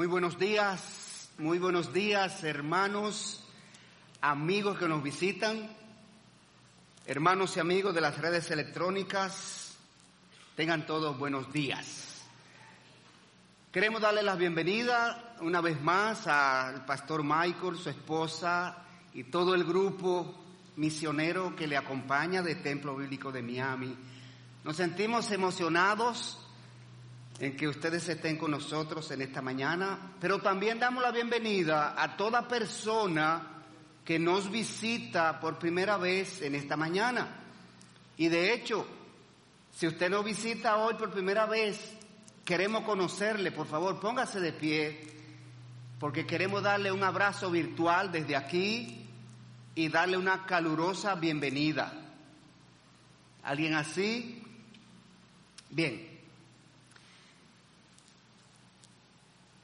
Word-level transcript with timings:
Muy 0.00 0.06
buenos 0.06 0.38
días, 0.38 1.28
muy 1.36 1.58
buenos 1.58 1.92
días 1.92 2.42
hermanos, 2.42 3.44
amigos 4.22 4.78
que 4.78 4.88
nos 4.88 5.02
visitan, 5.02 5.68
hermanos 7.04 7.54
y 7.54 7.60
amigos 7.60 7.94
de 7.94 8.00
las 8.00 8.16
redes 8.16 8.50
electrónicas, 8.50 9.76
tengan 10.56 10.86
todos 10.86 11.18
buenos 11.18 11.52
días. 11.52 12.24
Queremos 13.70 14.00
darle 14.00 14.22
la 14.22 14.36
bienvenida 14.36 15.36
una 15.42 15.60
vez 15.60 15.78
más 15.82 16.26
al 16.26 16.86
pastor 16.86 17.22
Michael, 17.22 17.76
su 17.76 17.90
esposa 17.90 18.78
y 19.12 19.24
todo 19.24 19.54
el 19.54 19.64
grupo 19.64 20.34
misionero 20.76 21.54
que 21.54 21.66
le 21.66 21.76
acompaña 21.76 22.40
de 22.40 22.54
Templo 22.54 22.96
Bíblico 22.96 23.30
de 23.30 23.42
Miami. 23.42 23.94
Nos 24.64 24.78
sentimos 24.78 25.30
emocionados 25.30 26.39
en 27.40 27.56
que 27.56 27.66
ustedes 27.66 28.06
estén 28.06 28.36
con 28.36 28.50
nosotros 28.50 29.10
en 29.12 29.22
esta 29.22 29.40
mañana, 29.40 30.12
pero 30.20 30.40
también 30.40 30.78
damos 30.78 31.02
la 31.02 31.10
bienvenida 31.10 31.94
a 31.96 32.14
toda 32.14 32.46
persona 32.46 33.62
que 34.04 34.18
nos 34.18 34.50
visita 34.50 35.40
por 35.40 35.58
primera 35.58 35.96
vez 35.96 36.42
en 36.42 36.54
esta 36.54 36.76
mañana. 36.76 37.28
Y 38.18 38.28
de 38.28 38.52
hecho, 38.52 38.86
si 39.74 39.86
usted 39.86 40.10
nos 40.10 40.22
visita 40.22 40.76
hoy 40.76 40.94
por 40.94 41.10
primera 41.10 41.46
vez, 41.46 41.96
queremos 42.44 42.84
conocerle, 42.84 43.52
por 43.52 43.66
favor, 43.66 43.98
póngase 43.98 44.38
de 44.38 44.52
pie, 44.52 45.00
porque 45.98 46.26
queremos 46.26 46.62
darle 46.62 46.92
un 46.92 47.02
abrazo 47.02 47.50
virtual 47.50 48.12
desde 48.12 48.36
aquí 48.36 49.06
y 49.74 49.88
darle 49.88 50.18
una 50.18 50.44
calurosa 50.44 51.14
bienvenida. 51.14 51.90
¿Alguien 53.42 53.72
así? 53.72 54.42
Bien. 55.70 56.09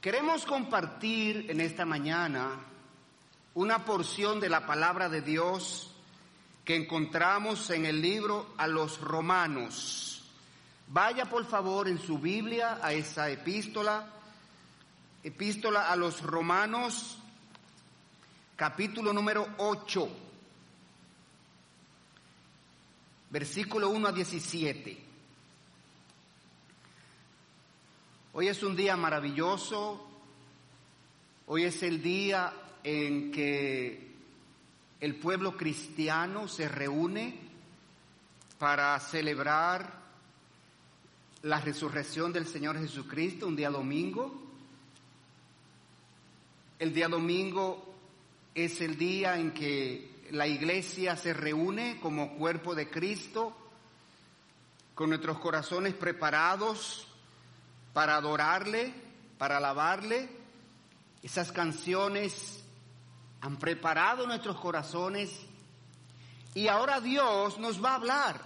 Queremos 0.06 0.46
compartir 0.46 1.50
en 1.50 1.60
esta 1.60 1.84
mañana 1.84 2.60
una 3.54 3.84
porción 3.84 4.38
de 4.38 4.48
la 4.48 4.64
palabra 4.64 5.08
de 5.08 5.20
Dios 5.20 5.90
que 6.64 6.76
encontramos 6.76 7.70
en 7.70 7.86
el 7.86 8.00
libro 8.00 8.54
a 8.56 8.68
los 8.68 9.00
romanos. 9.00 10.22
Vaya 10.86 11.24
por 11.24 11.44
favor 11.44 11.88
en 11.88 11.98
su 11.98 12.20
Biblia 12.20 12.78
a 12.80 12.92
esa 12.92 13.28
epístola, 13.30 14.08
epístola 15.24 15.90
a 15.90 15.96
los 15.96 16.22
romanos, 16.22 17.18
capítulo 18.54 19.12
número 19.12 19.54
8, 19.56 20.08
versículo 23.30 23.88
1 23.88 24.06
a 24.06 24.12
17. 24.12 25.05
Hoy 28.38 28.48
es 28.48 28.62
un 28.62 28.76
día 28.76 28.98
maravilloso, 28.98 30.06
hoy 31.46 31.62
es 31.64 31.82
el 31.82 32.02
día 32.02 32.52
en 32.84 33.32
que 33.32 34.10
el 35.00 35.14
pueblo 35.14 35.56
cristiano 35.56 36.46
se 36.46 36.68
reúne 36.68 37.34
para 38.58 39.00
celebrar 39.00 39.90
la 41.44 41.62
resurrección 41.62 42.30
del 42.30 42.46
Señor 42.46 42.78
Jesucristo, 42.78 43.46
un 43.46 43.56
día 43.56 43.70
domingo. 43.70 44.38
El 46.78 46.92
día 46.92 47.08
domingo 47.08 47.94
es 48.54 48.82
el 48.82 48.98
día 48.98 49.38
en 49.38 49.52
que 49.52 50.26
la 50.32 50.46
iglesia 50.46 51.16
se 51.16 51.32
reúne 51.32 51.98
como 52.02 52.36
cuerpo 52.36 52.74
de 52.74 52.90
Cristo, 52.90 53.56
con 54.94 55.08
nuestros 55.08 55.38
corazones 55.38 55.94
preparados 55.94 57.08
para 57.96 58.16
adorarle, 58.16 58.92
para 59.38 59.56
alabarle. 59.56 60.28
Esas 61.22 61.50
canciones 61.50 62.62
han 63.40 63.56
preparado 63.56 64.26
nuestros 64.26 64.60
corazones 64.60 65.30
y 66.54 66.68
ahora 66.68 67.00
Dios 67.00 67.58
nos 67.58 67.82
va 67.82 67.92
a 67.92 67.94
hablar. 67.94 68.40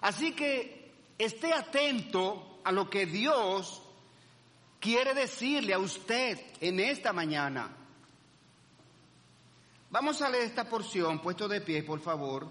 Así 0.00 0.30
que 0.30 0.92
esté 1.18 1.52
atento 1.52 2.60
a 2.62 2.70
lo 2.70 2.88
que 2.88 3.04
Dios 3.04 3.82
quiere 4.78 5.12
decirle 5.12 5.74
a 5.74 5.80
usted 5.80 6.38
en 6.60 6.78
esta 6.78 7.12
mañana. 7.12 7.68
Vamos 9.90 10.22
a 10.22 10.30
leer 10.30 10.44
esta 10.44 10.68
porción, 10.68 11.18
puesto 11.18 11.48
de 11.48 11.60
pie, 11.60 11.82
por 11.82 11.98
favor. 11.98 12.46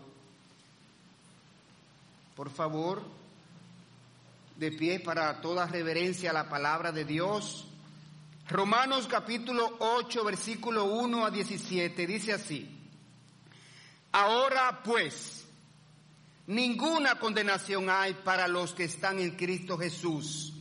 Por 2.36 2.50
favor 2.50 3.21
de 4.62 4.72
pie 4.72 5.00
para 5.00 5.42
toda 5.42 5.66
reverencia 5.66 6.30
a 6.30 6.34
la 6.34 6.48
palabra 6.48 6.92
de 6.92 7.04
Dios. 7.04 7.66
Romanos 8.48 9.08
capítulo 9.10 9.78
8, 9.80 10.24
versículo 10.24 10.86
1 10.86 11.26
a 11.26 11.32
17, 11.32 12.06
dice 12.06 12.34
así. 12.34 12.70
Ahora 14.12 14.84
pues, 14.84 15.46
ninguna 16.46 17.18
condenación 17.18 17.90
hay 17.90 18.14
para 18.14 18.48
los 18.48 18.74
que 18.74 18.84
están 18.84 19.18
en 19.18 19.32
Cristo 19.32 19.80
Jesús, 19.80 20.54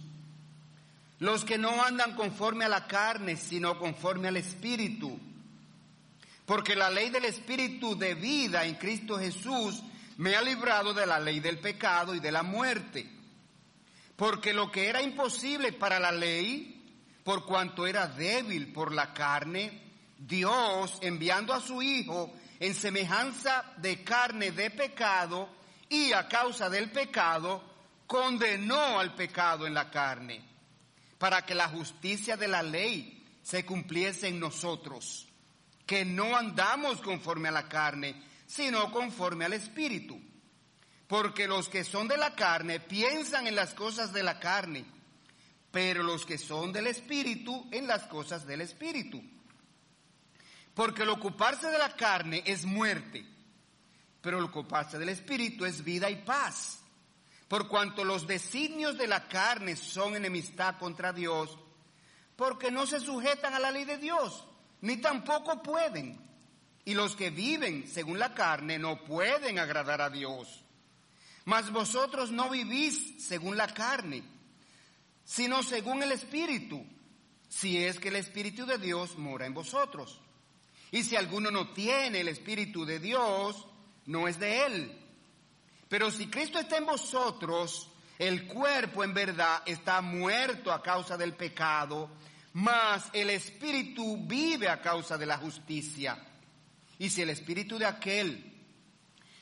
los 1.18 1.44
que 1.44 1.58
no 1.58 1.82
andan 1.84 2.16
conforme 2.16 2.64
a 2.64 2.70
la 2.70 2.86
carne, 2.86 3.36
sino 3.36 3.78
conforme 3.78 4.28
al 4.28 4.38
Espíritu. 4.38 5.20
Porque 6.46 6.74
la 6.74 6.88
ley 6.88 7.10
del 7.10 7.26
Espíritu 7.26 7.98
de 7.98 8.14
vida 8.14 8.64
en 8.64 8.76
Cristo 8.76 9.18
Jesús 9.18 9.82
me 10.16 10.36
ha 10.36 10.40
librado 10.40 10.94
de 10.94 11.06
la 11.06 11.20
ley 11.20 11.40
del 11.40 11.58
pecado 11.58 12.14
y 12.14 12.20
de 12.20 12.32
la 12.32 12.42
muerte. 12.42 13.19
Porque 14.20 14.52
lo 14.52 14.70
que 14.70 14.86
era 14.86 15.00
imposible 15.00 15.72
para 15.72 15.98
la 15.98 16.12
ley, 16.12 16.84
por 17.24 17.46
cuanto 17.46 17.86
era 17.86 18.06
débil 18.06 18.70
por 18.70 18.92
la 18.92 19.14
carne, 19.14 19.80
Dios 20.18 20.98
enviando 21.00 21.54
a 21.54 21.60
su 21.62 21.80
Hijo 21.80 22.30
en 22.58 22.74
semejanza 22.74 23.72
de 23.78 24.04
carne 24.04 24.50
de 24.50 24.70
pecado 24.72 25.48
y 25.88 26.12
a 26.12 26.28
causa 26.28 26.68
del 26.68 26.90
pecado, 26.90 27.64
condenó 28.06 29.00
al 29.00 29.14
pecado 29.14 29.66
en 29.66 29.72
la 29.72 29.90
carne, 29.90 30.44
para 31.16 31.46
que 31.46 31.54
la 31.54 31.68
justicia 31.68 32.36
de 32.36 32.48
la 32.48 32.62
ley 32.62 33.26
se 33.42 33.64
cumpliese 33.64 34.28
en 34.28 34.38
nosotros, 34.38 35.28
que 35.86 36.04
no 36.04 36.36
andamos 36.36 37.00
conforme 37.00 37.48
a 37.48 37.52
la 37.52 37.70
carne, 37.70 38.22
sino 38.46 38.92
conforme 38.92 39.46
al 39.46 39.54
Espíritu 39.54 40.20
porque 41.10 41.48
los 41.48 41.68
que 41.68 41.82
son 41.82 42.06
de 42.06 42.16
la 42.16 42.36
carne 42.36 42.78
piensan 42.78 43.48
en 43.48 43.56
las 43.56 43.74
cosas 43.74 44.12
de 44.12 44.22
la 44.22 44.38
carne, 44.38 44.84
pero 45.72 46.04
los 46.04 46.24
que 46.24 46.38
son 46.38 46.72
del 46.72 46.86
Espíritu 46.86 47.66
en 47.72 47.88
las 47.88 48.04
cosas 48.04 48.46
del 48.46 48.60
Espíritu. 48.60 49.20
Porque 50.72 51.02
el 51.02 51.08
ocuparse 51.08 51.68
de 51.68 51.78
la 51.78 51.96
carne 51.96 52.44
es 52.46 52.64
muerte, 52.64 53.26
pero 54.20 54.38
el 54.38 54.44
ocuparse 54.44 55.00
del 55.00 55.08
Espíritu 55.08 55.64
es 55.64 55.82
vida 55.82 56.08
y 56.08 56.14
paz. 56.14 56.78
Por 57.48 57.66
cuanto 57.66 58.04
los 58.04 58.28
designios 58.28 58.96
de 58.96 59.08
la 59.08 59.26
carne 59.26 59.74
son 59.74 60.14
enemistad 60.14 60.78
contra 60.78 61.12
Dios, 61.12 61.58
porque 62.36 62.70
no 62.70 62.86
se 62.86 63.00
sujetan 63.00 63.52
a 63.52 63.58
la 63.58 63.72
ley 63.72 63.84
de 63.84 63.98
Dios, 63.98 64.46
ni 64.80 64.98
tampoco 64.98 65.60
pueden. 65.60 66.20
Y 66.84 66.94
los 66.94 67.16
que 67.16 67.30
viven 67.30 67.88
según 67.88 68.20
la 68.20 68.32
carne 68.32 68.78
no 68.78 69.02
pueden 69.02 69.58
agradar 69.58 70.02
a 70.02 70.08
Dios. 70.08 70.66
Mas 71.50 71.72
vosotros 71.72 72.30
no 72.30 72.48
vivís 72.48 73.26
según 73.26 73.56
la 73.56 73.66
carne, 73.66 74.22
sino 75.24 75.64
según 75.64 76.00
el 76.00 76.12
Espíritu, 76.12 76.86
si 77.48 77.76
es 77.76 77.98
que 77.98 78.06
el 78.06 78.14
Espíritu 78.14 78.66
de 78.66 78.78
Dios 78.78 79.18
mora 79.18 79.46
en 79.46 79.54
vosotros. 79.54 80.20
Y 80.92 81.02
si 81.02 81.16
alguno 81.16 81.50
no 81.50 81.70
tiene 81.70 82.20
el 82.20 82.28
Espíritu 82.28 82.84
de 82.84 83.00
Dios, 83.00 83.66
no 84.06 84.28
es 84.28 84.38
de 84.38 84.64
él. 84.64 84.96
Pero 85.88 86.12
si 86.12 86.28
Cristo 86.28 86.60
está 86.60 86.76
en 86.76 86.86
vosotros, 86.86 87.90
el 88.16 88.46
cuerpo 88.46 89.02
en 89.02 89.12
verdad 89.12 89.64
está 89.66 90.00
muerto 90.02 90.72
a 90.72 90.80
causa 90.80 91.16
del 91.16 91.34
pecado, 91.34 92.10
mas 92.52 93.10
el 93.12 93.28
Espíritu 93.28 94.18
vive 94.24 94.68
a 94.68 94.80
causa 94.80 95.18
de 95.18 95.26
la 95.26 95.38
justicia. 95.38 96.16
Y 96.96 97.10
si 97.10 97.22
el 97.22 97.30
Espíritu 97.30 97.76
de 97.76 97.86
aquel 97.86 98.49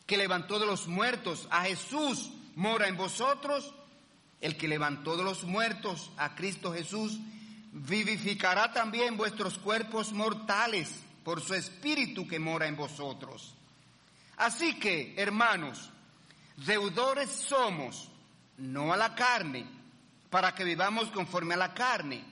que 0.09 0.17
levantó 0.17 0.59
de 0.59 0.65
los 0.65 0.89
muertos 0.89 1.47
a 1.51 1.65
Jesús 1.65 2.31
mora 2.55 2.89
en 2.89 2.97
vosotros, 2.97 3.75
el 4.41 4.57
que 4.57 4.67
levantó 4.67 5.19
de 5.19 5.23
los 5.23 5.45
muertos 5.45 6.11
a 6.17 6.35
Cristo 6.35 6.73
Jesús 6.73 7.19
vivificará 7.73 8.73
también 8.73 9.19
vuestros 9.19 9.59
cuerpos 9.59 10.15
mortales 10.15 10.89
por 11.23 11.43
su 11.43 11.53
espíritu 11.53 12.27
que 12.27 12.39
mora 12.39 12.67
en 12.67 12.75
vosotros. 12.75 13.55
Así 14.39 14.79
que, 14.79 15.13
hermanos, 15.19 15.91
deudores 16.57 17.29
somos, 17.29 18.09
no 18.57 18.95
a 18.95 18.97
la 18.97 19.15
carne, 19.15 19.67
para 20.31 20.55
que 20.55 20.65
vivamos 20.65 21.11
conforme 21.11 21.53
a 21.53 21.59
la 21.59 21.75
carne, 21.75 22.25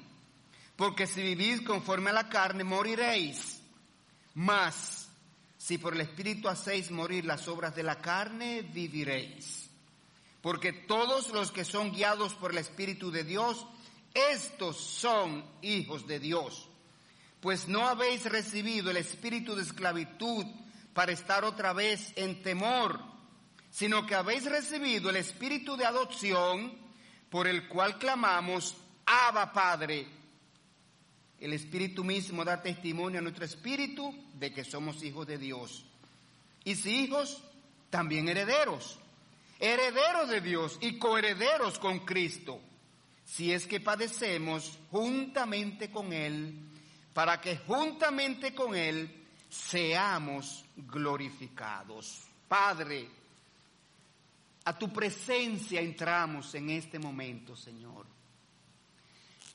porque 0.77 1.07
si 1.07 1.21
vivís 1.21 1.61
conforme 1.61 2.09
a 2.09 2.15
la 2.15 2.31
carne 2.31 2.65
moriréis. 2.65 3.61
Mas 4.33 5.06
si 5.67 5.79
por 5.79 5.95
el 5.95 6.01
Espíritu 6.03 6.49
hacéis 6.49 6.93
morir 6.93 7.25
las 7.25 7.49
obras 7.49 7.75
de 7.75 7.83
la 7.83 8.01
carne, 8.01 8.63
viviréis. 8.63 9.69
Porque 10.41 10.73
todos 10.73 11.31
los 11.31 11.51
que 11.51 11.65
son 11.65 11.91
guiados 11.91 12.35
por 12.35 12.53
el 12.53 12.59
Espíritu 12.59 13.11
de 13.11 13.25
Dios, 13.25 13.67
estos 14.15 14.77
son 14.77 15.45
hijos 15.63 16.07
de 16.07 16.21
Dios, 16.21 16.69
pues 17.41 17.67
no 17.67 17.89
habéis 17.89 18.27
recibido 18.27 18.93
el 18.93 18.99
espíritu 18.99 19.57
de 19.57 19.65
esclavitud 19.65 20.47
para 20.95 21.11
estar 21.11 21.43
otra 21.45 21.73
vez 21.73 22.13
en 22.15 22.45
temor, 22.45 23.01
sino 23.69 24.07
que 24.07 24.15
habéis 24.15 24.45
recibido 24.45 25.11
el 25.11 25.17
espíritu 25.17 25.77
de 25.77 25.85
adopción 25.85 26.79
por 27.29 27.49
el 27.49 27.67
cual 27.67 27.99
clamamos, 27.99 28.77
Abba 29.05 29.53
Padre. 29.53 30.07
El 31.41 31.53
espíritu 31.53 32.03
mismo 32.03 32.45
da 32.45 32.63
testimonio 32.63 33.19
a 33.19 33.23
nuestro 33.23 33.45
espíritu 33.45 34.15
de 34.35 34.53
que 34.53 34.65
somos 34.65 35.03
hijos 35.03 35.27
de 35.27 35.39
Dios. 35.39 35.85
Y 36.65 36.75
si 36.75 37.05
hijos, 37.05 37.43
también 37.91 38.29
herederos, 38.29 38.99
herederos 39.61 40.29
de 40.29 40.41
Dios 40.41 40.79
y 40.81 40.99
coherederos 40.99 41.79
con 41.79 42.01
Cristo 42.01 42.61
si 43.27 43.53
es 43.53 43.67
que 43.67 43.81
padecemos 43.81 44.79
juntamente 44.91 45.91
con 45.91 46.13
Él, 46.13 46.55
para 47.13 47.41
que 47.41 47.57
juntamente 47.59 48.55
con 48.55 48.75
Él 48.75 49.27
seamos 49.51 50.65
glorificados. 50.77 52.23
Padre, 52.47 53.09
a 54.65 54.79
tu 54.79 54.93
presencia 54.93 55.81
entramos 55.81 56.55
en 56.55 56.71
este 56.71 57.01
momento, 57.01 57.57
Señor. 57.57 58.07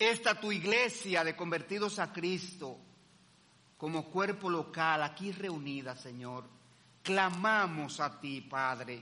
Esta 0.01 0.33
tu 0.33 0.51
iglesia 0.51 1.23
de 1.23 1.35
convertidos 1.35 1.99
a 1.99 2.11
Cristo 2.11 2.75
como 3.77 4.05
cuerpo 4.05 4.49
local 4.49 5.03
aquí 5.03 5.31
reunida, 5.31 5.95
Señor, 5.95 6.43
clamamos 7.03 7.99
a 7.99 8.19
ti, 8.19 8.41
Padre, 8.41 8.99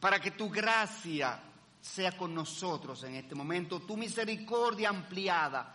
para 0.00 0.18
que 0.18 0.30
tu 0.30 0.48
gracia 0.48 1.38
sea 1.78 2.16
con 2.16 2.34
nosotros 2.34 3.02
en 3.02 3.16
este 3.16 3.34
momento. 3.34 3.80
Tu 3.80 3.98
misericordia 3.98 4.88
ampliada, 4.88 5.74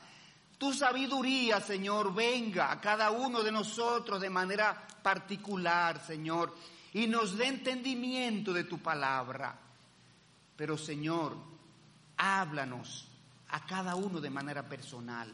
tu 0.57 0.73
sabiduría, 0.73 1.61
Señor, 1.61 2.11
venga 2.11 2.71
a 2.71 2.81
cada 2.81 3.11
uno 3.11 3.43
de 3.43 3.51
nosotros 3.51 4.19
de 4.19 4.31
manera 4.31 4.87
particular, 5.03 6.03
Señor, 6.03 6.55
y 6.91 7.05
nos 7.05 7.37
dé 7.37 7.49
entendimiento 7.49 8.51
de 8.51 8.63
tu 8.63 8.79
palabra. 8.79 9.59
Pero, 10.57 10.75
Señor, 10.75 11.37
háblanos 12.17 13.11
a 13.49 13.65
cada 13.65 13.95
uno 13.95 14.19
de 14.19 14.29
manera 14.29 14.63
personal, 14.63 15.31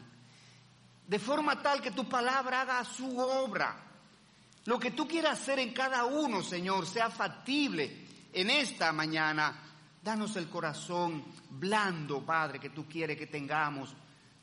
de 1.06 1.18
forma 1.18 1.60
tal 1.62 1.80
que 1.80 1.90
tu 1.90 2.08
palabra 2.08 2.62
haga 2.62 2.84
su 2.84 3.18
obra. 3.18 3.76
Lo 4.64 4.78
que 4.78 4.92
tú 4.92 5.08
quieras 5.08 5.40
hacer 5.40 5.58
en 5.58 5.72
cada 5.72 6.04
uno, 6.04 6.42
Señor, 6.42 6.86
sea 6.86 7.10
factible 7.10 8.06
en 8.32 8.48
esta 8.48 8.92
mañana 8.92 9.72
Danos 10.02 10.34
el 10.34 10.48
corazón 10.48 11.24
blando, 11.48 12.26
Padre, 12.26 12.58
que 12.58 12.70
tú 12.70 12.88
quieres 12.88 13.16
que 13.16 13.28
tengamos 13.28 13.94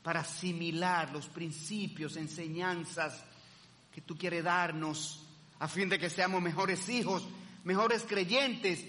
para 0.02 0.20
asimilar 0.20 1.10
los 1.12 1.26
principios, 1.26 2.16
enseñanzas 2.16 3.22
que 3.92 4.00
tú 4.00 4.16
quieres 4.16 4.42
darnos 4.42 5.22
a 5.58 5.68
fin 5.68 5.90
de 5.90 5.98
que 5.98 6.08
seamos 6.08 6.40
mejores 6.40 6.88
hijos, 6.88 7.28
mejores 7.64 8.06
creyentes, 8.08 8.82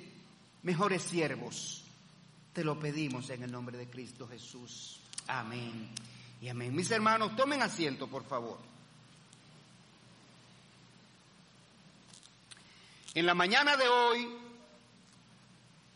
mejores 0.63 1.01
siervos. 1.01 1.80
Te 2.53 2.63
lo 2.63 2.79
pedimos 2.79 3.29
en 3.29 3.43
el 3.43 3.51
nombre 3.51 3.77
de 3.77 3.89
Cristo 3.89 4.27
Jesús. 4.27 4.99
Amén. 5.27 5.89
Y 6.41 6.49
amén. 6.49 6.75
Mis 6.75 6.91
hermanos, 6.91 7.35
tomen 7.35 7.61
asiento, 7.61 8.07
por 8.07 8.25
favor. 8.25 8.59
En 13.13 13.25
la 13.25 13.33
mañana 13.33 13.77
de 13.77 13.87
hoy 13.87 14.37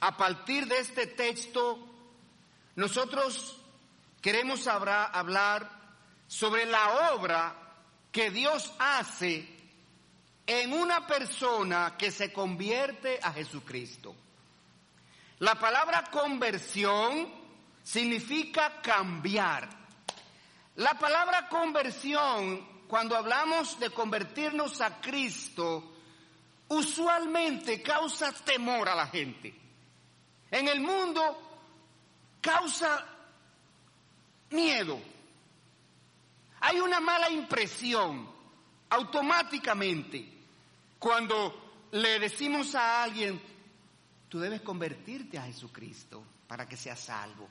a 0.02 0.16
partir 0.16 0.68
de 0.68 0.80
este 0.80 1.08
texto, 1.08 1.80
nosotros 2.76 3.58
queremos 4.22 4.68
hablar 4.68 5.70
sobre 6.28 6.66
la 6.66 7.14
obra 7.14 7.56
que 8.12 8.30
Dios 8.30 8.72
hace 8.78 9.48
en 10.46 10.74
una 10.74 11.08
persona 11.08 11.96
que 11.98 12.12
se 12.12 12.32
convierte 12.32 13.20
a 13.22 13.34
Jesucristo. 13.34 14.16
La 15.40 15.56
palabra 15.56 16.06
conversión 16.12 17.30
significa 17.84 18.82
cambiar. 18.82 19.70
La 20.76 20.94
palabra 20.94 21.48
conversión, 21.50 22.86
cuando 22.88 23.16
hablamos 23.16 23.80
de 23.80 23.90
convertirnos 23.90 24.82
a 24.82 25.02
Cristo, 25.02 25.94
usualmente 26.68 27.82
causa 27.82 28.32
temor 28.32 28.90
a 28.90 28.96
la 28.96 29.08
gente 29.08 29.66
en 30.52 30.68
el 30.68 30.80
mundo 30.80 31.38
causa 32.40 33.06
miedo. 34.52 35.00
Hay 36.62 36.80
una 36.80 37.00
mala 37.00 37.30
impresión 37.30 38.30
automáticamente 38.90 40.26
cuando 40.98 41.88
le 41.92 42.20
decimos 42.20 42.74
a 42.76 43.04
alguien, 43.04 43.42
tú 44.36 44.42
debes 44.42 44.60
convertirte 44.64 45.38
a 45.38 45.44
Jesucristo 45.44 46.22
para 46.46 46.68
que 46.68 46.76
seas 46.76 47.00
salvo. 47.00 47.48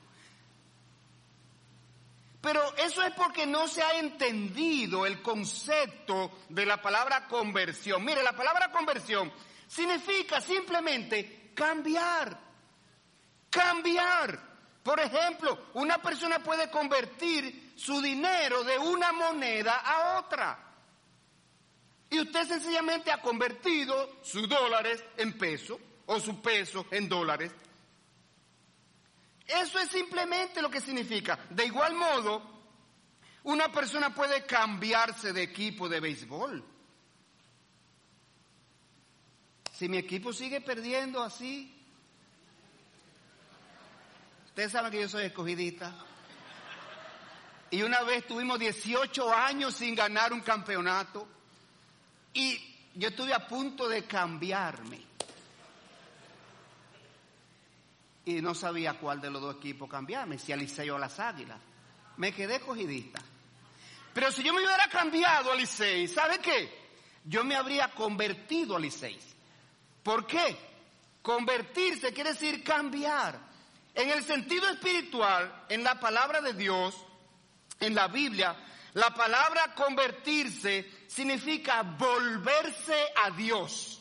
Pero 2.39 2.61
eso 2.75 3.01
es 3.01 3.11
porque 3.15 3.47
no 3.47 3.67
se 3.67 3.81
ha 3.81 3.97
entendido 3.97 5.03
el 5.07 5.19
concepto 5.23 6.41
de 6.47 6.63
la 6.63 6.79
palabra 6.79 7.27
conversión. 7.27 8.05
Mire, 8.05 8.21
la 8.21 8.35
palabra 8.35 8.71
conversión 8.71 9.33
significa 9.67 10.39
simplemente 10.39 11.53
cambiar 11.55 12.39
cambiar. 13.49 14.39
Por 14.83 14.99
ejemplo, 14.99 15.69
una 15.73 15.97
persona 15.97 16.37
puede 16.43 16.69
convertir 16.69 17.73
su 17.75 17.99
dinero 17.99 18.63
de 18.63 18.77
una 18.77 19.11
moneda 19.11 19.79
a 19.79 20.19
otra. 20.19 20.59
Y 22.11 22.19
usted 22.19 22.47
sencillamente 22.47 23.11
ha 23.11 23.23
convertido 23.23 24.19
sus 24.21 24.47
dólares 24.47 25.03
en 25.17 25.35
peso 25.35 25.79
o 26.05 26.19
su 26.19 26.41
peso 26.41 26.85
en 26.91 27.09
dólares. 27.09 27.51
Eso 29.47 29.79
es 29.79 29.89
simplemente 29.89 30.61
lo 30.61 30.69
que 30.69 30.81
significa. 30.81 31.39
De 31.49 31.65
igual 31.65 31.93
modo, 31.93 32.41
una 33.43 33.71
persona 33.71 34.13
puede 34.13 34.45
cambiarse 34.45 35.33
de 35.33 35.43
equipo 35.43 35.87
de 35.87 35.99
béisbol. 35.99 36.63
Si 39.71 39.89
mi 39.89 39.97
equipo 39.97 40.33
sigue 40.33 40.61
perdiendo 40.61 41.21
así, 41.21 41.75
Ustedes 44.55 44.71
saben 44.71 44.89
que 44.89 45.01
yo 45.01 45.09
soy 45.09 45.25
escogidita. 45.25 45.93
Y 47.71 47.81
una 47.81 48.03
vez 48.03 48.25
tuvimos 48.25 48.57
18 48.57 49.33
años 49.33 49.75
sin 49.75 49.93
ganar 49.93 50.31
un 50.31 50.39
campeonato. 50.39 51.27
Y 52.33 52.57
yo 52.93 53.09
estuve 53.09 53.33
a 53.33 53.45
punto 53.45 53.89
de 53.89 54.05
cambiarme. 54.05 55.01
Y 58.25 58.41
no 58.41 58.55
sabía 58.55 58.95
cuál 58.95 59.21
de 59.21 59.29
los 59.29 59.41
dos 59.41 59.55
equipos 59.57 59.89
cambiarme, 59.89 60.39
si 60.39 60.51
al 60.51 60.67
o 60.89 60.95
a 60.95 60.99
las 60.99 61.19
Águilas. 61.19 61.59
Me 62.17 62.33
quedé 62.33 62.55
escogidita. 62.55 63.21
Pero 64.13 64.31
si 64.31 64.43
yo 64.43 64.53
me 64.53 64.59
hubiera 64.59 64.87
cambiado 64.87 65.51
a 65.51 65.55
Licey, 65.55 66.07
¿sabe 66.07 66.39
qué? 66.39 66.73
Yo 67.25 67.43
me 67.43 67.55
habría 67.55 67.89
convertido 67.91 68.75
a 68.75 68.79
Licey. 68.79 69.19
¿Por 70.01 70.25
qué? 70.25 70.57
Convertirse 71.21 72.13
quiere 72.13 72.31
decir 72.31 72.63
cambiar. 72.63 73.37
En 73.93 74.09
el 74.09 74.23
sentido 74.23 74.69
espiritual, 74.69 75.65
en 75.69 75.83
la 75.83 75.99
palabra 75.99 76.41
de 76.41 76.53
Dios, 76.53 76.95
en 77.79 77.95
la 77.95 78.07
Biblia, 78.07 78.55
la 78.93 79.13
palabra 79.13 79.73
convertirse 79.75 80.89
significa 81.07 81.81
volverse 81.81 83.07
a 83.15 83.31
Dios. 83.31 83.99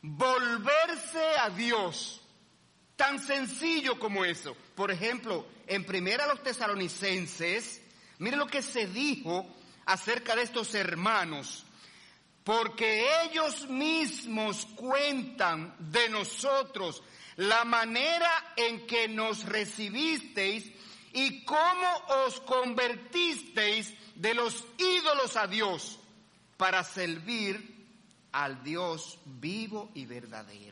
Volverse 0.00 1.38
a 1.38 1.50
Dios. 1.50 2.19
Tan 3.00 3.18
sencillo 3.18 3.98
como 3.98 4.26
eso. 4.26 4.54
Por 4.74 4.90
ejemplo, 4.90 5.46
en 5.66 5.86
primera 5.86 6.26
los 6.26 6.42
tesalonicenses, 6.42 7.80
mire 8.18 8.36
lo 8.36 8.46
que 8.46 8.60
se 8.60 8.86
dijo 8.88 9.46
acerca 9.86 10.36
de 10.36 10.42
estos 10.42 10.74
hermanos. 10.74 11.64
Porque 12.44 13.06
ellos 13.22 13.66
mismos 13.70 14.66
cuentan 14.76 15.74
de 15.78 16.10
nosotros 16.10 17.02
la 17.36 17.64
manera 17.64 18.52
en 18.54 18.86
que 18.86 19.08
nos 19.08 19.46
recibisteis 19.46 20.70
y 21.14 21.42
cómo 21.46 22.02
os 22.26 22.38
convertisteis 22.40 23.94
de 24.14 24.34
los 24.34 24.62
ídolos 24.76 25.38
a 25.38 25.46
Dios 25.46 25.98
para 26.58 26.84
servir 26.84 27.82
al 28.32 28.62
Dios 28.62 29.18
vivo 29.24 29.90
y 29.94 30.04
verdadero. 30.04 30.69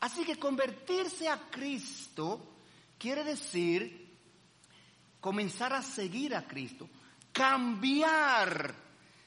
Así 0.00 0.24
que 0.24 0.38
convertirse 0.38 1.28
a 1.28 1.38
Cristo 1.50 2.56
quiere 2.98 3.24
decir 3.24 4.08
comenzar 5.20 5.72
a 5.72 5.82
seguir 5.82 6.34
a 6.34 6.46
Cristo, 6.46 6.88
cambiar. 7.32 8.74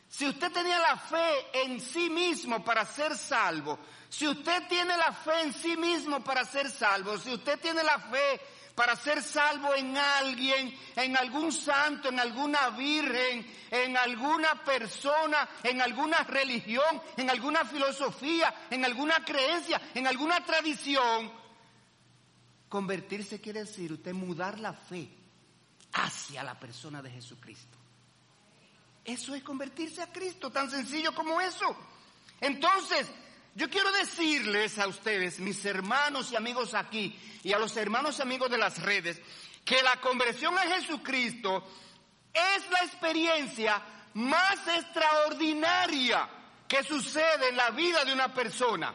Si 0.08 0.28
usted 0.28 0.52
tenía 0.52 0.80
la 0.80 0.98
fe 0.98 1.64
en 1.64 1.80
sí 1.80 2.10
mismo 2.10 2.64
para 2.64 2.86
ser 2.86 3.16
salvo, 3.16 3.80
si 4.10 4.28
usted 4.28 4.68
tiene 4.68 4.98
la 4.98 5.14
fe 5.14 5.42
en 5.42 5.54
sí 5.54 5.78
mismo 5.78 6.22
para 6.22 6.44
ser 6.44 6.70
salvo, 6.70 7.18
si 7.18 7.34
usted 7.34 7.60
tiene 7.60 7.84
la 7.84 7.98
fe 7.98 8.42
para 8.76 8.96
ser 8.96 9.22
salvo 9.22 9.74
en 9.76 9.98
alguien, 9.98 10.78
en 10.96 11.18
algún 11.18 11.52
santo, 11.52 12.10
en 12.10 12.20
alguna 12.20 12.70
virgen, 12.70 13.46
en 13.70 13.98
alguna 13.98 14.64
persona, 14.64 15.48
en 15.64 15.82
alguna 15.82 16.20
religión, 16.20 17.02
en 17.18 17.30
alguna 17.30 17.66
filosofía, 17.66 18.54
en 18.70 18.86
alguna 18.86 19.24
creencia, 19.24 19.82
en 19.94 20.08
alguna 20.08 20.44
tradición, 20.46 21.32
convertirse 22.70 23.42
quiere 23.42 23.62
decir 23.62 23.92
usted 23.92 24.14
mudar 24.14 24.60
la 24.60 24.74
fe 24.74 25.10
hacia 25.94 26.44
la 26.44 26.60
persona 26.60 27.02
de 27.02 27.12
Jesucristo. 27.12 27.78
Eso 29.04 29.36
es 29.36 29.44
convertirse 29.44 30.02
a 30.02 30.12
Cristo, 30.12 30.52
tan 30.52 30.70
sencillo 30.70 31.14
como 31.14 31.42
eso. 31.42 31.76
Entonces, 32.40 33.08
yo 33.54 33.70
quiero 33.70 33.92
decirles 33.92 34.80
a 34.80 34.88
ustedes, 34.88 35.40
mis 35.40 35.64
hermanos 35.66 36.32
y 36.32 36.36
amigos 36.36 36.74
aquí, 36.74 37.18
y 37.44 37.54
a 37.54 37.60
los 37.60 37.76
hermanos 37.76 38.18
y 38.18 38.22
amigos 38.22 38.50
de 38.50 38.58
las 38.58 38.82
redes, 38.82 39.22
que 39.66 39.82
la 39.84 39.98
conversión 39.98 40.58
a 40.58 40.62
Jesucristo 40.62 41.68
es 42.34 42.70
la 42.72 42.86
experiencia 42.86 43.82
más 44.14 44.68
extraordinaria 44.68 46.30
que 46.68 46.84
sucede 46.84 47.50
en 47.50 47.58
la 47.58 47.72
vida 47.72 48.06
de 48.06 48.14
una 48.14 48.34
persona. 48.34 48.94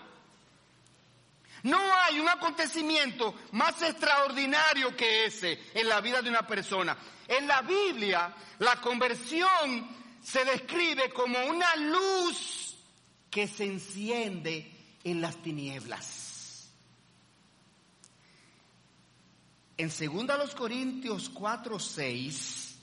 No 1.65 1.79
hay 2.05 2.21
un 2.21 2.29
acontecimiento 2.29 3.35
más 3.53 3.83
extraordinario 3.83 4.97
que 4.97 5.27
ese 5.27 5.61
en 5.75 5.89
la 5.89 6.01
vida 6.01 6.23
de 6.23 6.31
una 6.31 6.47
persona. 6.47 6.97
En 7.29 7.47
la 7.47 7.63
Biblia, 7.63 8.33
la 8.61 8.81
conversión 8.81 9.89
se 10.23 10.45
describe 10.45 11.11
como 11.11 11.45
una 11.45 11.75
luz 11.77 12.66
que 13.37 13.47
se 13.47 13.67
enciende 13.67 14.67
en 15.05 15.21
las 15.21 15.37
tinieblas. 15.43 16.71
En 19.77 19.91
2 19.91 20.55
Corintios 20.55 21.29
4, 21.29 21.79
6, 21.79 22.77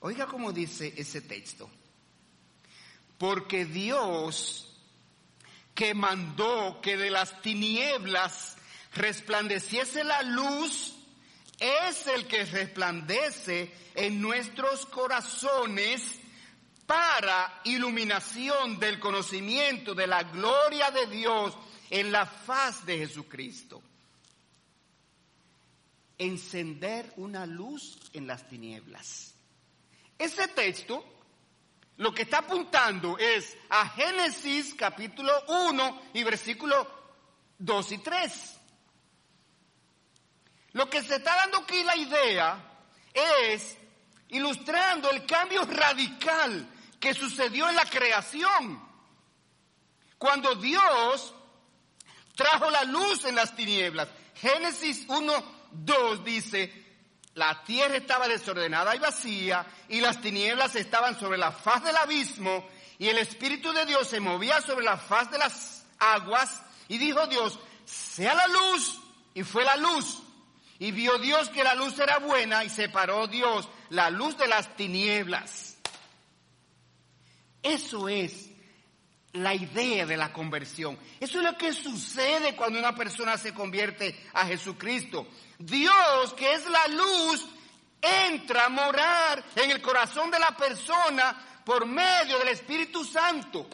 oiga 0.00 0.26
cómo 0.26 0.52
dice 0.52 0.92
ese 0.96 1.20
texto. 1.20 1.70
Porque 3.18 3.64
Dios 3.64 4.80
que 5.76 5.94
mandó 5.94 6.80
que 6.80 6.96
de 6.96 7.10
las 7.10 7.40
tinieblas 7.40 8.56
resplandeciese 8.94 10.02
la 10.02 10.22
luz, 10.22 10.92
es 11.60 12.08
el 12.08 12.26
que 12.26 12.44
resplandece 12.46 13.72
en 13.94 14.20
nuestros 14.20 14.86
corazones 14.86 16.18
para 16.86 17.60
iluminación 17.64 18.78
del 18.78 18.98
conocimiento 18.98 19.94
de 19.94 20.06
la 20.06 20.22
gloria 20.24 20.90
de 20.90 21.06
Dios 21.06 21.56
en 21.90 22.12
la 22.12 22.26
faz 22.26 22.84
de 22.84 22.98
Jesucristo. 22.98 23.82
Encender 26.18 27.12
una 27.16 27.46
luz 27.46 27.98
en 28.12 28.26
las 28.26 28.48
tinieblas. 28.48 29.34
Ese 30.18 30.48
texto 30.48 31.04
lo 31.98 32.14
que 32.14 32.22
está 32.22 32.38
apuntando 32.38 33.18
es 33.18 33.56
a 33.68 33.88
Génesis 33.90 34.74
capítulo 34.74 35.32
1 35.48 36.02
y 36.14 36.24
versículo 36.24 36.88
2 37.58 37.92
y 37.92 37.98
3. 37.98 38.58
Lo 40.72 40.88
que 40.88 41.02
se 41.02 41.16
está 41.16 41.36
dando 41.36 41.58
aquí 41.58 41.82
la 41.84 41.96
idea 41.96 42.72
es 43.12 43.76
ilustrando 44.32 45.10
el 45.10 45.24
cambio 45.24 45.64
radical 45.64 46.68
que 46.98 47.14
sucedió 47.14 47.68
en 47.68 47.76
la 47.76 47.84
creación. 47.84 48.82
Cuando 50.18 50.54
Dios 50.56 51.34
trajo 52.34 52.70
la 52.70 52.84
luz 52.84 53.24
en 53.24 53.34
las 53.34 53.54
tinieblas. 53.54 54.08
Génesis 54.34 55.04
1, 55.08 55.32
2 55.72 56.24
dice, 56.24 56.72
la 57.34 57.62
tierra 57.64 57.96
estaba 57.96 58.28
desordenada 58.28 58.94
y 58.96 58.98
vacía, 58.98 59.66
y 59.88 60.00
las 60.00 60.20
tinieblas 60.20 60.74
estaban 60.76 61.18
sobre 61.18 61.38
la 61.38 61.52
faz 61.52 61.84
del 61.84 61.96
abismo, 61.96 62.68
y 62.98 63.08
el 63.08 63.18
Espíritu 63.18 63.72
de 63.72 63.86
Dios 63.86 64.08
se 64.08 64.20
movía 64.20 64.60
sobre 64.60 64.84
la 64.84 64.96
faz 64.96 65.30
de 65.30 65.38
las 65.38 65.84
aguas, 65.98 66.62
y 66.88 66.98
dijo 66.98 67.26
Dios, 67.26 67.58
sea 67.84 68.34
la 68.34 68.46
luz, 68.46 68.98
y 69.34 69.42
fue 69.42 69.64
la 69.64 69.76
luz. 69.76 70.18
Y 70.78 70.90
vio 70.90 71.18
Dios 71.18 71.48
que 71.48 71.62
la 71.62 71.74
luz 71.74 71.98
era 71.98 72.18
buena, 72.18 72.64
y 72.64 72.70
separó 72.70 73.26
Dios 73.26 73.68
la 73.92 74.08
luz 74.10 74.36
de 74.38 74.48
las 74.48 74.74
tinieblas. 74.74 75.76
Eso 77.62 78.08
es 78.08 78.50
la 79.32 79.54
idea 79.54 80.06
de 80.06 80.16
la 80.16 80.32
conversión. 80.32 80.98
Eso 81.20 81.38
es 81.38 81.44
lo 81.44 81.56
que 81.58 81.72
sucede 81.74 82.56
cuando 82.56 82.78
una 82.78 82.94
persona 82.94 83.36
se 83.36 83.52
convierte 83.52 84.18
a 84.32 84.46
Jesucristo. 84.46 85.28
Dios, 85.58 86.32
que 86.34 86.54
es 86.54 86.64
la 86.68 86.88
luz, 86.88 87.46
entra 88.00 88.66
a 88.66 88.68
morar 88.70 89.44
en 89.56 89.70
el 89.70 89.82
corazón 89.82 90.30
de 90.30 90.38
la 90.38 90.56
persona 90.56 91.62
por 91.64 91.86
medio 91.86 92.38
del 92.38 92.48
Espíritu 92.48 93.04
Santo. 93.04 93.68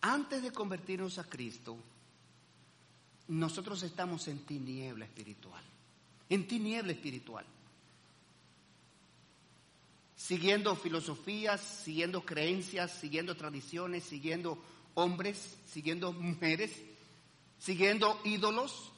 Antes 0.00 0.42
de 0.42 0.50
convertirnos 0.50 1.18
a 1.18 1.24
Cristo, 1.24 1.76
nosotros 3.28 3.82
estamos 3.82 4.28
en 4.28 4.46
tiniebla 4.46 5.04
espiritual, 5.04 5.62
en 6.28 6.46
tiniebla 6.46 6.92
espiritual 6.92 7.46
siguiendo 10.16 10.74
filosofías, 10.74 11.60
siguiendo 11.60 12.22
creencias, 12.24 12.90
siguiendo 12.90 13.36
tradiciones, 13.36 14.02
siguiendo 14.02 14.60
hombres, 14.94 15.58
siguiendo 15.66 16.12
mujeres, 16.12 16.72
siguiendo 17.58 18.20
ídolos. 18.24 18.90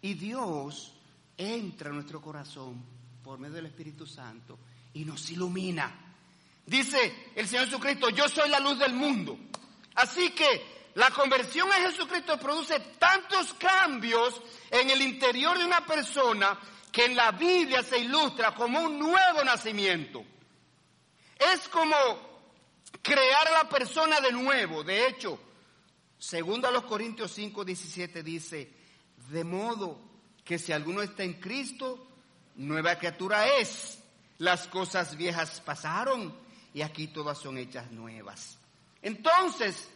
Y 0.00 0.14
Dios 0.14 0.94
entra 1.36 1.88
en 1.88 1.96
nuestro 1.96 2.20
corazón 2.20 2.80
por 3.24 3.38
medio 3.40 3.56
del 3.56 3.66
Espíritu 3.66 4.06
Santo 4.06 4.58
y 4.94 5.04
nos 5.04 5.28
ilumina. 5.30 5.92
Dice 6.64 7.30
el 7.34 7.48
Señor 7.48 7.64
Jesucristo, 7.64 8.10
yo 8.10 8.28
soy 8.28 8.48
la 8.50 8.60
luz 8.60 8.78
del 8.78 8.92
mundo. 8.92 9.36
Así 9.94 10.30
que 10.30 10.77
la 10.98 11.12
conversión 11.12 11.70
a 11.70 11.76
Jesucristo 11.76 12.40
produce 12.40 12.80
tantos 12.98 13.54
cambios 13.54 14.42
en 14.68 14.90
el 14.90 15.00
interior 15.00 15.56
de 15.56 15.64
una 15.64 15.86
persona 15.86 16.58
que 16.90 17.04
en 17.04 17.14
la 17.14 17.30
Biblia 17.30 17.84
se 17.84 17.98
ilustra 17.98 18.52
como 18.52 18.80
un 18.80 18.98
nuevo 18.98 19.44
nacimiento. 19.44 20.24
Es 21.38 21.68
como 21.68 21.94
crear 23.00 23.46
a 23.46 23.62
la 23.62 23.68
persona 23.68 24.20
de 24.20 24.32
nuevo. 24.32 24.82
De 24.82 25.06
hecho, 25.06 25.38
segundo 26.18 26.66
a 26.66 26.72
los 26.72 26.82
Corintios 26.82 27.30
5, 27.30 27.64
17 27.64 28.24
dice, 28.24 28.72
de 29.30 29.44
modo 29.44 30.00
que 30.44 30.58
si 30.58 30.72
alguno 30.72 31.00
está 31.02 31.22
en 31.22 31.34
Cristo, 31.34 32.08
nueva 32.56 32.98
criatura 32.98 33.46
es. 33.46 34.00
Las 34.38 34.66
cosas 34.66 35.16
viejas 35.16 35.60
pasaron 35.60 36.36
y 36.74 36.82
aquí 36.82 37.06
todas 37.06 37.38
son 37.38 37.56
hechas 37.56 37.88
nuevas. 37.92 38.58
Entonces, 39.00 39.88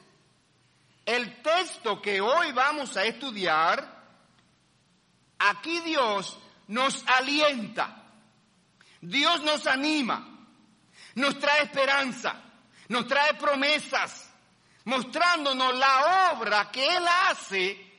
el 1.04 1.42
texto 1.42 2.00
que 2.00 2.21
hoy 2.21 2.52
vamos 2.52 2.97
a 2.97 3.04
estudiar, 3.04 4.02
aquí 5.38 5.80
Dios 5.80 6.38
nos 6.68 7.04
alienta, 7.06 8.04
Dios 9.00 9.42
nos 9.42 9.66
anima, 9.66 10.47
nos 11.14 11.38
trae 11.38 11.64
esperanza, 11.64 12.40
nos 12.88 13.06
trae 13.06 13.35
promesas, 13.35 14.30
mostrándonos 14.85 15.76
la 15.76 16.32
obra 16.32 16.71
que 16.71 16.87
Él 16.87 17.04
hace 17.28 17.92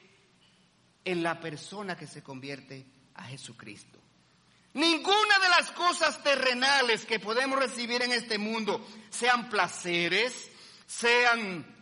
en 1.04 1.22
la 1.22 1.40
persona 1.40 1.98
que 1.98 2.08
se 2.08 2.24
convierte 2.24 2.86
a 3.16 3.24
Jesucristo. 3.26 4.00
Ninguna 4.74 5.40
de 5.40 5.50
las 5.50 5.72
cosas 5.72 6.24
terrenales 6.24 7.06
que 7.06 7.20
podemos 7.20 7.60
recibir 7.60 8.02
en 8.02 8.12
este 8.12 8.38
mundo, 8.38 8.88
sean 9.12 9.50
placeres, 9.50 10.50
sean 10.88 11.73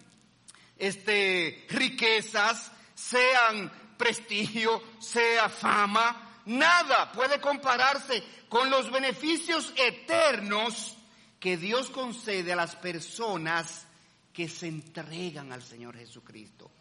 este, 0.81 1.67
riquezas, 1.69 2.71
sean 2.95 3.71
prestigio, 3.97 4.81
sea 4.99 5.47
fama, 5.47 6.41
nada 6.45 7.11
puede 7.11 7.39
compararse 7.39 8.23
con 8.49 8.71
los 8.71 8.91
beneficios 8.91 9.71
eternos 9.75 10.97
que 11.39 11.55
Dios 11.55 11.91
concede 11.91 12.51
a 12.51 12.55
las 12.55 12.75
personas 12.75 13.85
que 14.33 14.49
se 14.49 14.67
entregan 14.67 15.51
al 15.51 15.61
Señor 15.61 15.95
Jesucristo. 15.95 16.71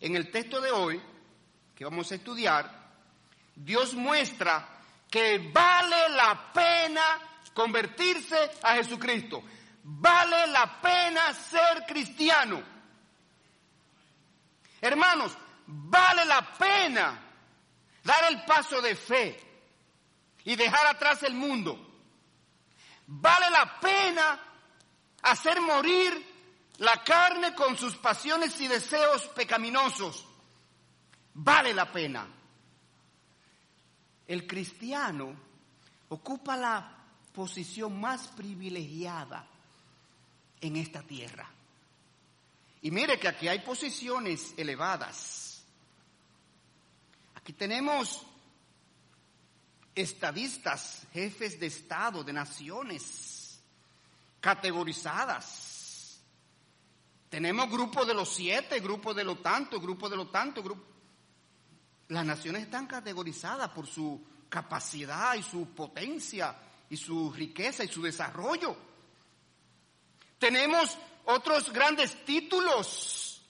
En 0.00 0.16
el 0.16 0.30
texto 0.30 0.58
de 0.60 0.70
hoy, 0.70 1.00
que 1.76 1.84
vamos 1.84 2.10
a 2.10 2.14
estudiar, 2.14 2.90
Dios 3.54 3.92
muestra 3.92 4.80
que 5.10 5.50
vale 5.52 6.08
la 6.08 6.50
pena 6.54 7.02
convertirse 7.52 8.50
a 8.62 8.76
Jesucristo. 8.76 9.42
Vale 9.84 10.46
la 10.46 10.80
pena 10.80 11.34
ser 11.34 11.84
cristiano. 11.86 12.62
Hermanos, 14.82 15.38
vale 15.66 16.24
la 16.24 16.52
pena 16.58 17.18
dar 18.02 18.24
el 18.32 18.44
paso 18.44 18.82
de 18.82 18.96
fe 18.96 19.40
y 20.44 20.56
dejar 20.56 20.88
atrás 20.88 21.22
el 21.22 21.34
mundo. 21.34 21.78
Vale 23.06 23.48
la 23.48 23.78
pena 23.78 24.40
hacer 25.22 25.60
morir 25.60 26.30
la 26.78 27.02
carne 27.04 27.54
con 27.54 27.76
sus 27.76 27.96
pasiones 27.96 28.60
y 28.60 28.66
deseos 28.66 29.28
pecaminosos. 29.28 30.26
Vale 31.34 31.72
la 31.72 31.90
pena. 31.92 32.26
El 34.26 34.48
cristiano 34.48 35.36
ocupa 36.08 36.56
la 36.56 37.04
posición 37.32 38.00
más 38.00 38.26
privilegiada 38.28 39.46
en 40.60 40.76
esta 40.76 41.02
tierra. 41.02 41.48
Y 42.82 42.90
mire 42.90 43.18
que 43.18 43.28
aquí 43.28 43.46
hay 43.46 43.60
posiciones 43.60 44.54
elevadas. 44.56 45.62
Aquí 47.34 47.52
tenemos 47.52 48.26
estadistas, 49.94 51.06
jefes 51.12 51.60
de 51.60 51.66
Estado, 51.66 52.24
de 52.24 52.32
naciones, 52.32 53.60
categorizadas. 54.40 56.20
Tenemos 57.28 57.70
grupo 57.70 58.04
de 58.04 58.14
los 58.14 58.34
siete, 58.34 58.80
grupo 58.80 59.14
de 59.14 59.24
lo 59.24 59.38
tanto, 59.38 59.80
grupo 59.80 60.08
de 60.08 60.16
lo 60.16 60.28
tanto. 60.28 60.62
Las 62.08 62.26
naciones 62.26 62.64
están 62.64 62.86
categorizadas 62.86 63.70
por 63.70 63.86
su 63.86 64.22
capacidad 64.48 65.34
y 65.34 65.42
su 65.42 65.68
potencia 65.68 66.54
y 66.90 66.96
su 66.96 67.32
riqueza 67.32 67.84
y 67.84 67.88
su 67.88 68.02
desarrollo. 68.02 68.76
Tenemos 70.38 70.98
otros 71.24 71.72
grandes 71.72 72.24
títulos, 72.24 73.42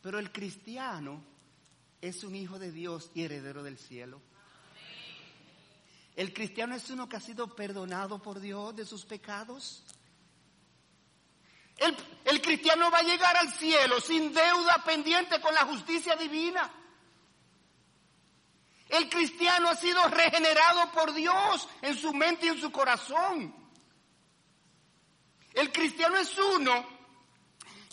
pero 0.00 0.18
el 0.18 0.32
cristiano 0.32 1.22
es 2.00 2.24
un 2.24 2.34
hijo 2.34 2.58
de 2.58 2.72
Dios 2.72 3.10
y 3.14 3.22
heredero 3.22 3.62
del 3.62 3.78
cielo. 3.78 4.20
El 6.16 6.34
cristiano 6.34 6.74
es 6.74 6.90
uno 6.90 7.08
que 7.08 7.16
ha 7.16 7.20
sido 7.20 7.54
perdonado 7.54 8.20
por 8.20 8.40
Dios 8.40 8.76
de 8.76 8.84
sus 8.84 9.04
pecados. 9.04 9.82
El, 11.78 11.96
el, 12.24 12.42
cristiano 12.42 12.90
va 12.90 12.98
a 12.98 13.02
llegar 13.02 13.36
al 13.36 13.50
cielo 13.52 13.98
sin 14.00 14.32
deuda 14.32 14.82
pendiente 14.84 15.40
con 15.40 15.54
la 15.54 15.64
justicia 15.64 16.14
divina. 16.16 16.70
El 18.88 19.08
cristiano 19.08 19.70
ha 19.70 19.76
sido 19.76 20.06
regenerado 20.08 20.92
por 20.92 21.14
Dios 21.14 21.66
en 21.80 21.96
su 21.96 22.12
mente 22.12 22.44
y 22.46 22.50
en 22.50 22.60
su 22.60 22.70
corazón. 22.70 23.61
El 25.54 25.70
cristiano 25.72 26.16
es 26.16 26.36
uno 26.38 26.86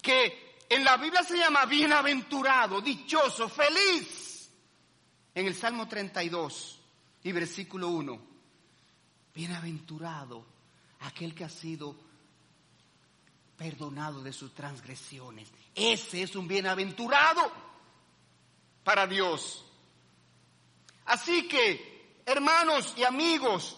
que 0.01 0.57
en 0.69 0.83
la 0.83 0.97
Biblia 0.97 1.23
se 1.23 1.37
llama 1.37 1.65
bienaventurado, 1.65 2.81
dichoso, 2.81 3.49
feliz. 3.49 4.49
En 5.33 5.47
el 5.47 5.55
Salmo 5.55 5.87
32 5.87 6.79
y 7.23 7.31
versículo 7.31 7.89
1, 7.89 8.21
bienaventurado 9.33 10.45
aquel 11.01 11.33
que 11.33 11.43
ha 11.43 11.49
sido 11.49 11.95
perdonado 13.57 14.21
de 14.21 14.33
sus 14.33 14.53
transgresiones. 14.53 15.49
Ese 15.75 16.23
es 16.23 16.35
un 16.35 16.47
bienaventurado 16.47 17.51
para 18.83 19.05
Dios. 19.05 19.65
Así 21.05 21.47
que, 21.47 22.21
hermanos 22.25 22.93
y 22.97 23.03
amigos, 23.03 23.77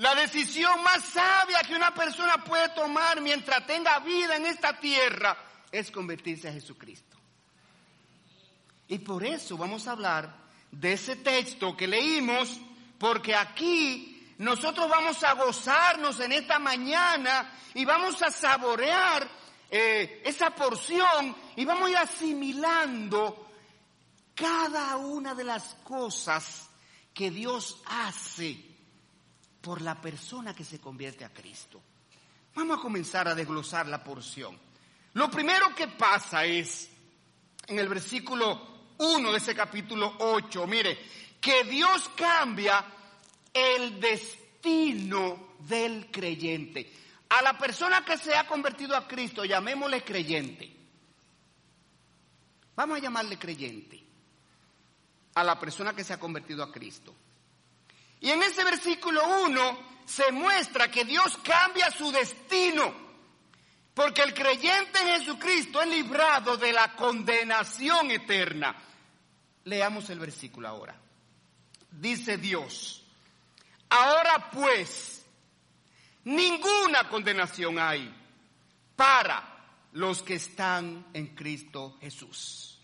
la 0.00 0.14
decisión 0.14 0.82
más 0.82 1.04
sabia 1.04 1.60
que 1.60 1.74
una 1.74 1.92
persona 1.92 2.42
puede 2.42 2.70
tomar 2.70 3.20
mientras 3.20 3.66
tenga 3.66 3.98
vida 3.98 4.36
en 4.36 4.46
esta 4.46 4.80
tierra 4.80 5.36
es 5.70 5.90
convertirse 5.90 6.48
a 6.48 6.52
Jesucristo. 6.54 7.18
Y 8.88 9.00
por 9.00 9.22
eso 9.22 9.58
vamos 9.58 9.86
a 9.86 9.92
hablar 9.92 10.34
de 10.70 10.94
ese 10.94 11.16
texto 11.16 11.76
que 11.76 11.86
leímos, 11.86 12.58
porque 12.98 13.34
aquí 13.34 14.34
nosotros 14.38 14.88
vamos 14.88 15.22
a 15.22 15.34
gozarnos 15.34 16.18
en 16.20 16.32
esta 16.32 16.58
mañana 16.58 17.52
y 17.74 17.84
vamos 17.84 18.22
a 18.22 18.30
saborear 18.30 19.28
eh, 19.70 20.22
esa 20.24 20.48
porción 20.48 21.36
y 21.56 21.66
vamos 21.66 21.88
a 21.88 21.90
ir 21.90 21.96
asimilando 21.98 23.50
cada 24.34 24.96
una 24.96 25.34
de 25.34 25.44
las 25.44 25.74
cosas 25.84 26.70
que 27.12 27.30
Dios 27.30 27.82
hace 27.84 28.69
por 29.60 29.82
la 29.82 30.00
persona 30.00 30.54
que 30.54 30.64
se 30.64 30.80
convierte 30.80 31.24
a 31.24 31.32
Cristo. 31.32 31.80
Vamos 32.54 32.78
a 32.78 32.82
comenzar 32.82 33.28
a 33.28 33.34
desglosar 33.34 33.86
la 33.86 34.02
porción. 34.02 34.58
Lo 35.14 35.30
primero 35.30 35.74
que 35.74 35.88
pasa 35.88 36.44
es, 36.44 36.88
en 37.66 37.78
el 37.78 37.88
versículo 37.88 38.94
1 38.98 39.32
de 39.32 39.38
ese 39.38 39.54
capítulo 39.54 40.16
8, 40.18 40.66
mire, 40.66 40.98
que 41.40 41.64
Dios 41.64 42.10
cambia 42.16 42.84
el 43.52 44.00
destino 44.00 45.54
del 45.60 46.10
creyente. 46.10 46.92
A 47.30 47.42
la 47.42 47.56
persona 47.56 48.04
que 48.04 48.18
se 48.18 48.34
ha 48.34 48.46
convertido 48.46 48.96
a 48.96 49.06
Cristo, 49.06 49.44
llamémosle 49.44 50.02
creyente. 50.02 50.76
Vamos 52.74 52.98
a 52.98 53.00
llamarle 53.00 53.38
creyente 53.38 54.02
a 55.34 55.44
la 55.44 55.58
persona 55.58 55.94
que 55.94 56.04
se 56.04 56.12
ha 56.12 56.18
convertido 56.18 56.62
a 56.62 56.72
Cristo. 56.72 57.14
Y 58.20 58.30
en 58.30 58.42
ese 58.42 58.64
versículo 58.64 59.22
1 59.46 59.78
se 60.04 60.30
muestra 60.32 60.90
que 60.90 61.04
Dios 61.04 61.38
cambia 61.42 61.90
su 61.90 62.10
destino, 62.12 62.92
porque 63.94 64.22
el 64.22 64.34
creyente 64.34 65.00
en 65.00 65.20
Jesucristo 65.20 65.80
es 65.80 65.88
librado 65.88 66.56
de 66.56 66.72
la 66.72 66.94
condenación 66.94 68.10
eterna. 68.10 68.76
Leamos 69.64 70.10
el 70.10 70.18
versículo 70.18 70.68
ahora. 70.68 70.94
Dice 71.90 72.36
Dios, 72.36 73.04
ahora 73.88 74.50
pues, 74.50 75.24
ninguna 76.24 77.08
condenación 77.08 77.78
hay 77.78 78.14
para 78.96 79.50
los 79.92 80.22
que 80.22 80.34
están 80.34 81.06
en 81.12 81.34
Cristo 81.34 81.96
Jesús. 82.00 82.80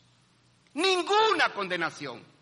Ninguna 0.74 1.52
condenación. 1.52 2.35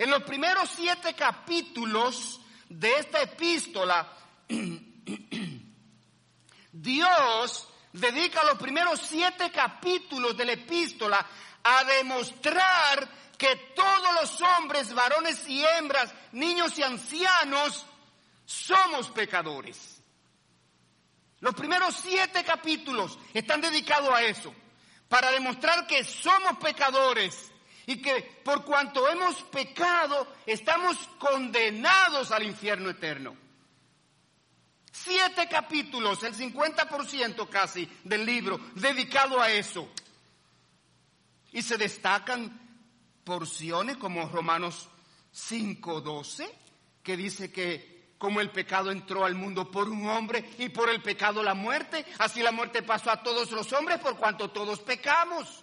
En 0.00 0.08
los 0.08 0.22
primeros 0.22 0.70
siete 0.74 1.12
capítulos 1.12 2.40
de 2.70 2.90
esta 2.94 3.20
epístola, 3.20 4.10
Dios 6.72 7.68
dedica 7.92 8.42
los 8.44 8.56
primeros 8.56 8.98
siete 8.98 9.50
capítulos 9.50 10.34
de 10.38 10.46
la 10.46 10.52
epístola 10.52 11.26
a 11.62 11.84
demostrar 11.84 13.10
que 13.36 13.54
todos 13.76 14.14
los 14.22 14.40
hombres, 14.40 14.94
varones 14.94 15.46
y 15.46 15.62
hembras, 15.62 16.14
niños 16.32 16.78
y 16.78 16.82
ancianos, 16.82 17.84
somos 18.46 19.10
pecadores. 19.10 20.00
Los 21.40 21.54
primeros 21.54 21.94
siete 21.96 22.42
capítulos 22.42 23.18
están 23.34 23.60
dedicados 23.60 24.14
a 24.14 24.22
eso, 24.22 24.54
para 25.10 25.30
demostrar 25.30 25.86
que 25.86 26.04
somos 26.04 26.56
pecadores 26.56 27.50
y 27.90 27.96
que 27.96 28.22
por 28.44 28.64
cuanto 28.64 29.08
hemos 29.08 29.42
pecado 29.42 30.24
estamos 30.46 30.96
condenados 31.18 32.30
al 32.30 32.44
infierno 32.44 32.88
eterno. 32.88 33.36
Siete 34.92 35.48
capítulos, 35.48 36.22
el 36.22 36.36
50% 36.36 37.48
casi 37.48 37.90
del 38.04 38.24
libro 38.24 38.60
dedicado 38.76 39.40
a 39.40 39.50
eso. 39.50 39.88
Y 41.50 41.62
se 41.62 41.76
destacan 41.78 42.60
porciones 43.24 43.96
como 43.96 44.28
Romanos 44.28 44.88
5:12, 45.34 46.48
que 47.02 47.16
dice 47.16 47.50
que 47.50 48.14
como 48.18 48.40
el 48.40 48.52
pecado 48.52 48.92
entró 48.92 49.24
al 49.24 49.34
mundo 49.34 49.68
por 49.68 49.88
un 49.88 50.08
hombre 50.08 50.48
y 50.58 50.68
por 50.68 50.90
el 50.90 51.02
pecado 51.02 51.42
la 51.42 51.54
muerte, 51.54 52.06
así 52.18 52.40
la 52.40 52.52
muerte 52.52 52.84
pasó 52.84 53.10
a 53.10 53.20
todos 53.20 53.50
los 53.50 53.72
hombres 53.72 53.98
por 53.98 54.16
cuanto 54.16 54.52
todos 54.52 54.78
pecamos. 54.78 55.59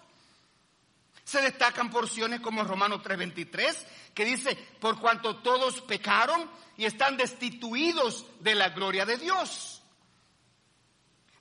Se 1.27 1.41
destacan 1.41 1.89
porciones 1.89 2.39
como 2.39 2.63
Romanos 2.63 3.01
3:23, 3.03 3.85
que 4.13 4.23
dice, 4.23 4.55
por 4.79 4.97
cuanto 4.97 5.35
todos 5.39 5.81
pecaron 5.81 6.49
y 6.77 6.85
están 6.85 7.17
destituidos 7.17 8.25
de 8.39 8.55
la 8.55 8.69
gloria 8.69 9.05
de 9.05 9.17
Dios. 9.17 9.81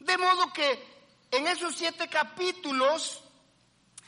De 0.01 0.19
modo 0.19 0.53
que 0.53 0.85
en 1.31 1.47
esos 1.47 1.77
siete 1.77 2.09
capítulos 2.09 3.23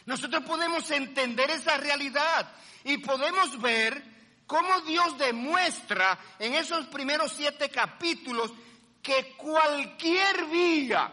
nosotros 0.05 0.43
podemos 0.43 0.91
entender 0.91 1.49
esa 1.49 1.77
realidad 1.77 2.53
y 2.83 2.99
podemos 2.99 3.61
ver 3.61 4.03
cómo 4.49 4.81
Dios 4.81 5.17
demuestra 5.17 6.19
en 6.41 6.55
esos 6.55 6.89
primeros 6.89 7.35
siete 7.35 7.71
capítulos 7.71 8.53
que 9.01 9.37
cualquier 9.37 10.47
vía 10.47 11.13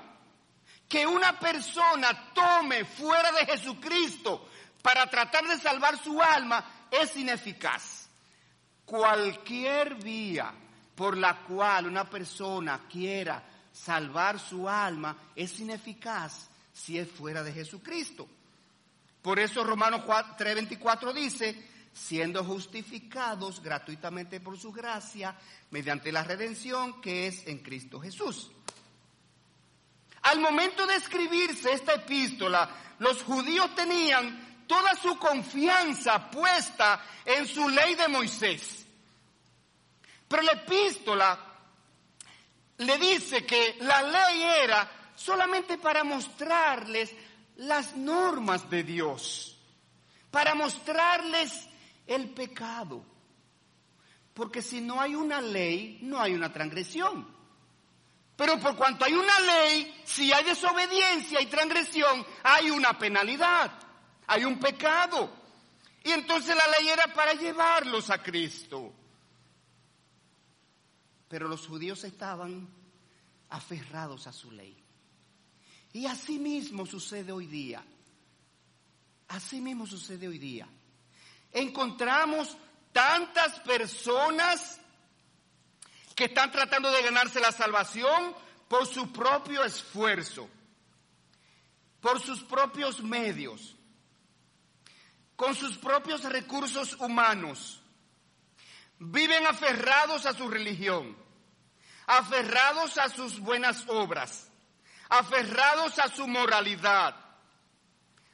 que 0.89 1.05
una 1.05 1.39
persona 1.39 2.31
tome 2.33 2.83
fuera 2.85 3.31
de 3.31 3.45
Jesucristo 3.45 4.49
para 4.85 5.09
tratar 5.09 5.47
de 5.47 5.57
salvar 5.57 5.97
su 5.97 6.21
alma 6.21 6.63
es 6.91 7.17
ineficaz. 7.17 8.07
Cualquier 8.85 9.95
vía 9.95 10.53
por 10.93 11.17
la 11.17 11.39
cual 11.39 11.87
una 11.87 12.07
persona 12.07 12.85
quiera 12.87 13.43
salvar 13.71 14.39
su 14.39 14.69
alma 14.69 15.31
es 15.35 15.59
ineficaz 15.59 16.47
si 16.71 16.99
es 16.99 17.09
fuera 17.09 17.41
de 17.41 17.51
Jesucristo. 17.51 18.27
Por 19.23 19.39
eso 19.39 19.63
Romanos 19.63 20.01
3:24 20.05 21.13
dice, 21.13 21.67
siendo 21.91 22.43
justificados 22.43 23.63
gratuitamente 23.63 24.39
por 24.39 24.55
su 24.55 24.71
gracia 24.71 25.35
mediante 25.71 26.11
la 26.11 26.23
redención 26.23 27.01
que 27.01 27.25
es 27.25 27.47
en 27.47 27.57
Cristo 27.57 27.99
Jesús. 27.99 28.51
Al 30.21 30.39
momento 30.39 30.85
de 30.85 30.93
escribirse 30.93 31.73
esta 31.73 31.95
epístola, 31.95 32.69
los 32.99 33.23
judíos 33.23 33.73
tenían 33.73 34.45
toda 34.67 34.95
su 34.95 35.17
confianza 35.17 36.29
puesta 36.29 37.03
en 37.25 37.47
su 37.47 37.67
ley 37.69 37.95
de 37.95 38.07
Moisés. 38.07 38.85
Pero 40.27 40.41
la 40.43 40.51
epístola 40.53 41.39
le 42.77 42.97
dice 42.97 43.45
que 43.45 43.77
la 43.81 44.01
ley 44.01 44.43
era 44.63 45.11
solamente 45.15 45.77
para 45.77 46.03
mostrarles 46.03 47.13
las 47.57 47.95
normas 47.95 48.69
de 48.69 48.83
Dios, 48.83 49.57
para 50.31 50.55
mostrarles 50.55 51.67
el 52.05 52.29
pecado. 52.31 53.05
Porque 54.33 54.61
si 54.61 54.81
no 54.81 54.99
hay 54.99 55.15
una 55.15 55.39
ley, 55.39 55.99
no 56.01 56.19
hay 56.19 56.33
una 56.33 56.51
transgresión. 56.51 57.33
Pero 58.35 58.59
por 58.59 58.75
cuanto 58.75 59.05
hay 59.05 59.13
una 59.13 59.39
ley, 59.39 60.01
si 60.03 60.33
hay 60.33 60.43
desobediencia 60.43 61.39
y 61.39 61.45
transgresión, 61.45 62.25
hay 62.43 62.69
una 62.69 62.97
penalidad, 62.97 63.71
hay 64.27 64.45
un 64.45 64.59
pecado. 64.59 65.29
Y 66.03 66.11
entonces 66.11 66.55
la 66.55 66.67
ley 66.79 66.89
era 66.89 67.13
para 67.13 67.33
llevarlos 67.33 68.09
a 68.09 68.21
Cristo. 68.21 68.93
Pero 71.27 71.47
los 71.47 71.65
judíos 71.67 72.03
estaban 72.03 72.67
aferrados 73.49 74.27
a 74.27 74.33
su 74.33 74.51
ley. 74.51 74.77
Y 75.93 76.05
así 76.05 76.39
mismo 76.39 76.85
sucede 76.85 77.31
hoy 77.31 77.47
día. 77.47 77.83
Así 79.29 79.61
mismo 79.61 79.87
sucede 79.87 80.27
hoy 80.27 80.37
día. 80.37 80.67
Encontramos 81.51 82.57
tantas 82.91 83.59
personas 83.61 84.79
que 86.15 86.25
están 86.25 86.51
tratando 86.51 86.91
de 86.91 87.01
ganarse 87.01 87.39
la 87.39 87.51
salvación 87.51 88.35
por 88.67 88.85
su 88.87 89.11
propio 89.11 89.63
esfuerzo, 89.63 90.49
por 91.99 92.21
sus 92.21 92.43
propios 92.43 93.01
medios, 93.01 93.74
con 95.35 95.55
sus 95.55 95.77
propios 95.77 96.23
recursos 96.23 96.93
humanos. 96.99 97.81
Viven 98.97 99.45
aferrados 99.45 100.25
a 100.25 100.33
su 100.33 100.49
religión, 100.49 101.17
aferrados 102.07 102.97
a 102.97 103.09
sus 103.09 103.39
buenas 103.39 103.83
obras, 103.87 104.49
aferrados 105.09 105.99
a 105.99 106.07
su 106.07 106.27
moralidad, 106.27 107.15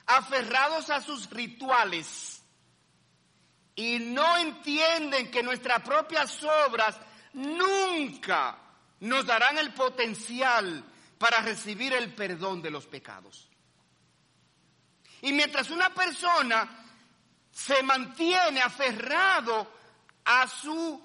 aferrados 0.06 0.90
a 0.90 1.02
sus 1.02 1.30
rituales 1.30 2.44
y 3.76 4.00
no 4.00 4.38
entienden 4.38 5.32
que 5.32 5.42
nuestras 5.42 5.82
propias 5.82 6.44
obras 6.44 7.00
nunca 7.34 8.58
nos 9.00 9.26
darán 9.26 9.58
el 9.58 9.74
potencial 9.74 10.84
para 11.18 11.42
recibir 11.42 11.94
el 11.94 12.14
perdón 12.14 12.62
de 12.62 12.70
los 12.70 12.86
pecados. 12.86 13.50
Y 15.22 15.34
mientras 15.34 15.70
una 15.70 15.94
persona 15.94 16.82
se 17.52 17.84
mantiene 17.84 18.62
aferrado 18.62 19.68
a 20.26 20.48
sus 20.48 21.00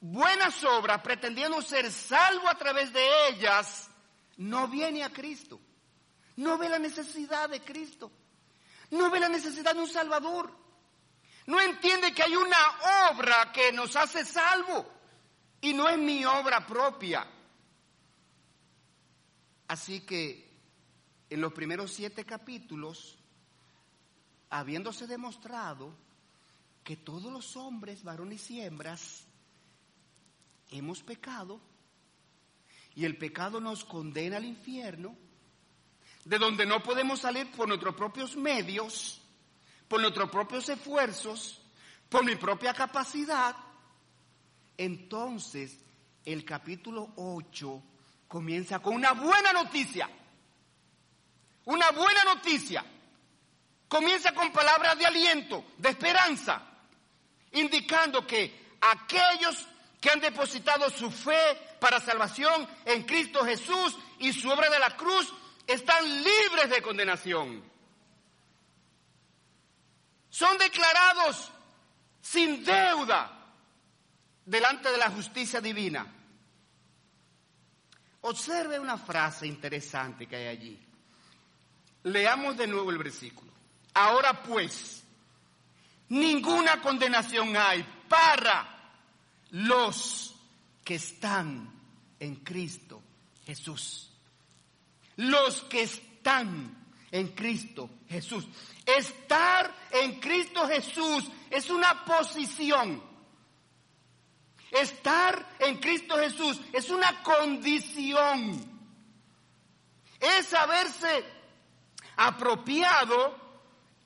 buenas 0.00 0.62
obras, 0.64 1.00
pretendiendo 1.02 1.62
ser 1.62 1.90
salvo 1.90 2.48
a 2.48 2.58
través 2.58 2.92
de 2.92 3.28
ellas, 3.28 3.90
no 4.36 4.68
viene 4.68 5.04
a 5.04 5.10
Cristo. 5.10 5.60
No 6.36 6.58
ve 6.58 6.68
la 6.68 6.78
necesidad 6.78 7.48
de 7.48 7.60
Cristo. 7.62 8.10
No 8.90 9.10
ve 9.10 9.20
la 9.20 9.28
necesidad 9.28 9.74
de 9.74 9.80
un 9.80 9.88
Salvador. 9.88 10.52
No 11.46 11.60
entiende 11.60 12.12
que 12.12 12.22
hay 12.22 12.34
una 12.34 12.56
obra 13.10 13.52
que 13.52 13.72
nos 13.72 13.94
hace 13.96 14.24
salvo 14.24 14.86
y 15.60 15.72
no 15.72 15.88
es 15.88 15.98
mi 15.98 16.24
obra 16.24 16.66
propia. 16.66 17.26
Así 19.68 20.00
que 20.00 20.44
en 21.30 21.40
los 21.40 21.52
primeros 21.52 21.92
siete 21.92 22.24
capítulos, 22.24 23.18
habiéndose 24.54 25.08
demostrado 25.08 25.92
que 26.84 26.96
todos 26.96 27.32
los 27.32 27.56
hombres, 27.56 28.04
varones 28.04 28.48
y 28.52 28.60
hembras, 28.60 29.24
hemos 30.70 31.02
pecado, 31.02 31.60
y 32.94 33.04
el 33.04 33.16
pecado 33.16 33.60
nos 33.60 33.84
condena 33.84 34.36
al 34.36 34.44
infierno, 34.44 35.16
de 36.24 36.38
donde 36.38 36.66
no 36.66 36.82
podemos 36.84 37.20
salir 37.20 37.50
por 37.50 37.66
nuestros 37.66 37.96
propios 37.96 38.36
medios, 38.36 39.20
por 39.88 40.00
nuestros 40.00 40.30
propios 40.30 40.68
esfuerzos, 40.68 41.60
por 42.08 42.24
mi 42.24 42.36
propia 42.36 42.72
capacidad, 42.72 43.56
entonces, 44.78 45.80
el 46.24 46.44
capítulo 46.44 47.12
8 47.16 47.82
comienza 48.28 48.78
con 48.78 48.94
una 48.94 49.14
buena 49.14 49.52
noticia. 49.52 50.08
Una 51.64 51.90
buena 51.90 52.22
noticia. 52.24 52.84
Comienza 53.94 54.32
con 54.34 54.50
palabras 54.50 54.98
de 54.98 55.06
aliento, 55.06 55.66
de 55.78 55.90
esperanza, 55.90 56.60
indicando 57.52 58.26
que 58.26 58.74
aquellos 58.80 59.68
que 60.00 60.10
han 60.10 60.18
depositado 60.18 60.90
su 60.90 61.12
fe 61.12 61.76
para 61.78 62.00
salvación 62.00 62.66
en 62.86 63.04
Cristo 63.04 63.44
Jesús 63.44 63.96
y 64.18 64.32
su 64.32 64.50
obra 64.50 64.68
de 64.68 64.80
la 64.80 64.96
cruz 64.96 65.32
están 65.64 66.04
libres 66.04 66.70
de 66.70 66.82
condenación. 66.82 67.62
Son 70.28 70.58
declarados 70.58 71.52
sin 72.20 72.64
deuda 72.64 73.30
delante 74.44 74.90
de 74.90 74.98
la 74.98 75.10
justicia 75.10 75.60
divina. 75.60 76.04
Observe 78.22 78.80
una 78.80 78.98
frase 78.98 79.46
interesante 79.46 80.26
que 80.26 80.34
hay 80.34 80.46
allí. 80.48 80.84
Leamos 82.02 82.56
de 82.56 82.66
nuevo 82.66 82.90
el 82.90 82.98
versículo. 82.98 83.53
Ahora 83.94 84.42
pues, 84.42 85.04
ninguna 86.08 86.80
condenación 86.80 87.56
hay 87.56 87.84
para 88.08 88.68
los 89.50 90.34
que 90.84 90.96
están 90.96 91.72
en 92.18 92.36
Cristo 92.36 93.02
Jesús. 93.46 94.10
Los 95.16 95.62
que 95.62 95.82
están 95.82 96.76
en 97.10 97.28
Cristo 97.28 97.88
Jesús. 98.08 98.46
Estar 98.84 99.72
en 99.90 100.20
Cristo 100.20 100.66
Jesús 100.66 101.24
es 101.50 101.70
una 101.70 102.04
posición 102.04 103.14
Estar 104.74 105.46
en 105.60 105.78
Cristo 105.78 106.16
Jesús 106.16 106.60
es 106.72 106.90
una 106.90 107.22
condición. 107.22 108.60
Es 110.18 110.52
haberse 110.52 111.24
apropiado, 112.16 113.43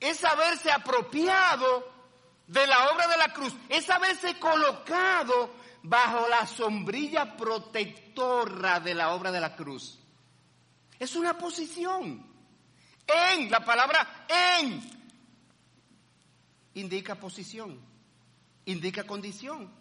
es 0.01 0.25
haberse 0.25 0.71
apropiado 0.71 1.91
de 2.47 2.67
la 2.67 2.91
obra 2.91 3.09
de 3.09 3.17
la 3.17 3.33
cruz, 3.33 3.55
es 3.69 3.89
haberse 3.91 4.39
colocado 4.39 5.55
bajo 5.83 6.29
la 6.29 6.47
sombrilla 6.47 7.37
protectora 7.37 8.81
de 8.81 8.95
la 8.95 9.15
obra 9.15 9.31
de 9.31 9.41
la 9.41 9.55
cruz. 9.55 9.99
Es 10.99 11.15
una 11.15 11.37
posición. 11.37 12.27
En, 13.07 13.51
la 13.51 13.65
palabra 13.65 14.27
en, 14.29 14.83
indica 16.75 17.15
posición, 17.15 17.81
indica 18.67 19.05
condición 19.05 19.79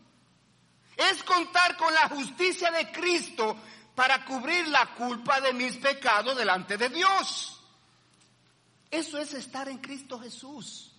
es 0.98 1.24
contar 1.24 1.78
con 1.78 1.94
la 1.94 2.10
justicia 2.10 2.72
de 2.72 2.92
Cristo 2.92 3.56
para 3.96 4.26
cubrir 4.26 4.68
la 4.68 4.94
culpa 4.96 5.40
de 5.40 5.54
mis 5.54 5.78
pecados 5.78 6.36
delante 6.36 6.78
de 6.78 6.90
Dios. 6.90 7.57
Eso 8.90 9.18
es 9.18 9.34
estar 9.34 9.68
en 9.70 9.80
Cristo 9.80 10.20
Jesús. 10.20 10.94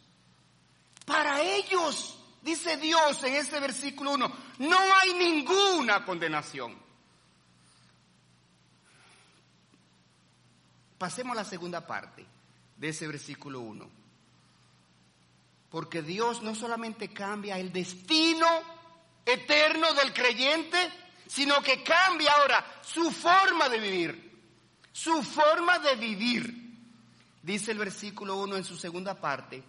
Para 1.06 1.40
ellos, 1.40 2.18
dice 2.42 2.76
Dios 2.76 3.22
en 3.24 3.34
este 3.34 3.58
versículo 3.60 4.12
1, 4.12 4.32
no 4.58 4.78
hay 4.78 5.14
ninguna 5.14 6.04
condenación. 6.04 6.76
Pasemos 10.98 11.32
a 11.32 11.42
la 11.42 11.44
segunda 11.44 11.86
parte 11.86 12.26
de 12.76 12.88
ese 12.88 13.06
versículo 13.06 13.60
1. 13.60 13.88
Porque 15.70 16.02
Dios 16.02 16.42
no 16.42 16.54
solamente 16.54 17.12
cambia 17.12 17.58
el 17.58 17.72
destino 17.72 18.46
eterno 19.24 19.92
del 19.94 20.12
creyente, 20.12 20.78
sino 21.26 21.62
que 21.62 21.82
cambia 21.82 22.32
ahora 22.32 22.80
su 22.82 23.10
forma 23.10 23.68
de 23.68 23.78
vivir, 23.78 24.40
su 24.92 25.22
forma 25.22 25.78
de 25.78 25.96
vivir. 25.96 26.67
Dice 27.42 27.72
el 27.72 27.78
versículo 27.78 28.36
1 28.36 28.56
en 28.56 28.64
su 28.64 28.76
segunda 28.76 29.14
parte, 29.14 29.62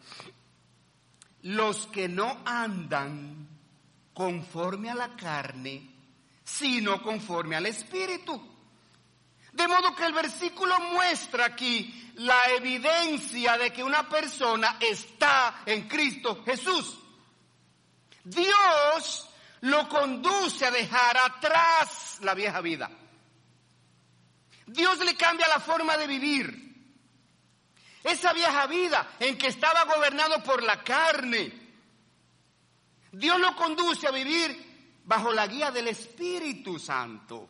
los 1.43 1.87
que 1.87 2.07
no 2.07 2.41
andan 2.45 3.47
conforme 4.13 4.89
a 4.89 4.95
la 4.95 5.15
carne, 5.15 5.89
sino 6.43 7.01
conforme 7.01 7.55
al 7.55 7.67
Espíritu. 7.67 8.41
De 9.53 9.67
modo 9.67 9.95
que 9.95 10.05
el 10.05 10.13
versículo 10.13 10.79
muestra 10.79 11.45
aquí 11.45 12.11
la 12.15 12.49
evidencia 12.57 13.57
de 13.57 13.71
que 13.71 13.83
una 13.83 14.07
persona 14.09 14.77
está 14.79 15.61
en 15.65 15.87
Cristo 15.87 16.43
Jesús. 16.43 16.97
Dios 18.23 19.29
lo 19.61 19.87
conduce 19.89 20.65
a 20.65 20.71
dejar 20.71 21.17
atrás 21.17 22.19
la 22.21 22.33
vieja 22.33 22.61
vida. 22.61 22.89
Dios 24.65 24.99
le 24.99 25.15
cambia 25.15 25.47
la 25.47 25.59
forma 25.59 25.97
de 25.97 26.07
vivir. 26.07 26.68
Esa 28.03 28.33
vieja 28.33 28.65
vida 28.67 29.15
en 29.19 29.37
que 29.37 29.47
estaba 29.47 29.83
gobernado 29.85 30.41
por 30.43 30.63
la 30.63 30.83
carne. 30.83 31.51
Dios 33.11 33.39
lo 33.39 33.55
conduce 33.55 34.07
a 34.07 34.11
vivir 34.11 35.01
bajo 35.05 35.33
la 35.33 35.47
guía 35.47 35.71
del 35.71 35.87
Espíritu 35.87 36.79
Santo. 36.79 37.49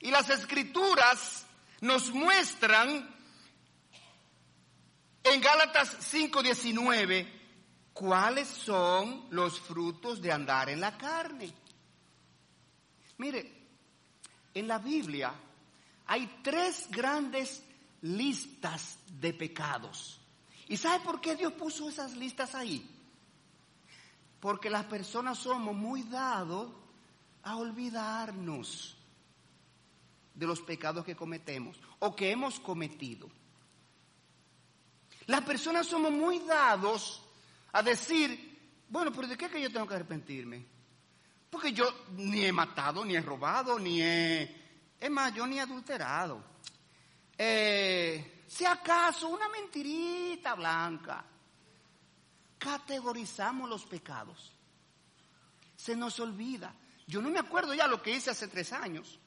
Y 0.00 0.10
las 0.10 0.28
escrituras 0.30 1.46
nos 1.80 2.10
muestran 2.10 3.14
en 5.24 5.40
Gálatas 5.40 5.96
5:19 6.00 7.26
cuáles 7.92 8.48
son 8.48 9.26
los 9.30 9.58
frutos 9.60 10.20
de 10.20 10.30
andar 10.30 10.68
en 10.68 10.80
la 10.80 10.96
carne. 10.96 11.52
Mire, 13.18 13.52
en 14.52 14.68
la 14.68 14.78
Biblia 14.78 15.34
hay 16.06 16.40
tres 16.42 16.88
grandes 16.90 17.63
listas 18.04 18.98
de 19.18 19.32
pecados. 19.32 20.20
¿Y 20.68 20.76
sabe 20.76 21.02
por 21.02 21.20
qué 21.20 21.36
Dios 21.36 21.54
puso 21.54 21.88
esas 21.88 22.14
listas 22.14 22.54
ahí? 22.54 22.86
Porque 24.40 24.68
las 24.68 24.84
personas 24.84 25.38
somos 25.38 25.74
muy 25.74 26.02
dados 26.02 26.70
a 27.42 27.56
olvidarnos 27.56 28.96
de 30.34 30.46
los 30.46 30.60
pecados 30.60 31.04
que 31.04 31.16
cometemos 31.16 31.78
o 32.00 32.14
que 32.14 32.30
hemos 32.30 32.60
cometido. 32.60 33.30
Las 35.26 35.42
personas 35.42 35.86
somos 35.86 36.12
muy 36.12 36.40
dados 36.40 37.22
a 37.72 37.82
decir, 37.82 38.84
bueno, 38.90 39.12
pero 39.12 39.28
¿de 39.28 39.38
qué 39.38 39.48
que 39.48 39.62
yo 39.62 39.72
tengo 39.72 39.86
que 39.86 39.94
arrepentirme? 39.94 40.66
Porque 41.48 41.72
yo 41.72 41.86
ni 42.12 42.44
he 42.44 42.52
matado, 42.52 43.02
ni 43.02 43.16
he 43.16 43.22
robado, 43.22 43.78
ni 43.78 44.02
he... 44.02 44.62
Es 45.00 45.10
ni 45.10 45.58
he 45.58 45.60
adulterado. 45.60 46.53
Eh, 47.36 48.44
si 48.46 48.64
acaso 48.64 49.28
una 49.28 49.48
mentirita 49.48 50.54
blanca. 50.54 51.24
Categorizamos 52.58 53.68
los 53.68 53.84
pecados. 53.84 54.52
Se 55.76 55.96
nos 55.96 56.18
olvida. 56.20 56.72
Yo 57.06 57.20
no 57.20 57.30
me 57.30 57.38
acuerdo 57.38 57.74
ya 57.74 57.86
lo 57.86 58.00
que 58.00 58.12
hice 58.12 58.30
hace 58.30 58.48
tres 58.48 58.72
años. 58.72 59.18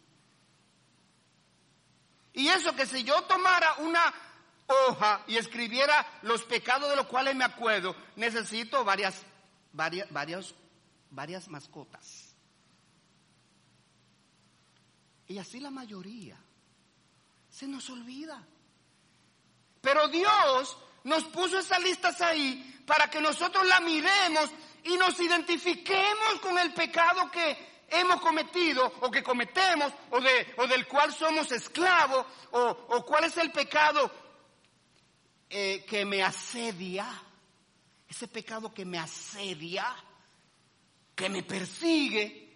Y 2.33 2.47
eso 2.47 2.75
que 2.75 2.85
si 2.85 3.03
yo 3.03 3.21
tomara 3.23 3.75
una 3.79 4.13
hoja 4.67 5.23
y 5.27 5.37
escribiera 5.37 6.05
los 6.23 6.43
pecados 6.43 6.89
de 6.89 6.95
los 6.95 7.07
cuales 7.07 7.35
me 7.35 7.43
acuerdo, 7.43 7.95
necesito 8.15 8.83
varias, 8.83 9.23
varias, 9.73 10.09
varias, 10.11 10.55
varias 11.09 11.47
mascotas. 11.47 12.35
Y 15.27 15.37
así 15.37 15.59
la 15.59 15.71
mayoría. 15.71 16.37
Se 17.57 17.67
nos 17.67 17.89
olvida. 17.89 18.39
Pero 19.81 20.07
Dios 20.09 20.77
nos 21.05 21.23
puso 21.23 21.57
esas 21.57 21.81
listas 21.81 22.21
ahí 22.21 22.83
para 22.85 23.09
que 23.09 23.19
nosotros 23.19 23.65
la 23.65 23.79
miremos 23.79 24.51
y 24.83 24.95
nos 24.95 25.19
identifiquemos 25.19 26.39
con 26.39 26.59
el 26.59 26.71
pecado 26.71 27.31
que 27.31 27.85
hemos 27.89 28.21
cometido 28.21 28.85
o 29.01 29.09
que 29.09 29.23
cometemos 29.23 29.91
o, 30.11 30.21
de, 30.21 30.53
o 30.57 30.67
del 30.67 30.85
cual 30.85 31.11
somos 31.11 31.51
esclavos 31.51 32.27
o, 32.51 32.59
o 32.89 33.03
cuál 33.03 33.23
es 33.23 33.35
el 33.37 33.51
pecado 33.51 34.11
eh, 35.49 35.83
que 35.89 36.05
me 36.05 36.21
asedia, 36.21 37.07
ese 38.07 38.27
pecado 38.27 38.71
que 38.71 38.85
me 38.85 38.99
asedia, 38.99 39.95
que 41.15 41.27
me 41.27 41.41
persigue. 41.41 42.46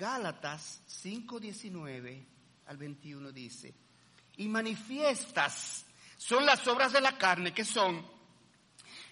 Gálatas 0.00 0.80
5:19 0.86 2.26
al 2.68 2.78
21 2.78 3.32
dice, 3.32 3.74
y 4.38 4.48
manifiestas 4.48 5.84
son 6.16 6.46
las 6.46 6.66
obras 6.68 6.94
de 6.94 7.02
la 7.02 7.18
carne 7.18 7.52
que 7.52 7.66
son 7.66 8.02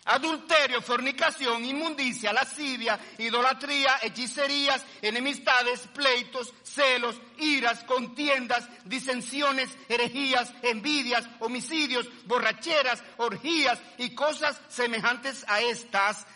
adulterio, 0.06 0.80
fornicación, 0.80 1.62
inmundicia, 1.62 2.32
lascivia, 2.32 2.98
idolatría, 3.18 3.98
hechicerías, 4.00 4.82
enemistades, 5.02 5.86
pleitos, 5.88 6.54
celos, 6.62 7.20
iras, 7.36 7.84
contiendas, 7.84 8.66
disensiones, 8.86 9.68
herejías, 9.90 10.54
envidias, 10.62 11.28
homicidios, 11.40 12.08
borracheras, 12.24 13.04
orgías 13.18 13.78
y 13.98 14.14
cosas 14.14 14.58
semejantes 14.70 15.44
a 15.48 15.60
estas, 15.60 16.26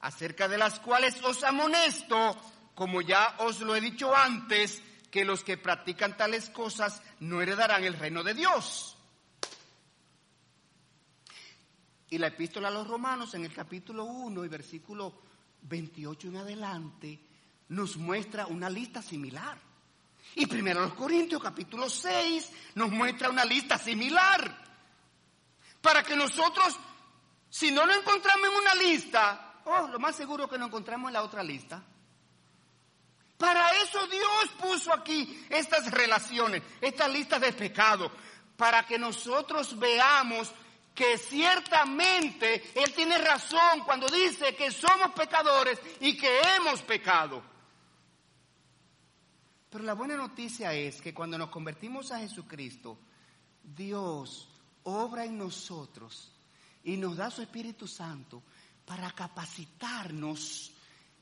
acerca 0.00 0.48
de 0.48 0.58
las 0.58 0.80
cuales 0.80 1.22
os 1.22 1.44
amonesto, 1.44 2.36
como 2.74 3.00
ya 3.00 3.36
os 3.38 3.60
lo 3.60 3.76
he 3.76 3.80
dicho 3.80 4.14
antes, 4.14 4.82
que 5.10 5.24
los 5.24 5.44
que 5.44 5.58
practican 5.58 6.16
tales 6.16 6.48
cosas 6.48 7.02
no 7.20 7.42
heredarán 7.42 7.84
el 7.84 7.98
reino 7.98 8.22
de 8.22 8.32
Dios. 8.32 8.96
Y 12.08 12.18
la 12.18 12.28
epístola 12.28 12.68
a 12.68 12.70
los 12.70 12.86
romanos 12.86 13.34
en 13.34 13.44
el 13.44 13.52
capítulo 13.52 14.04
1 14.04 14.44
y 14.44 14.48
versículo 14.48 15.22
28 15.62 16.28
en 16.28 16.36
adelante 16.36 17.20
nos 17.68 17.96
muestra 17.96 18.46
una 18.46 18.68
lista 18.68 19.02
similar. 19.02 19.58
Y 20.34 20.46
primero 20.46 20.80
los 20.80 20.94
Corintios 20.94 21.42
capítulo 21.42 21.90
6 21.90 22.52
nos 22.74 22.90
muestra 22.90 23.28
una 23.28 23.44
lista 23.44 23.76
similar. 23.78 24.62
Para 25.80 26.02
que 26.02 26.16
nosotros, 26.16 26.78
si 27.50 27.70
no 27.70 27.84
lo 27.84 27.92
encontramos 27.92 28.48
en 28.48 28.56
una 28.56 28.74
lista, 28.74 29.60
oh, 29.64 29.88
lo 29.88 29.98
más 29.98 30.16
seguro 30.16 30.48
que 30.48 30.56
lo 30.56 30.66
encontramos 30.66 31.08
en 31.08 31.14
la 31.14 31.22
otra 31.22 31.42
lista. 31.42 31.82
Para 33.42 33.72
eso 33.82 34.06
Dios 34.06 34.50
puso 34.56 34.94
aquí 34.94 35.44
estas 35.50 35.90
relaciones, 35.90 36.62
estas 36.80 37.10
listas 37.10 37.40
de 37.40 37.52
pecado, 37.52 38.12
para 38.56 38.86
que 38.86 38.96
nosotros 39.00 39.76
veamos 39.80 40.52
que 40.94 41.18
ciertamente 41.18 42.70
Él 42.72 42.92
tiene 42.94 43.18
razón 43.18 43.80
cuando 43.84 44.06
dice 44.06 44.54
que 44.54 44.70
somos 44.70 45.10
pecadores 45.10 45.80
y 45.98 46.16
que 46.16 46.40
hemos 46.54 46.82
pecado. 46.82 47.42
Pero 49.68 49.82
la 49.82 49.94
buena 49.94 50.16
noticia 50.16 50.72
es 50.72 51.02
que 51.02 51.12
cuando 51.12 51.36
nos 51.36 51.50
convertimos 51.50 52.12
a 52.12 52.20
Jesucristo, 52.20 52.96
Dios 53.60 54.48
obra 54.84 55.24
en 55.24 55.36
nosotros 55.36 56.30
y 56.84 56.96
nos 56.96 57.16
da 57.16 57.28
su 57.28 57.42
Espíritu 57.42 57.88
Santo 57.88 58.40
para 58.86 59.10
capacitarnos, 59.10 60.70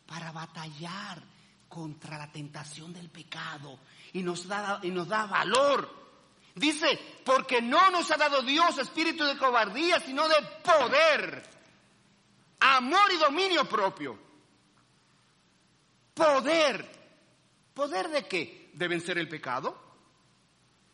para 0.05 0.33
batallar 0.33 1.40
contra 1.71 2.19
la 2.19 2.31
tentación 2.31 2.93
del 2.93 3.09
pecado 3.09 3.79
y 4.13 4.23
nos 4.23 4.47
da, 4.47 4.81
y 4.83 4.91
nos 4.91 5.09
da 5.09 5.25
valor 5.25 6.01
Dice, 6.55 6.99
porque 7.25 7.63
no 7.63 7.91
nos 7.91 8.11
ha 8.11 8.17
dado 8.17 8.43
Dios 8.43 8.77
espíritu 8.79 9.25
de 9.25 9.39
cobardía, 9.39 10.01
sino 10.01 10.29
de 10.29 10.35
poder, 10.63 11.43
amor 12.61 13.13
y 13.13 13.17
dominio 13.17 13.65
propio. 13.69 14.19
Poder. 16.13 16.99
¿Poder 17.73 18.09
de 18.09 18.27
qué? 18.27 18.71
¿De 18.75 18.89
vencer 18.89 19.17
el 19.19 19.29
pecado? 19.29 19.75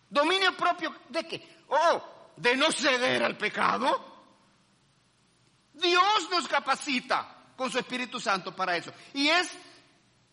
¿Dominio 0.08 0.56
propio 0.56 0.94
de 1.08 1.26
qué? 1.26 1.58
Oh, 1.68 2.32
de 2.36 2.56
no 2.56 2.70
ceder 2.70 3.24
al 3.24 3.36
pecado. 3.36 4.14
Dios 5.72 6.30
nos 6.30 6.46
capacita 6.46 7.44
con 7.56 7.70
su 7.70 7.78
Espíritu 7.78 8.20
Santo 8.20 8.54
para 8.54 8.76
eso. 8.76 8.92
Y 9.14 9.28
es, 9.28 9.50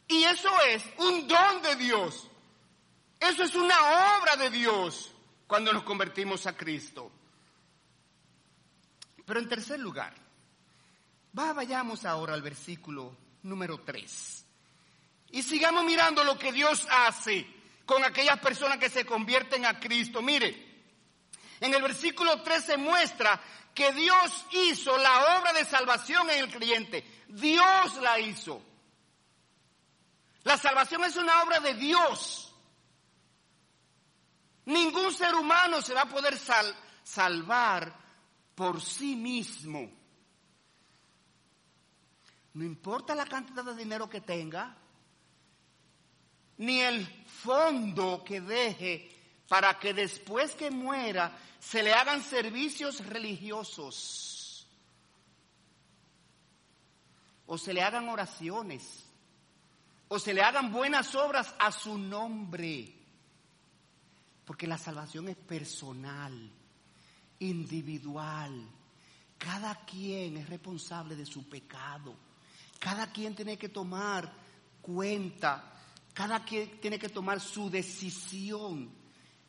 y 0.07 0.23
eso 0.23 0.49
es 0.69 0.83
un 0.97 1.27
don 1.27 1.61
de 1.61 1.75
Dios. 1.75 2.29
Eso 3.19 3.43
es 3.43 3.55
una 3.55 4.17
obra 4.17 4.35
de 4.35 4.49
Dios 4.49 5.11
cuando 5.47 5.71
nos 5.71 5.83
convertimos 5.83 6.45
a 6.45 6.57
Cristo. 6.57 7.11
Pero 9.25 9.39
en 9.39 9.47
tercer 9.47 9.79
lugar, 9.79 10.13
vayamos 11.31 12.05
ahora 12.05 12.33
al 12.33 12.41
versículo 12.41 13.15
número 13.43 13.79
3. 13.79 14.45
Y 15.31 15.41
sigamos 15.41 15.85
mirando 15.85 16.23
lo 16.23 16.37
que 16.37 16.51
Dios 16.51 16.85
hace 16.89 17.47
con 17.85 18.03
aquellas 18.03 18.39
personas 18.39 18.77
que 18.77 18.89
se 18.89 19.05
convierten 19.05 19.65
a 19.65 19.79
Cristo. 19.79 20.21
Mire, 20.21 20.73
en 21.59 21.73
el 21.73 21.81
versículo 21.81 22.41
3 22.41 22.63
se 22.63 22.77
muestra 22.77 23.41
que 23.73 23.91
Dios 23.93 24.45
hizo 24.51 24.97
la 24.97 25.39
obra 25.39 25.53
de 25.53 25.65
salvación 25.65 26.29
en 26.29 26.43
el 26.43 26.51
creyente. 26.51 27.03
Dios 27.29 27.95
la 28.01 28.19
hizo. 28.19 28.61
La 30.43 30.57
salvación 30.57 31.03
es 31.03 31.15
una 31.15 31.43
obra 31.43 31.59
de 31.59 31.73
Dios. 31.73 32.53
Ningún 34.65 35.13
ser 35.13 35.35
humano 35.35 35.81
se 35.81 35.93
va 35.93 36.01
a 36.01 36.09
poder 36.09 36.37
salvar 37.03 37.93
por 38.55 38.81
sí 38.81 39.15
mismo. 39.15 39.89
No 42.53 42.63
importa 42.63 43.15
la 43.15 43.25
cantidad 43.25 43.63
de 43.63 43.75
dinero 43.75 44.09
que 44.09 44.21
tenga, 44.21 44.77
ni 46.57 46.81
el 46.81 47.05
fondo 47.25 48.23
que 48.23 48.41
deje 48.41 49.09
para 49.47 49.79
que 49.79 49.93
después 49.93 50.53
que 50.55 50.71
muera 50.71 51.35
se 51.59 51.81
le 51.83 51.93
hagan 51.93 52.21
servicios 52.21 53.05
religiosos. 53.05 54.33
o 57.45 57.57
se 57.57 57.73
le 57.73 57.81
hagan 57.81 58.09
oraciones, 58.09 59.02
o 60.13 60.19
se 60.19 60.31
le 60.31 60.43
hagan 60.43 60.71
buenas 60.71 61.15
obras 61.15 61.55
a 61.57 61.71
su 61.71 61.97
nombre. 61.97 62.93
Porque 64.45 64.67
la 64.67 64.77
salvación 64.77 65.27
es 65.27 65.35
personal, 65.35 66.51
individual. 67.39 68.69
Cada 69.39 69.73
quien 69.85 70.37
es 70.37 70.47
responsable 70.47 71.15
de 71.15 71.25
su 71.25 71.49
pecado. 71.49 72.13
Cada 72.77 73.11
quien 73.11 73.33
tiene 73.33 73.57
que 73.57 73.69
tomar 73.69 74.31
cuenta, 74.83 75.81
cada 76.13 76.45
quien 76.45 76.79
tiene 76.79 76.99
que 76.99 77.09
tomar 77.09 77.41
su 77.41 77.71
decisión 77.71 78.91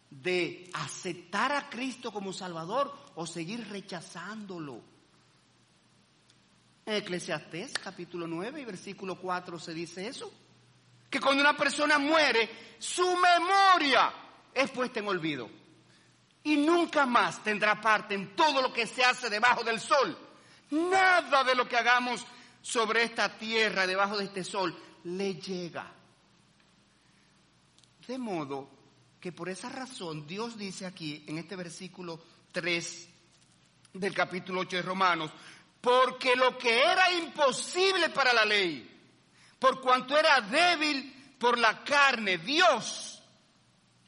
de 0.08 0.70
aceptar 0.72 1.52
a 1.52 1.68
Cristo 1.68 2.10
como 2.10 2.32
Salvador 2.32 2.90
o 3.16 3.26
seguir 3.26 3.68
rechazándolo. 3.68 4.80
En 6.86 6.94
Eclesiastés 6.94 7.74
capítulo 7.74 8.26
9 8.26 8.62
y 8.62 8.64
versículo 8.64 9.20
4 9.20 9.58
se 9.58 9.74
dice 9.74 10.06
eso, 10.06 10.32
que 11.14 11.20
cuando 11.20 11.42
una 11.42 11.56
persona 11.56 11.96
muere, 11.96 12.74
su 12.80 13.06
memoria 13.16 14.12
es 14.52 14.68
puesta 14.72 14.98
en 14.98 15.06
olvido 15.06 15.48
y 16.42 16.56
nunca 16.56 17.06
más 17.06 17.40
tendrá 17.44 17.80
parte 17.80 18.16
en 18.16 18.34
todo 18.34 18.60
lo 18.60 18.72
que 18.72 18.84
se 18.88 19.04
hace 19.04 19.30
debajo 19.30 19.62
del 19.62 19.78
sol. 19.78 20.18
Nada 20.70 21.44
de 21.44 21.54
lo 21.54 21.68
que 21.68 21.76
hagamos 21.76 22.26
sobre 22.60 23.04
esta 23.04 23.28
tierra, 23.38 23.86
debajo 23.86 24.18
de 24.18 24.24
este 24.24 24.42
sol, 24.42 24.76
le 25.04 25.36
llega. 25.36 25.86
De 28.08 28.18
modo 28.18 28.68
que 29.20 29.30
por 29.30 29.48
esa 29.48 29.68
razón 29.68 30.26
Dios 30.26 30.58
dice 30.58 30.84
aquí 30.84 31.22
en 31.28 31.38
este 31.38 31.54
versículo 31.54 32.20
3 32.50 33.08
del 33.92 34.12
capítulo 34.12 34.62
8 34.62 34.78
de 34.78 34.82
Romanos, 34.82 35.30
porque 35.80 36.34
lo 36.34 36.58
que 36.58 36.76
era 36.82 37.12
imposible 37.12 38.08
para 38.08 38.32
la 38.32 38.44
ley, 38.44 38.93
por 39.58 39.80
cuanto 39.80 40.16
era 40.16 40.40
débil 40.40 41.36
por 41.38 41.58
la 41.58 41.84
carne, 41.84 42.38
Dios, 42.38 43.22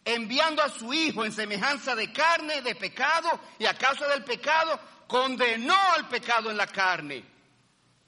enviando 0.05 0.63
a 0.63 0.69
su 0.69 0.93
Hijo 0.93 1.25
en 1.25 1.33
semejanza 1.33 1.95
de 1.95 2.13
carne, 2.13 2.63
de 2.63 2.75
pecado, 2.75 3.29
y 3.59 3.67
a 3.67 3.77
causa 3.77 4.07
del 4.09 4.25
pecado, 4.25 4.79
condenó 5.07 5.77
al 5.95 6.09
pecado 6.09 6.51
en 6.51 6.57
la 6.57 6.67
carne, 6.67 7.25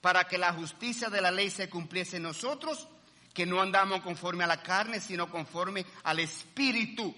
para 0.01 0.24
que 0.24 0.38
la 0.38 0.53
justicia 0.53 1.11
de 1.11 1.20
la 1.20 1.31
ley 1.31 1.51
se 1.51 1.68
cumpliese 1.68 2.16
en 2.16 2.22
nosotros, 2.24 2.88
que 3.35 3.46
no 3.46 3.61
andamos 3.61 4.01
conforme 4.01 4.44
a 4.44 4.48
la 4.48 4.62
carne, 4.62 5.01
sino 5.01 5.31
conforme 5.31 5.85
al 6.05 6.18
Espíritu. 6.20 7.14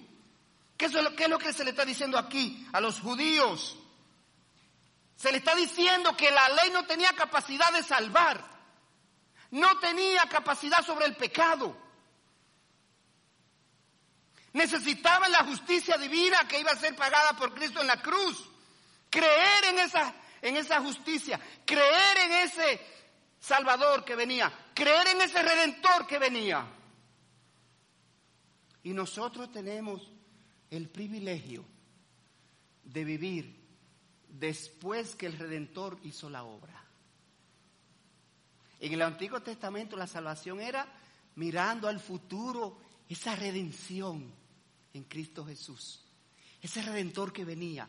¿Qué 0.77 0.87
es, 0.87 0.93
lo, 0.93 1.15
¿Qué 1.15 1.25
es 1.25 1.31
lo 1.31 1.39
que 1.39 1.53
se 1.53 1.65
le 1.65 1.71
está 1.71 1.85
diciendo 1.85 2.19
aquí 2.19 2.67
a 2.73 2.81
los 2.81 3.01
judíos? 3.01 3.77
Se 5.17 5.31
le 5.31 5.39
está 5.39 5.55
diciendo 5.55 6.17
que 6.17 6.31
la 6.31 6.49
ley 6.49 6.71
no 6.73 6.87
tenía 6.87 7.13
capacidad 7.13 7.71
de 7.73 7.83
salvar, 7.83 8.43
no 9.51 9.79
tenía 9.79 10.23
capacidad 10.29 10.85
sobre 10.85 11.07
el 11.07 11.17
pecado. 11.17 11.77
Necesitaban 14.53 15.31
la 15.31 15.45
justicia 15.45 15.97
divina 15.97 16.47
que 16.49 16.61
iba 16.61 16.73
a 16.73 16.77
ser 16.77 16.95
pagada 16.97 17.33
por 17.37 17.55
Cristo 17.55 17.81
en 17.81 17.87
la 17.87 18.01
cruz. 18.01 18.49
Creer 19.09 19.65
en 19.71 19.79
esa, 19.81 20.15
en 20.43 20.57
esa 20.57 20.81
justicia, 20.81 21.41
creer 21.65 22.19
en 22.25 22.33
ese 22.33 22.81
Salvador 23.41 24.05
que 24.05 24.15
venía, 24.15 24.53
creer 24.75 25.09
en 25.09 25.23
ese 25.23 25.43
Redentor 25.43 26.07
que 26.07 26.19
venía. 26.19 26.67
Y 28.83 28.93
nosotros 28.93 29.51
tenemos 29.51 30.11
el 30.71 30.89
privilegio 30.89 31.65
de 32.85 33.05
vivir 33.05 33.61
después 34.29 35.17
que 35.17 35.27
el 35.27 35.39
Redentor 35.39 35.99
hizo 36.05 36.31
la 36.31 36.45
obra. 36.45 36.80
En 38.81 38.93
el 38.95 39.03
Antiguo 39.03 39.41
Testamento 39.41 39.97
la 39.97 40.07
salvación 40.07 40.61
era 40.61 40.87
mirando 41.37 41.87
al 41.87 42.01
futuro, 42.01 42.79
esa 43.09 43.37
redención 43.37 44.33
en 44.95 45.05
Cristo 45.05 45.45
Jesús, 45.45 46.01
ese 46.63 46.83
Redentor 46.83 47.33
que 47.33 47.45
venía. 47.45 47.89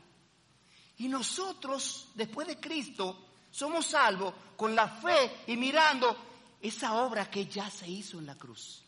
Y 0.98 1.08
nosotros, 1.08 2.10
después 2.16 2.48
de 2.48 2.60
Cristo, 2.60 3.28
somos 3.50 3.88
salvos 3.88 4.34
con 4.56 4.76
la 4.76 4.88
fe 4.88 5.44
y 5.48 5.58
mirando 5.58 6.16
esa 6.62 6.94
obra 6.94 7.30
que 7.30 7.46
ya 7.46 7.70
se 7.70 7.88
hizo 7.88 8.20
en 8.20 8.26
la 8.26 8.36
cruz. 8.36 8.84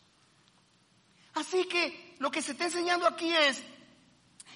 Así 1.34 1.64
que 1.64 2.16
lo 2.18 2.30
que 2.30 2.42
se 2.42 2.52
está 2.52 2.64
enseñando 2.64 3.06
aquí 3.06 3.32
es 3.34 3.62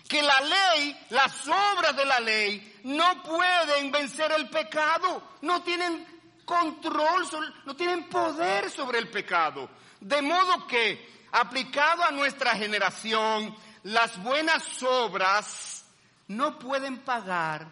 que 0.08 0.22
la 0.22 0.40
ley, 0.40 0.96
las 1.10 1.46
obras 1.46 1.96
de 1.96 2.04
la 2.04 2.20
ley, 2.20 2.80
no 2.84 3.22
pueden 3.22 3.90
vencer 3.90 4.32
el 4.32 4.48
pecado, 4.48 5.22
no 5.42 5.62
tienen 5.62 6.17
control, 6.48 7.24
no 7.66 7.76
tienen 7.76 8.08
poder 8.08 8.70
sobre 8.70 8.98
el 8.98 9.10
pecado. 9.10 9.68
De 10.00 10.22
modo 10.22 10.66
que, 10.66 11.26
aplicado 11.30 12.02
a 12.02 12.10
nuestra 12.10 12.56
generación, 12.56 13.54
las 13.82 14.20
buenas 14.22 14.82
obras 14.82 15.84
no 16.28 16.58
pueden 16.58 17.00
pagar 17.00 17.68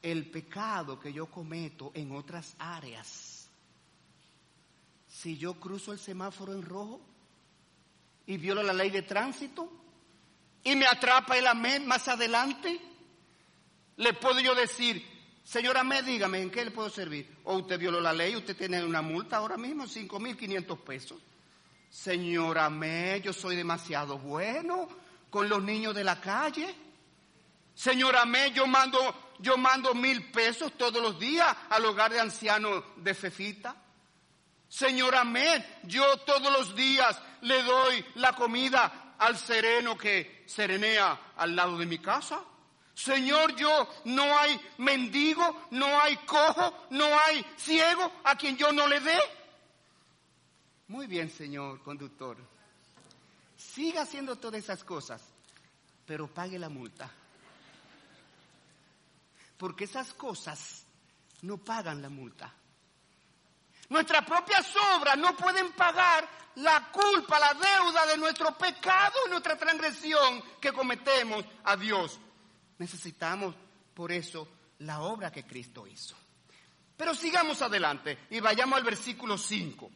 el 0.00 0.30
pecado 0.30 1.00
que 1.00 1.12
yo 1.12 1.26
cometo 1.26 1.90
en 1.94 2.14
otras 2.14 2.54
áreas. 2.58 3.50
Si 5.08 5.36
yo 5.36 5.54
cruzo 5.54 5.92
el 5.92 5.98
semáforo 5.98 6.52
en 6.52 6.62
rojo 6.62 7.00
y 8.26 8.36
violo 8.36 8.62
la 8.62 8.72
ley 8.72 8.90
de 8.90 9.02
tránsito, 9.02 9.68
y 10.64 10.76
me 10.76 10.86
atrapa 10.86 11.36
el 11.36 11.46
amén 11.48 11.86
más 11.86 12.06
adelante, 12.06 12.80
le 13.96 14.12
puedo 14.14 14.38
yo 14.38 14.54
decir, 14.54 15.04
señora 15.44 15.80
Amé, 15.80 16.02
dígame, 16.02 16.40
¿en 16.40 16.50
qué 16.50 16.64
le 16.64 16.70
puedo 16.70 16.90
servir? 16.90 17.38
O 17.44 17.56
usted 17.56 17.78
violó 17.78 18.00
la 18.00 18.12
ley, 18.12 18.36
usted 18.36 18.56
tiene 18.56 18.84
una 18.84 19.02
multa 19.02 19.36
ahora 19.36 19.56
mismo, 19.56 19.86
cinco 19.86 20.18
mil 20.18 20.36
quinientos 20.36 20.78
pesos. 20.80 21.18
Señora 21.90 22.66
Amé, 22.66 23.20
yo 23.22 23.32
soy 23.32 23.56
demasiado 23.56 24.18
bueno 24.18 24.88
con 25.30 25.48
los 25.48 25.62
niños 25.62 25.94
de 25.94 26.04
la 26.04 26.20
calle. 26.20 26.74
Señora 27.74 28.22
Amé, 28.22 28.52
yo 28.52 28.66
mando, 28.66 29.34
yo 29.38 29.56
mando 29.56 29.94
mil 29.94 30.30
pesos 30.30 30.72
todos 30.76 31.02
los 31.02 31.18
días 31.18 31.54
al 31.70 31.84
hogar 31.84 32.12
de 32.12 32.20
ancianos 32.20 32.82
de 32.96 33.14
Fefita. 33.14 33.76
Señora 34.68 35.20
Amé, 35.20 35.80
yo 35.84 36.16
todos 36.18 36.50
los 36.52 36.74
días 36.74 37.20
le 37.42 37.62
doy 37.62 38.04
la 38.14 38.32
comida 38.34 39.14
al 39.18 39.36
sereno 39.36 39.96
que 39.96 40.44
serenea 40.46 41.32
al 41.36 41.54
lado 41.54 41.78
de 41.78 41.86
mi 41.86 41.98
casa? 41.98 42.42
Señor, 43.02 43.56
yo 43.56 43.88
no 44.04 44.38
hay 44.38 44.60
mendigo, 44.78 45.66
no 45.72 46.00
hay 46.00 46.16
cojo, 46.18 46.86
no 46.90 47.04
hay 47.20 47.44
ciego 47.56 48.12
a 48.22 48.36
quien 48.36 48.56
yo 48.56 48.70
no 48.70 48.86
le 48.86 49.00
dé. 49.00 49.18
Muy 50.86 51.08
bien, 51.08 51.28
señor 51.28 51.82
conductor. 51.82 52.36
Siga 53.56 54.02
haciendo 54.02 54.36
todas 54.36 54.62
esas 54.62 54.84
cosas, 54.84 55.20
pero 56.06 56.28
pague 56.28 56.60
la 56.60 56.68
multa. 56.68 57.10
Porque 59.56 59.84
esas 59.84 60.14
cosas 60.14 60.84
no 61.40 61.58
pagan 61.58 62.02
la 62.02 62.08
multa. 62.08 62.54
Nuestras 63.88 64.24
propias 64.24 64.64
obras 64.96 65.18
no 65.18 65.36
pueden 65.36 65.72
pagar 65.72 66.28
la 66.54 66.92
culpa, 66.92 67.40
la 67.40 67.54
deuda 67.54 68.06
de 68.06 68.16
nuestro 68.16 68.56
pecado 68.56 69.16
y 69.26 69.30
nuestra 69.30 69.56
transgresión 69.56 70.40
que 70.60 70.72
cometemos 70.72 71.44
a 71.64 71.76
Dios. 71.76 72.20
Necesitamos 72.78 73.54
por 73.94 74.12
eso 74.12 74.48
la 74.78 75.00
obra 75.00 75.30
que 75.30 75.44
Cristo 75.44 75.86
hizo. 75.86 76.16
Pero 76.96 77.14
sigamos 77.14 77.62
adelante 77.62 78.26
y 78.30 78.40
vayamos 78.40 78.78
al 78.78 78.84
versículo 78.84 79.36
5. 79.38 79.90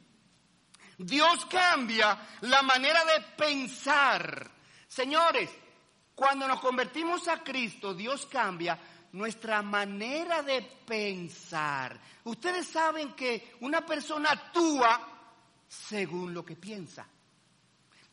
Dios 0.99 1.47
cambia 1.47 2.19
la 2.43 2.63
manera 2.63 3.05
de 3.05 3.21
pensar. 3.37 4.51
Señores, 4.89 5.51
cuando 6.15 6.49
nos 6.49 6.61
convertimos 6.61 7.29
a 7.29 7.43
Cristo, 7.43 7.93
Dios 7.93 8.27
cambia 8.27 8.79
nuestra 9.13 9.63
manera 9.63 10.43
de 10.43 10.63
pensar. 10.63 12.01
Ustedes 12.25 12.67
saben 12.67 13.15
que 13.15 13.57
una 13.61 13.85
persona 13.85 14.31
actúa 14.31 15.17
según 15.69 16.33
lo 16.33 16.45
que 16.45 16.57
piensa. 16.57 17.07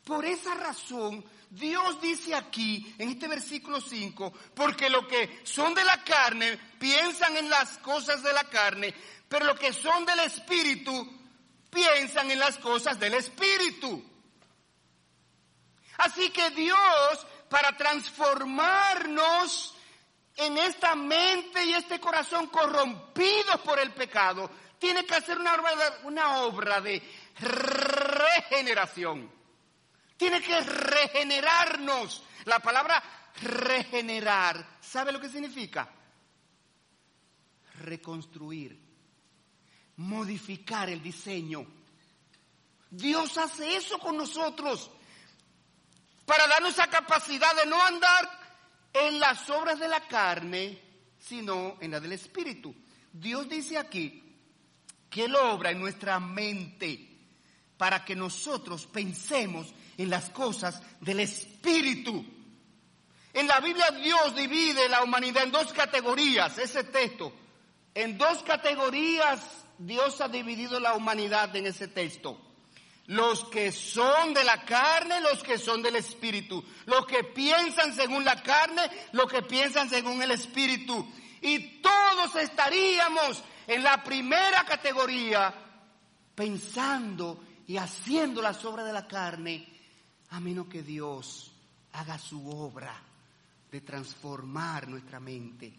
Por 0.04 0.26
esa 0.26 0.54
razón, 0.56 1.24
Dios 1.50 2.02
dice 2.02 2.36
aquí, 2.36 2.94
en 2.98 3.10
este 3.10 3.28
versículo 3.28 3.80
5, 3.80 4.34
porque 4.56 4.90
lo 4.90 5.08
que 5.08 5.42
son 5.44 5.74
de 5.74 5.86
la 5.86 6.04
carne 6.04 6.58
piensan 6.80 7.38
en 7.38 7.50
las 7.50 7.78
cosas 7.78 8.24
de 8.24 8.34
la 8.34 8.44
carne, 8.46 8.94
pero 9.30 9.46
lo 9.46 9.56
que 9.56 9.72
son 9.72 10.06
del 10.06 10.20
Espíritu 10.22 11.08
piensan 11.70 12.32
en 12.32 12.40
las 12.40 12.58
cosas 12.58 13.00
del 13.00 13.14
Espíritu. 13.14 14.04
Así 15.98 16.32
que 16.32 16.50
Dios, 16.50 17.28
para 17.50 17.78
transformarnos 17.78 19.76
en 20.36 20.58
esta 20.58 20.96
mente 20.96 21.64
y 21.66 21.76
este 21.76 22.00
corazón 22.00 22.48
corrompidos 22.48 23.62
por 23.64 23.80
el 23.80 23.92
pecado, 23.92 24.50
tiene 24.80 25.06
que 25.06 25.16
hacer 25.16 25.38
una 25.38 25.54
obra, 25.54 26.00
una 26.04 26.38
obra 26.40 26.82
de 26.82 27.02
regeneración. 27.40 29.43
Tiene 30.24 30.42
que 30.42 30.62
regenerarnos. 30.62 32.24
La 32.46 32.60
palabra 32.60 33.04
regenerar, 33.42 34.78
¿sabe 34.80 35.12
lo 35.12 35.20
que 35.20 35.28
significa? 35.28 35.90
Reconstruir. 37.82 38.80
modificar 39.98 40.90
el 40.90 41.04
diseño. 41.04 41.68
Dios 42.90 43.38
hace 43.38 43.76
eso 43.76 44.00
con 44.00 44.16
nosotros 44.16 44.90
para 46.26 46.48
darnos 46.48 46.72
esa 46.72 46.88
capacidad 46.88 47.54
de 47.58 47.70
no 47.70 47.84
andar 47.84 48.30
en 48.94 49.20
las 49.20 49.50
obras 49.50 49.78
de 49.78 49.90
la 49.90 50.08
carne, 50.08 50.80
sino 51.20 51.76
en 51.82 51.92
la 51.92 52.00
del 52.00 52.14
Espíritu. 52.14 52.74
Dios 53.12 53.50
dice 53.50 53.78
aquí 53.78 54.24
que 55.10 55.26
Él 55.26 55.36
obra 55.36 55.72
en 55.72 55.82
nuestra 55.82 56.18
mente 56.22 57.10
para 57.76 58.06
que 58.06 58.16
nosotros 58.16 58.86
pensemos 58.86 59.74
en 59.98 60.10
las 60.10 60.30
cosas 60.30 60.82
del 61.02 61.20
Espíritu. 61.20 62.26
En 63.34 63.48
la 63.48 63.60
Biblia 63.60 63.90
Dios 63.92 64.36
divide 64.36 64.88
la 64.90 65.04
humanidad 65.04 65.44
en 65.44 65.52
dos 65.52 65.74
categorías, 65.74 66.58
ese 66.58 66.84
texto. 66.84 67.34
En 67.96 68.18
dos 68.18 68.44
categorías 68.44 69.40
Dios 69.78 70.22
ha 70.22 70.28
dividido 70.28 70.80
la 70.80 70.94
humanidad 70.94 71.56
en 71.56 71.68
ese 71.68 71.88
texto. 71.88 72.40
Los 73.08 73.44
que 73.46 73.72
son 73.72 74.34
de 74.34 74.44
la 74.44 74.64
carne, 74.64 75.20
los 75.20 75.44
que 75.44 75.58
son 75.58 75.82
del 75.82 75.98
espíritu. 75.98 76.64
Los 76.86 77.06
que 77.06 77.24
piensan 77.24 77.94
según 77.94 78.24
la 78.24 78.42
carne, 78.42 78.90
los 79.12 79.30
que 79.30 79.42
piensan 79.42 79.90
según 79.90 80.22
el 80.22 80.32
espíritu. 80.32 81.06
Y 81.42 81.82
todos 81.82 82.36
estaríamos 82.36 83.44
en 83.68 83.84
la 83.84 84.02
primera 84.04 84.64
categoría 84.64 85.54
pensando 86.34 87.44
y 87.68 87.78
haciendo 87.78 88.42
las 88.42 88.64
obras 88.64 88.86
de 88.86 88.94
la 88.94 89.08
carne, 89.08 89.68
a 90.34 90.40
menos 90.40 90.66
que 90.68 90.82
Dios 90.82 91.52
haga 91.92 92.18
su 92.18 92.50
obra 92.50 93.00
de 93.72 93.82
transformar 93.82 94.88
nuestra 94.88 95.20
mente. 95.20 95.72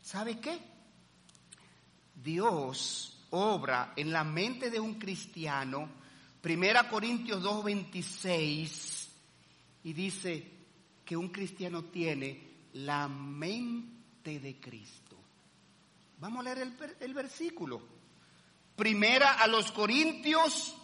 ¿Sabe 0.00 0.40
qué? 0.40 0.58
Dios 2.14 3.18
obra 3.30 3.92
en 3.94 4.10
la 4.10 4.24
mente 4.24 4.70
de 4.70 4.80
un 4.80 4.94
cristiano, 4.94 5.90
Primera 6.40 6.88
Corintios 6.88 7.42
2.26, 7.42 9.08
y 9.84 9.92
dice 9.92 10.50
que 11.04 11.14
un 11.14 11.28
cristiano 11.28 11.84
tiene 11.84 12.48
la 12.72 13.08
mente 13.08 14.40
de 14.40 14.58
Cristo. 14.58 15.16
Vamos 16.18 16.40
a 16.40 16.44
leer 16.44 16.58
el, 16.60 16.96
el 16.98 17.12
versículo. 17.12 17.82
Primera 18.74 19.34
a 19.34 19.46
los 19.46 19.70
Corintios 19.70 20.74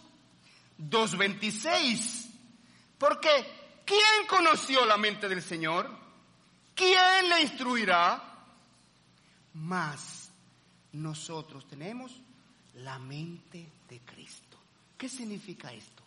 2.26. 0.77 2.28
Porque 2.99 3.81
¿quién 3.85 4.27
conoció 4.27 4.85
la 4.85 4.97
mente 4.97 5.27
del 5.27 5.41
Señor? 5.41 5.89
¿Quién 6.75 7.29
le 7.29 7.41
instruirá? 7.41 8.21
Más 9.53 10.29
nosotros 10.91 11.67
tenemos 11.67 12.11
la 12.75 12.99
mente 12.99 13.67
de 13.89 13.99
Cristo. 14.01 14.57
¿Qué 14.97 15.07
significa 15.07 15.71
esto? 15.71 16.03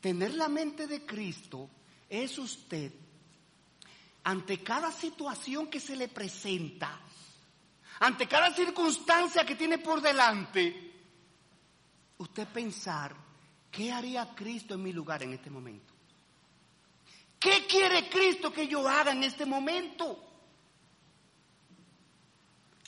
Tener 0.00 0.34
la 0.34 0.48
mente 0.48 0.86
de 0.86 1.04
Cristo 1.04 1.68
es 2.08 2.38
usted, 2.38 2.92
ante 4.24 4.62
cada 4.62 4.90
situación 4.92 5.68
que 5.68 5.80
se 5.80 5.96
le 5.96 6.08
presenta, 6.08 7.00
ante 8.00 8.26
cada 8.26 8.52
circunstancia 8.54 9.44
que 9.44 9.56
tiene 9.56 9.78
por 9.78 10.00
delante, 10.00 10.92
usted 12.18 12.48
pensar, 12.48 13.14
¿qué 13.74 13.92
haría 13.92 14.34
Cristo 14.34 14.74
en 14.74 14.82
mi 14.82 14.92
lugar 14.92 15.22
en 15.22 15.32
este 15.32 15.50
momento? 15.50 15.92
¿Qué 17.38 17.66
quiere 17.66 18.08
Cristo 18.08 18.52
que 18.52 18.68
yo 18.68 18.88
haga 18.88 19.12
en 19.12 19.24
este 19.24 19.44
momento? 19.44 20.18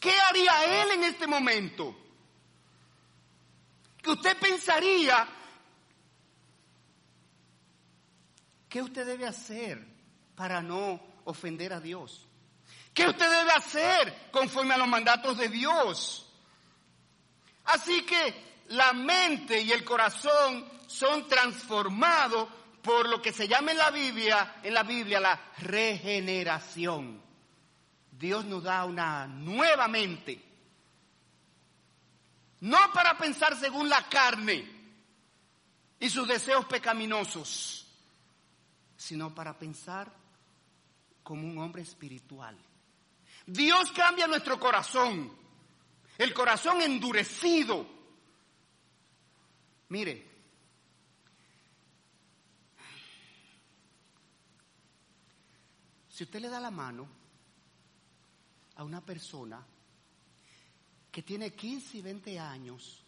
¿Qué 0.01 0.13
haría 0.13 0.83
Él 0.83 0.91
en 0.93 1.05
este 1.05 1.27
momento? 1.27 1.95
Que 4.01 4.11
usted 4.11 4.39
pensaría, 4.39 5.29
¿qué 8.69 8.81
usted 8.81 9.05
debe 9.05 9.27
hacer 9.27 9.85
para 10.37 10.63
no 10.63 11.01
ofender 11.25 11.73
a 11.73 11.81
Dios? 11.81 12.27
¿Qué 12.95 13.09
usted 13.09 13.29
debe 13.29 13.51
hacer 13.51 14.31
conforme 14.31 14.75
a 14.75 14.79
los 14.79 14.89
mandatos 14.89 15.37
de 15.37 15.49
Dios? 15.49 16.33
Así 17.65 18.03
que 18.07 18.46
la 18.69 18.93
mente 18.93 19.61
y 19.61 19.73
el 19.73 19.85
corazón 19.85 20.67
son 20.87 21.27
transformados 21.29 22.49
por 22.83 23.09
lo 23.09 23.21
que 23.21 23.33
se 23.33 23.49
llama 23.49 23.73
en 23.73 23.79
la 23.79 23.91
Biblia, 23.91 24.61
en 24.63 24.75
la 24.75 24.83
Biblia 24.83 25.21
la 25.21 25.53
regeneración. 25.59 27.21
Dios 28.13 28.45
nos 28.45 28.63
da 28.63 28.85
una 28.85 29.27
nueva 29.27 29.89
mente. 29.89 30.43
No 32.61 32.79
para 32.95 33.19
pensar 33.19 33.59
según 33.59 33.89
la 33.89 34.09
carne 34.09 34.67
y 35.99 36.09
sus 36.09 36.27
deseos 36.27 36.65
pecaminosos, 36.67 37.87
sino 38.97 39.35
para 39.35 39.59
pensar 39.59 40.11
como 41.23 41.47
un 41.47 41.59
hombre 41.59 41.83
espiritual. 41.83 42.57
Dios 43.47 43.93
cambia 43.93 44.27
nuestro 44.27 44.59
corazón, 44.59 45.33
el 46.19 46.33
corazón 46.33 46.81
endurecido 46.81 47.96
Mire, 49.89 50.25
si 56.09 56.25
usted 56.25 56.41
le 56.41 56.49
da 56.49 56.59
la 56.59 56.71
mano 56.71 57.09
a 58.75 58.83
una 58.83 59.01
persona 59.01 59.65
que 61.11 61.23
tiene 61.23 61.55
15 61.55 61.99
y 61.99 62.03
20 62.03 62.39
años 62.39 63.05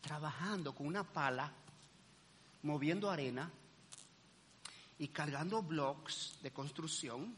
trabajando 0.00 0.74
con 0.74 0.86
una 0.86 1.02
pala, 1.04 1.52
moviendo 2.62 3.10
arena 3.10 3.50
y 4.98 5.08
cargando 5.08 5.62
blocks 5.62 6.38
de 6.42 6.52
construcción 6.52 7.34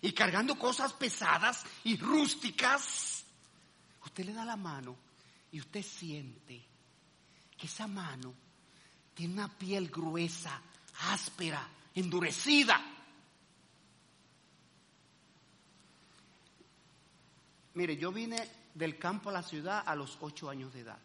y 0.00 0.12
cargando 0.12 0.56
cosas 0.56 0.92
pesadas 0.92 1.64
y 1.84 1.96
rústicas, 1.96 3.24
usted 4.04 4.24
le 4.26 4.32
da 4.32 4.44
la 4.44 4.56
mano 4.56 4.96
y 5.50 5.60
usted 5.60 5.82
siente 5.82 6.65
que 7.56 7.66
esa 7.66 7.86
mano 7.86 8.34
tiene 9.14 9.34
una 9.34 9.48
piel 9.48 9.88
gruesa, 9.88 10.60
áspera, 11.10 11.66
endurecida. 11.94 12.80
Mire, 17.74 17.96
yo 17.96 18.12
vine 18.12 18.48
del 18.74 18.98
campo 18.98 19.30
a 19.30 19.32
la 19.32 19.42
ciudad 19.42 19.82
a 19.86 19.94
los 19.94 20.18
ocho 20.20 20.50
años 20.50 20.72
de 20.72 20.80
edad. 20.80 20.98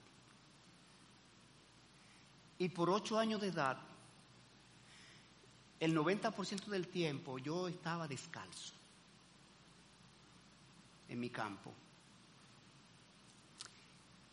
Y 2.58 2.70
por 2.70 2.90
ocho 2.90 3.18
años 3.18 3.42
de 3.42 3.48
edad, 3.48 3.78
el 5.80 5.96
90% 5.96 6.66
del 6.66 6.88
tiempo 6.88 7.40
yo 7.40 7.68
estaba 7.68 8.08
descalzo 8.08 8.74
en 11.10 11.20
mi 11.20 11.30
campo. 11.30 11.74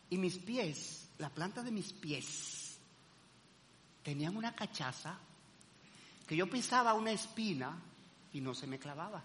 Y 0.09 0.17
mis 0.17 0.37
pies 0.37 0.99
la 1.19 1.29
planta 1.29 1.61
de 1.61 1.71
mis 1.71 1.91
pies 1.91 2.77
tenían 4.01 4.35
una 4.35 4.55
cachaza 4.55 5.17
que 6.25 6.35
yo 6.35 6.49
pisaba 6.49 6.93
una 6.93 7.11
espina 7.11 7.77
y 8.33 8.39
no 8.39 8.55
se 8.55 8.67
me 8.67 8.79
clavaba. 8.79 9.21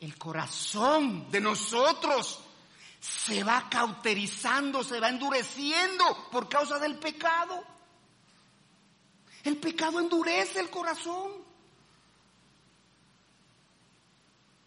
El 0.00 0.16
corazón 0.16 1.30
de 1.30 1.40
nosotros 1.40 2.40
se 3.00 3.44
va 3.44 3.68
cauterizando, 3.68 4.82
se 4.82 5.00
va 5.00 5.10
endureciendo 5.10 6.28
por 6.30 6.48
causa 6.48 6.78
del 6.78 6.98
pecado. 6.98 7.62
El 9.44 9.58
pecado 9.58 10.00
endurece 10.00 10.60
el 10.60 10.70
corazón. 10.70 11.47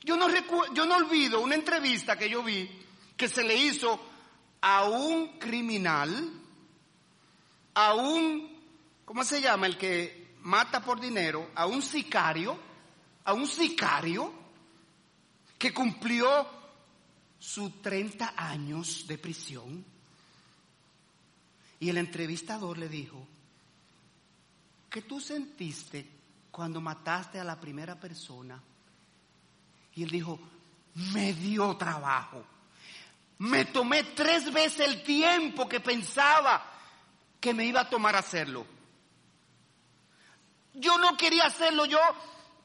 Yo 0.04 0.18
no, 0.18 0.28
yo 0.74 0.86
no 0.86 0.95
olvido 0.95 1.41
una 1.41 1.56
entrevista 1.56 2.18
que 2.18 2.30
yo 2.30 2.43
vi 2.43 2.70
que 3.16 3.28
se 3.28 3.43
le 3.43 3.56
hizo 3.56 3.99
a 4.62 4.86
un 4.86 5.38
criminal, 5.38 6.32
a 7.76 7.93
un, 7.93 8.49
¿cómo 9.06 9.24
se 9.24 9.41
llama? 9.41 9.68
El 9.68 9.78
que 9.78 10.36
mata 10.41 10.82
por 10.84 10.99
dinero, 10.99 11.52
a 11.54 11.68
un 11.68 11.84
sicario, 11.84 12.58
a 13.24 13.34
un 13.34 13.47
sicario 13.47 14.34
que 15.58 15.72
cumplió 15.72 16.47
sus 17.38 17.82
30 17.82 18.34
años 18.36 19.06
de 19.08 19.18
prisión. 19.20 19.86
Y 21.80 21.89
el 21.89 21.97
entrevistador 21.97 22.80
le 22.80 22.89
dijo, 22.89 23.28
¿qué 24.89 25.04
tú 25.04 25.20
sentiste 25.20 26.10
cuando 26.49 26.82
mataste 26.82 27.39
a 27.39 27.43
la 27.43 27.60
primera 27.60 27.99
persona? 27.99 28.62
Y 29.96 30.04
él 30.04 30.10
dijo, 30.10 30.39
me 31.14 31.34
dio 31.34 31.76
trabajo. 31.78 32.44
Me 33.39 33.66
tomé 33.66 34.04
tres 34.04 34.52
veces 34.54 34.88
el 34.88 35.04
tiempo 35.04 35.68
que 35.68 35.80
pensaba 35.80 36.64
que 37.39 37.54
me 37.54 37.66
iba 37.66 37.82
a 37.82 37.89
tomar 37.89 38.16
hacerlo. 38.16 38.66
Yo 40.74 40.98
no 41.00 41.18
quería 41.18 41.46
hacerlo, 41.46 41.86
yo 41.86 42.00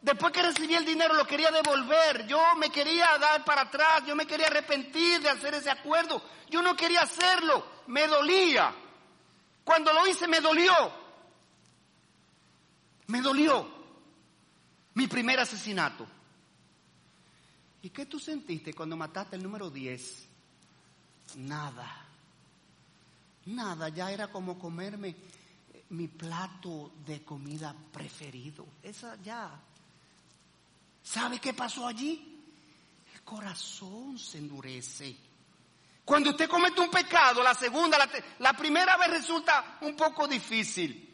después 0.03 0.33
que 0.33 0.43
recibí 0.43 0.75
el 0.75 0.85
dinero 0.85 1.15
lo 1.15 1.27
quería 1.27 1.51
devolver, 1.51 2.27
yo 2.27 2.41
me 2.57 2.71
quería 2.71 3.19
dar 3.19 3.45
para 3.45 3.63
atrás, 3.63 4.05
yo 4.07 4.15
me 4.15 4.27
quería 4.27 4.47
arrepentir 4.47 5.21
de 5.21 5.31
hacer 5.31 5.55
ese 5.55 5.71
acuerdo, 5.71 6.23
yo 6.49 6.63
no 6.63 6.77
quería 6.77 7.03
hacerlo, 7.03 7.67
me 7.87 8.07
dolía. 8.07 8.73
Cuando 9.65 9.93
lo 9.93 10.07
hice 10.07 10.29
me 10.29 10.41
dolió, 10.41 10.73
me 13.09 13.21
dolió 13.21 13.69
mi 14.95 15.07
primer 15.09 15.41
asesinato. 15.41 16.07
¿Y 17.87 17.91
qué 17.91 18.07
tú 18.07 18.19
sentiste 18.19 18.75
cuando 18.75 18.97
mataste 18.97 19.37
el 19.37 19.45
número 19.45 19.71
10? 19.71 20.27
Nada. 21.37 22.05
Nada, 23.45 23.91
ya 23.91 24.11
era 24.11 24.27
como 24.27 24.59
comerme 24.59 25.11
eh, 25.11 25.85
mi 25.91 26.09
plato 26.09 26.91
de 27.07 27.23
comida 27.23 27.73
preferido. 27.93 28.67
Esa 28.83 29.17
ya. 29.23 29.57
¿Sabe 31.01 31.39
qué 31.39 31.55
pasó 31.55 31.87
allí? 31.87 32.43
El 33.15 33.23
corazón 33.23 34.19
se 34.19 34.39
endurece. 34.39 35.17
Cuando 36.05 36.31
usted 36.31 36.51
comete 36.51 36.81
un 36.81 36.91
pecado, 36.91 37.41
la 37.41 37.55
segunda, 37.55 37.99
la, 37.99 38.11
la 38.41 38.53
primera 38.55 38.97
vez 38.97 39.11
resulta 39.11 39.79
un 39.83 39.95
poco 39.95 40.27
difícil. 40.27 41.06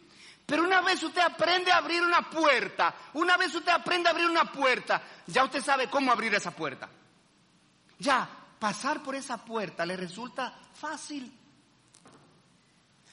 Pero 0.47 0.65
una 0.65 0.81
vez 0.81 1.03
usted 1.03 1.21
aprende 1.21 1.71
a 1.71 1.79
abrir 1.79 2.03
una 2.03 2.29
puerta, 2.29 2.95
una 3.15 3.37
vez 3.37 3.55
usted 3.55 3.73
aprende 3.73 4.09
a 4.09 4.13
abrir 4.13 4.29
una 4.29 4.51
puerta, 4.51 5.03
ya 5.27 5.45
usted 5.45 5.63
sabe 5.63 5.89
cómo 5.89 6.13
abrir 6.13 6.35
esa 6.35 6.51
puerta. 6.51 6.89
Ya, 7.99 8.29
pasar 8.59 9.03
por 9.03 9.15
esa 9.15 9.45
puerta 9.45 9.87
le 9.87 9.97
resulta 9.97 10.53
fácil. 10.75 11.33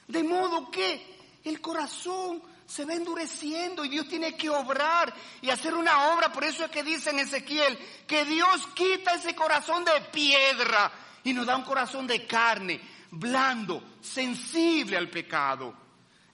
De 0.08 0.22
modo 0.24 0.70
que 0.70 1.38
el 1.44 1.60
corazón 1.60 2.42
se 2.66 2.84
va 2.84 2.94
endureciendo 2.94 3.84
y 3.84 3.88
Dios 3.88 4.06
tiene 4.06 4.36
que 4.36 4.48
obrar 4.48 5.12
y 5.42 5.50
hacer 5.50 5.74
una 5.74 6.12
obra. 6.14 6.32
Por 6.32 6.44
eso 6.44 6.64
es 6.64 6.70
que 6.70 6.84
dice 6.84 7.10
en 7.10 7.18
Ezequiel 7.18 7.76
que 8.06 8.24
Dios 8.24 8.66
quita 8.74 9.14
ese 9.14 9.34
corazón 9.34 9.84
de 9.84 10.00
piedra 10.12 10.92
y 11.24 11.32
nos 11.32 11.46
da 11.46 11.56
un 11.56 11.64
corazón 11.64 12.06
de 12.06 12.26
carne, 12.26 12.80
blando, 13.10 13.82
sensible 14.00 14.96
al 14.96 15.08
pecado. 15.08 15.74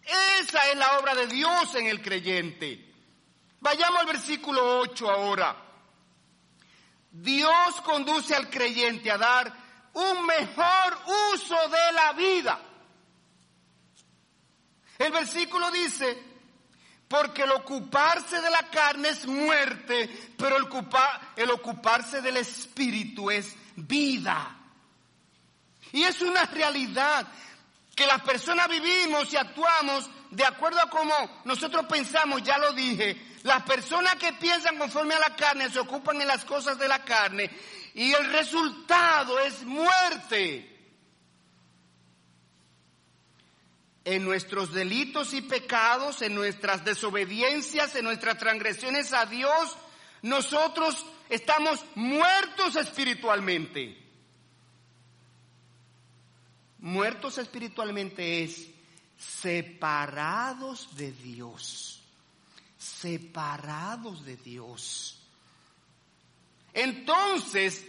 Esa 0.06 0.70
es 0.70 0.76
la 0.76 0.98
obra 0.98 1.14
de 1.14 1.26
Dios 1.26 1.74
en 1.74 1.86
el 1.86 2.00
creyente. 2.00 2.94
Vayamos 3.60 4.00
al 4.00 4.06
versículo 4.06 4.80
8 4.80 5.10
ahora. 5.10 5.56
Dios 7.10 7.80
conduce 7.82 8.34
al 8.34 8.48
creyente 8.48 9.10
a 9.10 9.18
dar 9.18 9.52
un 9.94 10.26
mejor 10.26 10.98
uso 11.34 11.56
de 11.68 11.92
la 11.92 12.12
vida. 12.12 12.60
El 14.98 15.10
versículo 15.12 15.70
dice, 15.70 16.22
porque 17.08 17.42
el 17.42 17.50
ocuparse 17.52 18.40
de 18.40 18.50
la 18.50 18.68
carne 18.70 19.08
es 19.08 19.26
muerte, 19.26 20.34
pero 20.36 20.56
el, 20.56 20.66
el 21.36 21.50
ocuparse 21.50 22.20
del 22.20 22.36
espíritu 22.36 23.30
es 23.30 23.54
vida. 23.74 24.56
Y 25.92 26.02
es 26.02 26.20
una 26.20 26.44
realidad 26.44 27.26
que 27.96 28.06
las 28.06 28.20
personas 28.20 28.68
vivimos 28.68 29.32
y 29.32 29.36
actuamos 29.36 30.08
de 30.30 30.44
acuerdo 30.44 30.78
a 30.82 30.90
cómo 30.90 31.14
nosotros 31.46 31.86
pensamos, 31.86 32.42
ya 32.42 32.58
lo 32.58 32.74
dije, 32.74 33.16
las 33.42 33.62
personas 33.62 34.16
que 34.16 34.34
piensan 34.34 34.76
conforme 34.76 35.14
a 35.14 35.18
la 35.18 35.34
carne 35.34 35.70
se 35.70 35.78
ocupan 35.78 36.20
en 36.20 36.28
las 36.28 36.44
cosas 36.44 36.78
de 36.78 36.88
la 36.88 37.02
carne 37.04 37.50
y 37.94 38.12
el 38.12 38.30
resultado 38.32 39.40
es 39.40 39.64
muerte. 39.64 40.74
En 44.04 44.24
nuestros 44.24 44.74
delitos 44.74 45.32
y 45.32 45.40
pecados, 45.40 46.20
en 46.20 46.34
nuestras 46.34 46.84
desobediencias, 46.84 47.96
en 47.96 48.04
nuestras 48.04 48.36
transgresiones 48.36 49.14
a 49.14 49.24
Dios, 49.24 49.76
nosotros 50.20 51.06
estamos 51.30 51.82
muertos 51.94 52.76
espiritualmente. 52.76 54.05
Muertos 56.86 57.36
espiritualmente 57.38 58.44
es 58.44 58.68
separados 59.18 60.96
de 60.96 61.10
Dios. 61.10 62.00
Separados 62.78 64.24
de 64.24 64.36
Dios. 64.36 65.18
Entonces, 66.72 67.84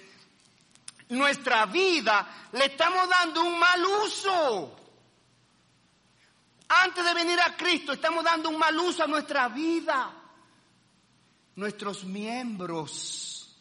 nuestra 1.10 1.68
vida 1.68 2.50
le 2.54 2.66
estamos 2.66 3.08
dando 3.08 3.44
un 3.44 3.60
mal 3.60 3.86
uso. 4.04 4.76
Antes 6.68 7.06
de 7.06 7.14
venir 7.14 7.40
a 7.40 7.56
Cristo 7.56 7.94
estamos 7.94 8.24
dando 8.24 8.50
un 8.50 8.58
mal 8.58 8.76
uso 8.80 9.04
a 9.04 9.08
nuestra 9.08 9.48
vida. 9.48 10.12
Nuestros 11.56 12.04
miembros 12.04 13.56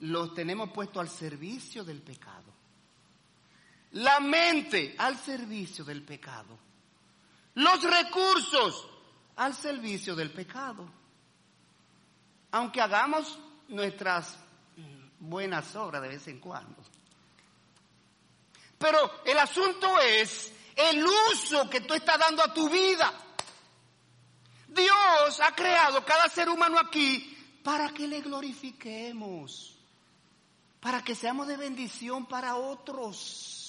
los 0.00 0.34
tenemos 0.34 0.68
puestos 0.68 1.00
al 1.00 1.08
servicio 1.08 1.82
del 1.82 2.02
pecado 2.02 2.47
la 3.92 4.20
mente 4.20 4.94
al 4.98 5.18
servicio 5.18 5.84
del 5.84 6.02
pecado, 6.02 6.58
los 7.54 7.82
recursos 7.82 8.86
al 9.36 9.54
servicio 9.54 10.14
del 10.14 10.30
pecado. 10.30 10.88
Aunque 12.50 12.80
hagamos 12.80 13.38
nuestras 13.68 14.38
buenas 15.18 15.74
obras 15.76 16.02
de 16.02 16.08
vez 16.08 16.26
en 16.28 16.40
cuando. 16.40 16.82
Pero 18.78 19.22
el 19.24 19.38
asunto 19.38 20.00
es 20.00 20.52
el 20.76 21.04
uso 21.04 21.68
que 21.68 21.80
tú 21.80 21.94
estás 21.94 22.18
dando 22.18 22.42
a 22.42 22.54
tu 22.54 22.68
vida. 22.68 23.12
Dios 24.68 25.40
ha 25.40 25.54
creado 25.54 26.04
cada 26.04 26.28
ser 26.28 26.48
humano 26.48 26.78
aquí 26.78 27.36
para 27.64 27.90
que 27.90 28.06
le 28.06 28.20
glorifiquemos, 28.20 29.76
para 30.80 31.02
que 31.02 31.14
seamos 31.14 31.48
de 31.48 31.56
bendición 31.56 32.26
para 32.26 32.56
otros. 32.56 33.67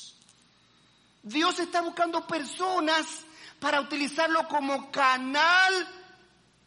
Dios 1.23 1.59
está 1.59 1.81
buscando 1.81 2.25
personas 2.25 3.25
para 3.59 3.81
utilizarlo 3.81 4.47
como 4.47 4.91
canal 4.91 5.87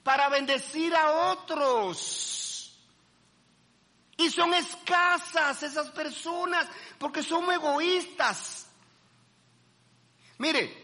para 0.03 0.29
bendecir 0.29 0.95
a 0.95 1.33
otros. 1.33 2.79
Y 4.17 4.31
son 4.31 4.55
escasas 4.55 5.63
esas 5.63 5.91
personas 5.91 6.69
porque 6.99 7.23
son 7.23 7.51
egoístas. 7.51 8.67
Mire, 10.39 10.83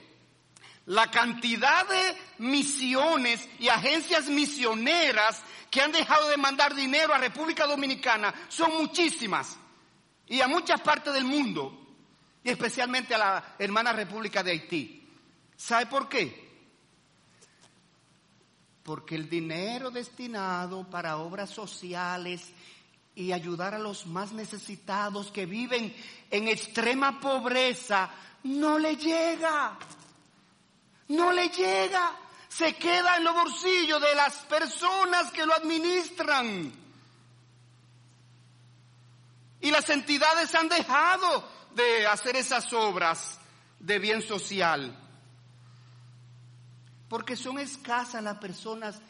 la 0.86 1.10
cantidad 1.10 1.86
de 1.86 2.16
misiones 2.38 3.46
y 3.58 3.68
agencias 3.68 4.28
misioneras 4.28 5.42
que 5.70 5.82
han 5.82 5.92
dejado 5.92 6.28
de 6.28 6.36
mandar 6.36 6.74
dinero 6.74 7.12
a 7.12 7.18
República 7.18 7.66
Dominicana 7.66 8.34
son 8.48 8.74
muchísimas 8.78 9.58
y 10.26 10.40
a 10.40 10.48
muchas 10.48 10.80
partes 10.80 11.12
del 11.12 11.24
mundo 11.24 11.87
y 12.42 12.50
especialmente 12.50 13.14
a 13.14 13.18
la 13.18 13.54
hermana 13.58 13.92
República 13.92 14.42
de 14.42 14.52
Haití. 14.52 15.08
¿Sabe 15.56 15.86
por 15.86 16.08
qué? 16.08 16.48
Porque 18.82 19.16
el 19.16 19.28
dinero 19.28 19.90
destinado 19.90 20.88
para 20.88 21.18
obras 21.18 21.50
sociales 21.50 22.52
y 23.14 23.32
ayudar 23.32 23.74
a 23.74 23.78
los 23.78 24.06
más 24.06 24.32
necesitados 24.32 25.32
que 25.32 25.44
viven 25.44 25.94
en 26.30 26.48
extrema 26.48 27.20
pobreza 27.20 28.10
no 28.44 28.78
le 28.78 28.96
llega. 28.96 29.76
No 31.08 31.32
le 31.32 31.48
llega. 31.48 32.16
Se 32.48 32.74
queda 32.76 33.16
en 33.16 33.24
los 33.24 33.34
bolsillos 33.34 34.00
de 34.00 34.14
las 34.14 34.34
personas 34.44 35.30
que 35.32 35.44
lo 35.44 35.54
administran. 35.54 36.72
Y 39.60 39.70
las 39.70 39.90
entidades 39.90 40.54
han 40.54 40.68
dejado 40.68 41.57
de 41.74 42.06
hacer 42.06 42.36
esas 42.36 42.72
obras 42.72 43.38
de 43.78 43.98
bien 43.98 44.22
social. 44.22 44.96
Porque 47.08 47.36
son 47.36 47.58
escasas 47.58 48.22
las 48.22 48.38
personas 48.38 49.00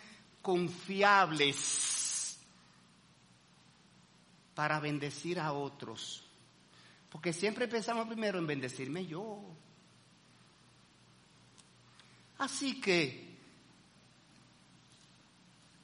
confiables 0.43 2.39
para 4.55 4.81
bendecir 4.81 5.41
a 5.41 5.53
otros. 5.53 6.25
Porque 7.11 7.33
siempre 7.33 7.69
pensamos 7.69 8.07
primero 8.07 8.39
en 8.39 8.47
bendecirme 8.47 9.07
yo. 9.07 9.41
Así 12.39 12.81
que 12.81 13.37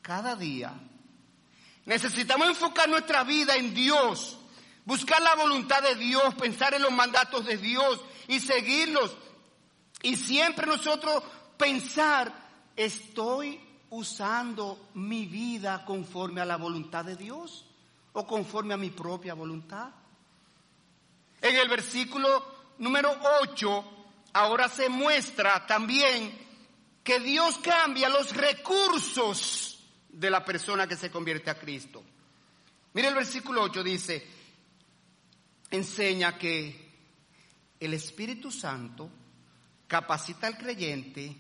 cada 0.03 0.37
día 0.37 0.73
necesitamos 1.87 2.49
enfocar 2.49 2.89
nuestra 2.89 3.25
vida 3.25 3.57
en 3.57 3.75
Dios 3.75 4.39
Buscar 4.85 5.23
la 5.23 5.35
voluntad 5.35 5.83
de 5.83 5.95
Dios, 5.95 6.35
pensar 6.35 6.75
en 6.75 6.83
los 6.83 6.93
mandatos 6.93 7.47
de 7.47 7.57
Dios 7.57 8.01
y 8.29 8.41
seguirlos. 8.41 9.17
Y 10.03 10.17
siempre 10.17 10.67
nosotros 10.67 11.23
pensar, 11.57 12.33
estoy 12.77 13.61
usando 13.91 14.91
mi 14.95 15.27
vida 15.27 15.85
conforme 15.85 16.41
a 16.41 16.45
la 16.45 16.57
voluntad 16.57 17.05
de 17.05 17.17
Dios 17.17 17.65
o 18.13 18.27
conforme 18.27 18.75
a 18.75 18.79
mi 18.79 18.91
propia 18.91 19.35
voluntad. 19.35 19.91
En 21.41 21.57
el 21.57 21.69
versículo 21.69 22.75
número 22.79 23.17
8, 23.43 23.85
ahora 24.35 24.69
se 24.69 24.89
muestra 24.89 25.67
también 25.67 26.45
que 27.03 27.21
Dios 27.21 27.59
cambia 27.59 28.09
los 28.09 28.35
recursos 28.35 29.79
de 30.09 30.31
la 30.31 30.45
persona 30.45 30.87
que 30.87 30.97
se 30.97 31.11
convierte 31.11 31.51
a 31.51 31.59
Cristo. 31.59 32.03
Mire 32.95 33.09
el 33.09 33.15
versículo 33.15 33.63
8 33.63 33.83
dice, 33.83 34.27
enseña 35.75 36.39
que 36.39 36.85
el 37.81 37.95
Espíritu 37.95 38.51
Santo 38.51 39.11
capacita 39.87 40.47
al 40.47 40.57
creyente 40.57 41.37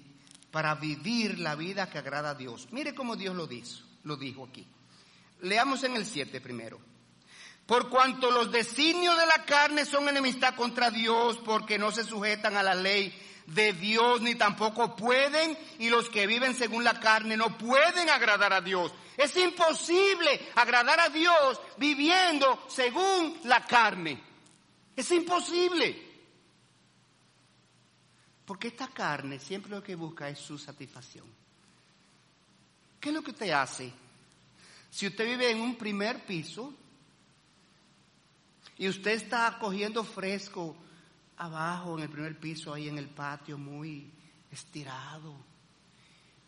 para 0.50 0.74
vivir 0.74 1.38
la 1.38 1.54
vida 1.54 1.90
que 1.90 1.98
agrada 1.98 2.30
a 2.30 2.34
Dios. 2.34 2.68
Mire 2.70 2.94
cómo 2.94 3.16
Dios 3.16 3.34
lo 3.34 3.46
dijo, 3.46 3.82
lo 4.04 4.16
dijo 4.16 4.46
aquí. 4.46 4.66
Leamos 5.40 5.82
en 5.84 5.96
el 5.96 6.06
7 6.06 6.40
primero. 6.40 6.78
Por 7.66 7.88
cuanto 7.88 8.30
los 8.30 8.52
designios 8.52 9.16
de 9.18 9.26
la 9.26 9.44
carne 9.44 9.84
son 9.84 10.08
enemistad 10.08 10.54
contra 10.54 10.90
Dios, 10.90 11.38
porque 11.44 11.78
no 11.78 11.90
se 11.90 12.04
sujetan 12.04 12.56
a 12.56 12.62
la 12.62 12.74
ley 12.74 13.12
de 13.46 13.72
Dios, 13.72 14.20
ni 14.20 14.34
tampoco 14.34 14.94
pueden, 14.94 15.56
y 15.78 15.88
los 15.88 16.10
que 16.10 16.26
viven 16.26 16.54
según 16.54 16.84
la 16.84 17.00
carne 17.00 17.36
no 17.36 17.56
pueden 17.56 18.10
agradar 18.10 18.52
a 18.52 18.60
Dios. 18.60 18.92
Es 19.16 19.36
imposible 19.36 20.48
agradar 20.56 21.00
a 21.00 21.08
Dios 21.08 21.60
viviendo 21.76 22.64
según 22.68 23.38
la 23.44 23.64
carne. 23.64 24.20
Es 24.96 25.10
imposible. 25.12 26.14
Porque 28.44 28.68
esta 28.68 28.88
carne 28.88 29.38
siempre 29.38 29.70
lo 29.70 29.82
que 29.82 29.94
busca 29.94 30.28
es 30.28 30.38
su 30.38 30.58
satisfacción. 30.58 31.26
¿Qué 33.00 33.08
es 33.10 33.14
lo 33.14 33.22
que 33.22 33.30
usted 33.30 33.50
hace? 33.50 33.92
Si 34.90 35.06
usted 35.06 35.26
vive 35.26 35.50
en 35.50 35.60
un 35.60 35.76
primer 35.76 36.24
piso 36.24 36.72
y 38.76 38.88
usted 38.88 39.12
está 39.12 39.58
cogiendo 39.58 40.04
fresco 40.04 40.76
abajo 41.36 41.96
en 41.96 42.04
el 42.04 42.10
primer 42.10 42.38
piso, 42.38 42.72
ahí 42.72 42.88
en 42.88 42.98
el 42.98 43.08
patio, 43.08 43.58
muy 43.58 44.10
estirado, 44.50 45.34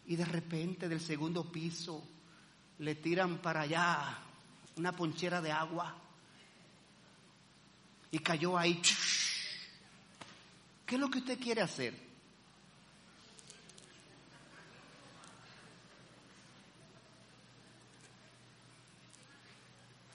y 0.07 0.17
de 0.17 0.25
repente 0.25 0.89
del 0.89 1.01
segundo 1.01 1.51
piso 1.51 2.07
le 2.79 2.95
tiran 2.97 3.39
para 3.39 3.63
allá 3.63 4.19
una 4.77 4.93
ponchera 4.93 5.41
de 5.41 5.51
agua 5.51 5.95
y 8.11 8.19
cayó 8.19 8.57
ahí. 8.57 8.81
¿Qué 10.85 10.95
es 10.95 11.01
lo 11.01 11.11
que 11.11 11.19
usted 11.19 11.39
quiere 11.39 11.63
hacer? 11.63 12.07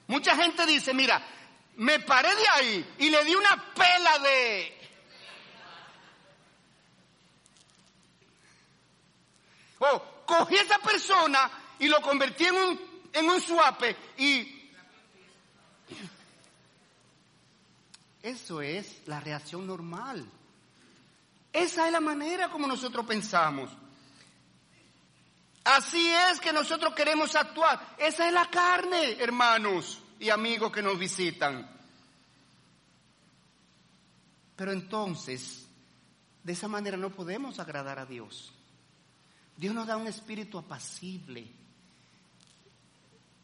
Mucha 0.08 0.36
gente 0.36 0.66
dice, 0.66 0.94
mira, 0.94 1.26
me 1.78 2.00
paré 2.02 2.36
de 2.36 2.48
ahí 2.50 2.96
y 3.00 3.10
le 3.10 3.24
di 3.24 3.34
una 3.34 3.74
pela 3.74 4.20
de... 4.20 4.78
Oh, 9.80 10.24
cogí 10.26 10.58
a 10.58 10.62
esa 10.62 10.80
persona 10.80 11.61
y 11.82 11.88
lo 11.88 12.00
convertí 12.02 12.46
en 12.46 12.56
un, 12.56 12.80
en 13.12 13.30
un 13.30 13.42
suape 13.42 13.96
y... 14.18 14.60
Eso 18.22 18.62
es 18.62 19.02
la 19.08 19.20
reacción 19.20 19.66
normal. 19.66 20.24
Esa 21.52 21.88
es 21.88 21.92
la 21.92 22.00
manera 22.00 22.50
como 22.50 22.68
nosotros 22.68 23.04
pensamos. 23.04 23.72
Así 25.64 26.08
es 26.30 26.40
que 26.40 26.54
nosotros 26.54 26.94
queremos 26.94 27.36
actuar. 27.36 27.96
Esa 27.98 28.28
es 28.28 28.34
la 28.34 28.48
carne, 28.48 29.14
hermanos 29.20 30.04
y 30.20 30.30
amigos 30.30 30.72
que 30.72 30.84
nos 30.84 31.00
visitan. 31.00 31.68
Pero 34.56 34.72
entonces, 34.72 35.68
de 36.44 36.54
esa 36.54 36.68
manera 36.68 36.96
no 36.96 37.10
podemos 37.10 37.58
agradar 37.58 37.98
a 37.98 38.06
Dios. 38.06 38.54
Dios 39.58 39.74
nos 39.74 39.88
da 39.88 39.98
un 39.98 40.08
espíritu 40.08 40.60
apacible, 40.60 41.61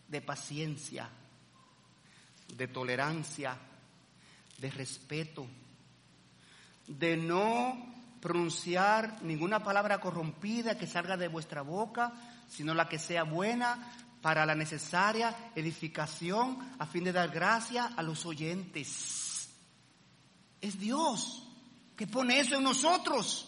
de 0.07 0.21
paciencia, 0.21 1.09
de 2.55 2.67
tolerancia, 2.67 3.57
de 4.57 4.71
respeto, 4.71 5.47
de 6.87 7.17
no 7.17 7.95
pronunciar 8.21 9.21
ninguna 9.21 9.63
palabra 9.63 9.99
corrompida 9.99 10.77
que 10.77 10.87
salga 10.87 11.17
de 11.17 11.27
vuestra 11.27 11.61
boca, 11.61 12.13
sino 12.49 12.73
la 12.73 12.89
que 12.89 12.99
sea 12.99 13.23
buena 13.23 13.93
para 14.21 14.45
la 14.45 14.55
necesaria 14.55 15.51
edificación 15.55 16.75
a 16.79 16.85
fin 16.85 17.03
de 17.03 17.11
dar 17.11 17.29
gracia 17.29 17.91
a 17.95 18.01
los 18.01 18.25
oyentes. 18.25 19.49
Es 20.59 20.79
Dios 20.79 21.43
que 21.95 22.07
pone 22.07 22.39
eso 22.39 22.55
en 22.55 22.63
nosotros. 22.63 23.47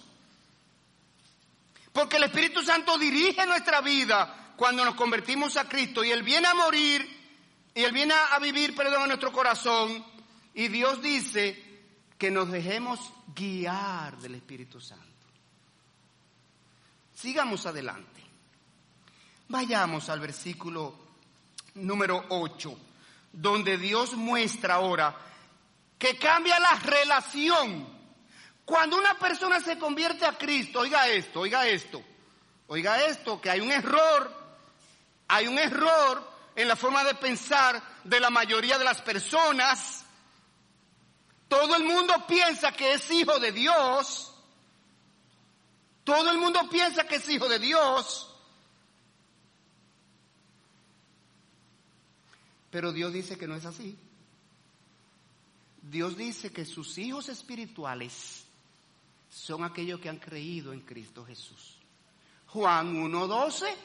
Porque 1.91 2.18
el 2.18 2.24
Espíritu 2.24 2.62
Santo 2.62 2.97
dirige 2.97 3.45
nuestra 3.45 3.82
vida 3.82 4.39
cuando 4.60 4.84
nos 4.84 4.95
convertimos 4.95 5.55
a 5.55 5.70
Cristo 5.70 6.03
y 6.03 6.12
Él 6.12 6.22
viene 6.22 6.45
a 6.45 6.53
morir 6.53 7.07
y 7.74 7.82
Él 7.82 7.93
viene 7.93 8.14
a 8.14 8.38
vivir, 8.39 8.76
perdón, 8.76 9.03
en 9.03 9.07
nuestro 9.07 9.32
corazón. 9.32 10.03
Y 10.53 10.68
Dios 10.68 11.01
dice 11.01 11.86
que 12.18 12.30
nos 12.30 12.51
dejemos 12.51 12.99
guiar 13.34 14.18
del 14.18 14.36
Espíritu 14.36 14.82
Santo. 14.82 15.05
Sigamos 17.16 17.66
adelante. 17.68 18.22
Vayamos 19.47 20.10
al 20.10 20.20
versículo 20.20 20.93
número 21.76 22.26
8, 22.28 22.78
donde 23.32 23.78
Dios 23.78 24.16
muestra 24.16 24.74
ahora 24.74 25.16
que 25.97 26.18
cambia 26.18 26.60
la 26.60 26.76
relación. 26.76 27.88
Cuando 28.66 28.97
una 28.97 29.18
persona 29.18 29.62
se 29.62 29.80
convierte 29.80 30.26
a 30.26 30.38
Cristo, 30.38 30.82
oiga 30.82 31.07
esto, 31.07 31.39
oiga 31.39 31.66
esto, 31.66 32.03
oiga 32.68 33.05
esto, 33.05 33.39
que 33.39 33.49
hay 33.49 33.62
un 33.62 33.72
error, 33.72 34.39
hay 35.30 35.48
un 35.48 35.58
error 35.58 36.30
en 36.56 36.68
la 36.68 36.76
forma 36.76 37.06
de 37.06 37.16
pensar 37.16 37.82
de 38.04 38.20
la 38.20 38.30
mayoría 38.30 38.78
de 38.78 38.84
las 38.84 39.02
personas 39.02 40.06
todo 41.50 41.76
el 41.76 41.84
mundo 41.84 42.14
piensa 42.28 42.72
que 42.72 42.94
es 42.94 43.10
hijo 43.10 43.40
de 43.40 43.52
Dios. 43.52 44.32
Todo 46.04 46.30
el 46.30 46.38
mundo 46.38 46.70
piensa 46.70 47.06
que 47.06 47.16
es 47.16 47.28
hijo 47.28 47.50
de 47.50 47.58
Dios. 47.58 48.32
Pero 52.70 52.94
Dios 52.94 53.12
dice 53.12 53.36
que 53.36 53.48
no 53.48 53.56
es 53.56 53.66
así. 53.66 53.98
Dios 55.82 56.16
dice 56.16 56.52
que 56.52 56.66
sus 56.66 57.00
hijos 57.00 57.30
espirituales 57.30 58.46
son 59.28 59.64
aquellos 59.64 60.00
que 60.00 60.10
han 60.10 60.20
creído 60.20 60.72
en 60.72 60.82
Cristo 60.82 61.26
Jesús. 61.26 61.80
Juan 62.48 62.96
1.12 62.96 63.76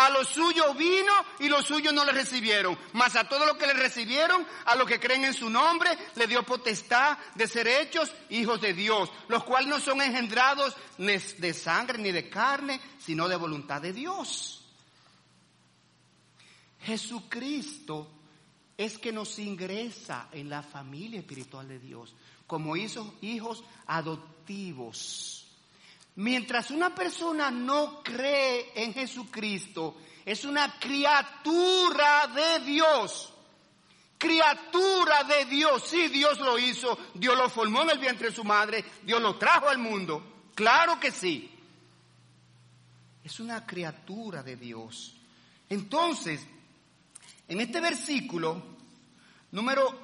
a 0.00 0.08
los 0.08 0.28
suyos 0.28 0.74
vino 0.78 1.12
y 1.40 1.48
los 1.48 1.66
suyos 1.66 1.92
no 1.92 2.06
le 2.06 2.12
recibieron. 2.12 2.78
Mas 2.94 3.16
a 3.16 3.28
todos 3.28 3.46
los 3.46 3.58
que 3.58 3.66
le 3.66 3.74
recibieron, 3.74 4.46
a 4.64 4.74
los 4.74 4.88
que 4.88 4.98
creen 4.98 5.26
en 5.26 5.34
su 5.34 5.50
nombre, 5.50 5.90
le 6.14 6.26
dio 6.26 6.42
potestad 6.42 7.18
de 7.34 7.46
ser 7.46 7.68
hechos 7.68 8.10
hijos 8.30 8.62
de 8.62 8.72
Dios, 8.72 9.10
los 9.28 9.44
cuales 9.44 9.68
no 9.68 9.78
son 9.78 10.00
engendrados 10.00 10.74
de 10.96 11.52
sangre 11.52 11.98
ni 11.98 12.12
de 12.12 12.30
carne, 12.30 12.80
sino 12.98 13.28
de 13.28 13.36
voluntad 13.36 13.82
de 13.82 13.92
Dios. 13.92 14.64
Jesucristo 16.80 18.10
es 18.78 18.96
que 18.96 19.12
nos 19.12 19.38
ingresa 19.38 20.28
en 20.32 20.48
la 20.48 20.62
familia 20.62 21.20
espiritual 21.20 21.68
de 21.68 21.78
Dios 21.78 22.14
como 22.46 22.74
hijos 22.74 23.62
adoptivos. 23.86 25.39
Mientras 26.20 26.70
una 26.70 26.94
persona 26.94 27.50
no 27.50 28.02
cree 28.02 28.72
en 28.74 28.92
Jesucristo, 28.92 29.96
es 30.26 30.44
una 30.44 30.78
criatura 30.78 32.26
de 32.26 32.62
Dios. 32.62 33.32
Criatura 34.18 35.24
de 35.24 35.46
Dios. 35.46 35.82
Sí, 35.88 36.08
Dios 36.08 36.38
lo 36.40 36.58
hizo. 36.58 36.98
Dios 37.14 37.34
lo 37.38 37.48
formó 37.48 37.84
en 37.84 37.90
el 37.92 37.98
vientre 37.98 38.28
de 38.28 38.36
su 38.36 38.44
madre. 38.44 38.84
Dios 39.02 39.22
lo 39.22 39.36
trajo 39.36 39.70
al 39.70 39.78
mundo. 39.78 40.50
Claro 40.54 41.00
que 41.00 41.10
sí. 41.10 41.50
Es 43.24 43.40
una 43.40 43.64
criatura 43.64 44.42
de 44.42 44.56
Dios. 44.56 45.16
Entonces, 45.70 46.46
en 47.48 47.62
este 47.62 47.80
versículo 47.80 48.62
número 49.52 49.98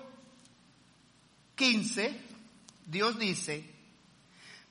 15, 1.56 2.22
Dios 2.86 3.18
dice, 3.18 3.75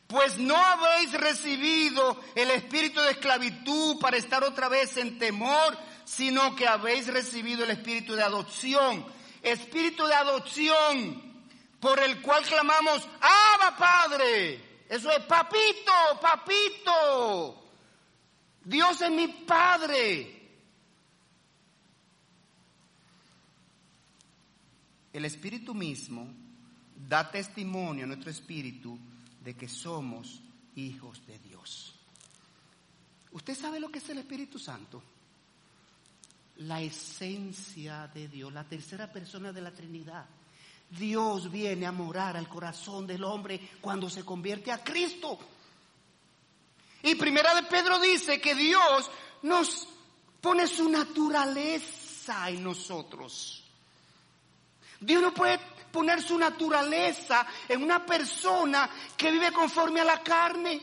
pues 0.07 0.37
no 0.37 0.55
habéis 0.55 1.13
recibido 1.13 2.21
el 2.35 2.51
espíritu 2.51 3.01
de 3.01 3.11
esclavitud 3.11 3.99
para 3.99 4.17
estar 4.17 4.43
otra 4.43 4.69
vez 4.69 4.97
en 4.97 5.17
temor, 5.17 5.77
sino 6.03 6.55
que 6.55 6.67
habéis 6.67 7.07
recibido 7.07 7.63
el 7.63 7.71
espíritu 7.71 8.13
de 8.13 8.23
adopción. 8.23 9.05
Espíritu 9.41 10.05
de 10.05 10.13
adopción 10.13 11.45
por 11.79 11.99
el 11.99 12.21
cual 12.21 12.43
clamamos, 12.43 13.07
¡Abba 13.19 13.77
Padre! 13.77 14.83
Eso 14.87 15.09
es, 15.11 15.23
papito, 15.25 15.91
papito. 16.21 17.63
Dios 18.63 19.01
es 19.01 19.11
mi 19.11 19.27
Padre. 19.27 20.31
El 25.11 25.25
Espíritu 25.25 25.73
mismo 25.73 26.27
da 26.95 27.31
testimonio 27.31 28.03
a 28.03 28.07
nuestro 28.07 28.29
espíritu 28.29 28.99
de 29.45 29.55
que 29.55 29.69
somos 29.69 30.41
hijos 30.75 31.25
de 31.27 31.37
Dios. 31.37 31.93
¿Usted 33.31 33.55
sabe 33.55 33.79
lo 33.79 33.89
que 33.89 33.99
es 33.99 34.09
el 34.09 34.17
Espíritu 34.17 34.57
Santo? 34.57 35.03
La 36.57 36.81
esencia 36.81 38.07
de 38.07 38.27
Dios, 38.27 38.51
la 38.51 38.63
tercera 38.63 39.11
persona 39.11 39.53
de 39.53 39.61
la 39.61 39.71
Trinidad. 39.71 40.25
Dios 40.89 41.51
viene 41.51 41.85
a 41.85 41.91
morar 41.91 42.35
al 42.35 42.49
corazón 42.49 43.05
del 43.05 43.23
hombre 43.23 43.69
cuando 43.81 44.09
se 44.09 44.25
convierte 44.25 44.71
a 44.71 44.83
Cristo. 44.83 45.37
Y 47.03 47.13
primera 47.13 47.53
de 47.53 47.63
Pedro 47.63 47.99
dice 47.99 48.41
que 48.41 48.55
Dios 48.55 49.11
nos 49.43 49.87
pone 50.41 50.65
su 50.65 50.89
naturaleza 50.89 52.49
en 52.49 52.63
nosotros. 52.63 53.63
Dios 54.99 55.21
no 55.21 55.33
puede 55.33 55.59
poner 55.95 56.21
su 56.21 56.37
naturaleza 56.37 57.47
en 57.69 57.81
una 57.81 58.05
persona 58.05 58.89
que 59.15 59.31
vive 59.31 59.53
conforme 59.53 60.01
a 60.01 60.03
la 60.03 60.21
carne, 60.21 60.81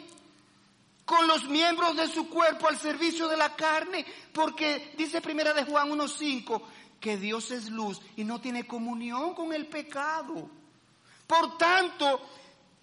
con 1.05 1.27
los 1.27 1.45
miembros 1.45 1.95
de 1.99 2.09
su 2.09 2.31
cuerpo 2.31 2.67
al 2.67 2.79
servicio 2.79 3.29
de 3.29 3.37
la 3.37 3.55
carne, 3.55 4.07
porque 4.33 4.95
dice 4.97 5.21
primera 5.21 5.53
de 5.53 5.65
Juan 5.65 5.91
1.5 5.91 6.63
que 6.99 7.19
Dios 7.19 7.51
es 7.51 7.69
luz 7.69 8.01
y 8.17 8.25
no 8.25 8.41
tiene 8.41 8.67
comunión 8.67 9.35
con 9.35 9.53
el 9.53 9.67
pecado. 9.67 10.49
Por 11.27 11.59
tanto, 11.59 12.27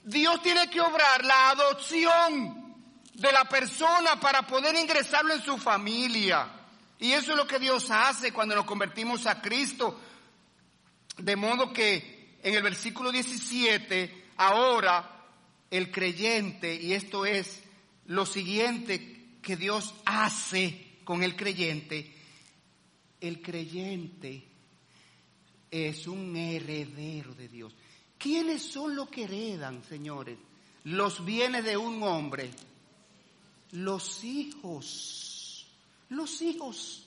Dios 0.04 0.40
tiene 0.44 0.70
que 0.70 0.82
obrar 0.82 1.26
la 1.26 1.50
adopción 1.50 2.76
de 3.12 3.32
la 3.32 3.46
persona 3.46 4.20
para 4.20 4.46
poder 4.46 4.76
ingresarlo 4.76 5.34
en 5.34 5.42
su 5.42 5.58
familia. 5.58 6.48
Y 7.00 7.12
eso 7.12 7.32
es 7.32 7.38
lo 7.38 7.48
que 7.48 7.58
Dios 7.58 7.90
hace 7.90 8.32
cuando 8.32 8.54
nos 8.54 8.66
convertimos 8.66 9.26
a 9.26 9.42
Cristo. 9.42 10.00
De 11.18 11.36
modo 11.36 11.74
que 11.74 12.19
en 12.44 12.56
el 12.56 12.64
versículo 12.64 13.12
17, 13.12 14.26
ahora 14.38 15.26
el 15.70 15.92
creyente, 15.92 16.76
y 16.76 16.94
esto 16.94 17.26
es 17.26 17.62
lo 18.06 18.26
siguiente 18.26 19.38
que 19.42 19.56
Dios 19.56 19.94
hace 20.06 21.00
con 21.04 21.24
el 21.24 21.36
creyente, 21.36 22.14
el 23.22 23.42
creyente 23.42 24.46
es 25.70 26.08
un 26.08 26.36
heredero 26.36 27.34
de 27.36 27.48
Dios. 27.48 27.74
¿Quiénes 28.18 28.62
son 28.62 28.96
los 28.96 29.10
que 29.10 29.24
heredan, 29.24 29.84
señores? 29.84 30.38
Los 30.86 31.24
bienes 31.24 31.64
de 31.64 31.78
un 31.78 32.02
hombre. 32.04 32.50
Los 33.72 34.24
hijos. 34.24 35.68
Los 36.10 36.42
hijos. 36.42 37.06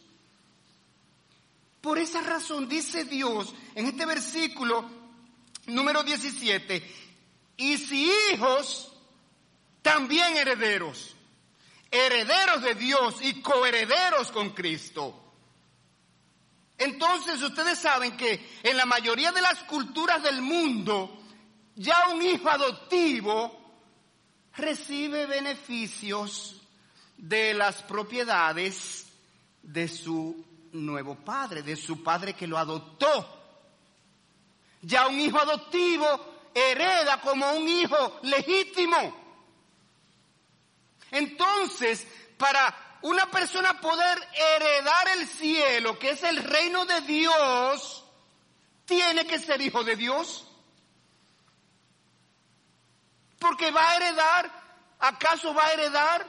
Por 1.80 1.98
esa 1.98 2.22
razón 2.22 2.68
dice 2.68 3.04
Dios 3.04 3.52
en 3.74 3.86
este 3.86 4.06
versículo 4.06 5.01
número 5.66 6.02
17, 6.02 6.82
y 7.56 7.78
si 7.78 8.10
hijos, 8.32 8.92
también 9.82 10.36
herederos, 10.36 11.14
herederos 11.90 12.62
de 12.62 12.74
Dios 12.74 13.16
y 13.22 13.40
coherederos 13.40 14.30
con 14.32 14.50
Cristo. 14.50 15.18
Entonces 16.78 17.40
ustedes 17.42 17.78
saben 17.78 18.16
que 18.16 18.58
en 18.62 18.76
la 18.76 18.86
mayoría 18.86 19.30
de 19.30 19.42
las 19.42 19.62
culturas 19.64 20.22
del 20.22 20.42
mundo, 20.42 21.22
ya 21.76 22.08
un 22.12 22.22
hijo 22.22 22.50
adoptivo 22.50 23.62
recibe 24.56 25.26
beneficios 25.26 26.60
de 27.16 27.54
las 27.54 27.82
propiedades 27.82 29.06
de 29.62 29.86
su 29.86 30.44
nuevo 30.72 31.14
padre, 31.16 31.62
de 31.62 31.76
su 31.76 32.02
padre 32.02 32.34
que 32.34 32.46
lo 32.46 32.58
adoptó. 32.58 33.41
Ya 34.82 35.06
un 35.06 35.18
hijo 35.18 35.38
adoptivo 35.38 36.50
hereda 36.54 37.20
como 37.20 37.50
un 37.52 37.68
hijo 37.68 38.20
legítimo. 38.22 39.22
Entonces, 41.10 42.06
para 42.36 42.98
una 43.02 43.30
persona 43.30 43.80
poder 43.80 44.18
heredar 44.34 45.08
el 45.16 45.26
cielo, 45.26 45.98
que 45.98 46.10
es 46.10 46.22
el 46.22 46.36
reino 46.36 46.84
de 46.84 47.00
Dios, 47.02 48.04
tiene 48.84 49.26
que 49.26 49.38
ser 49.38 49.60
hijo 49.60 49.84
de 49.84 49.96
Dios. 49.96 50.46
Porque 53.38 53.70
va 53.70 53.90
a 53.90 53.96
heredar, 53.96 54.50
¿acaso 55.00 55.54
va 55.54 55.66
a 55.66 55.72
heredar 55.72 56.26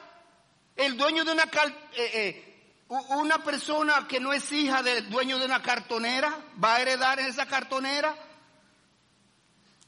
el 0.75 0.97
dueño 0.97 1.23
de 1.23 1.31
una, 1.31 1.43
eh, 1.43 2.11
eh, 2.13 2.53
una 2.87 3.43
persona 3.43 4.07
que 4.07 4.19
no 4.19 4.33
es 4.33 4.51
hija 4.51 4.81
del 4.81 5.09
dueño 5.09 5.37
de 5.37 5.45
una 5.45 5.61
cartonera 5.61 6.35
va 6.63 6.75
a 6.75 6.81
heredar 6.81 7.19
esa 7.19 7.45
cartonera. 7.45 8.15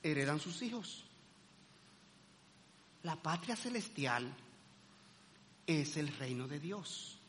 Heredan 0.09 0.39
sus 0.39 0.61
hijos. 0.61 1.05
La 3.03 3.15
patria 3.15 3.55
celestial 3.55 4.33
es 5.67 5.97
el 5.97 6.15
reino 6.17 6.47
de 6.47 6.59
Dios. 6.59 7.19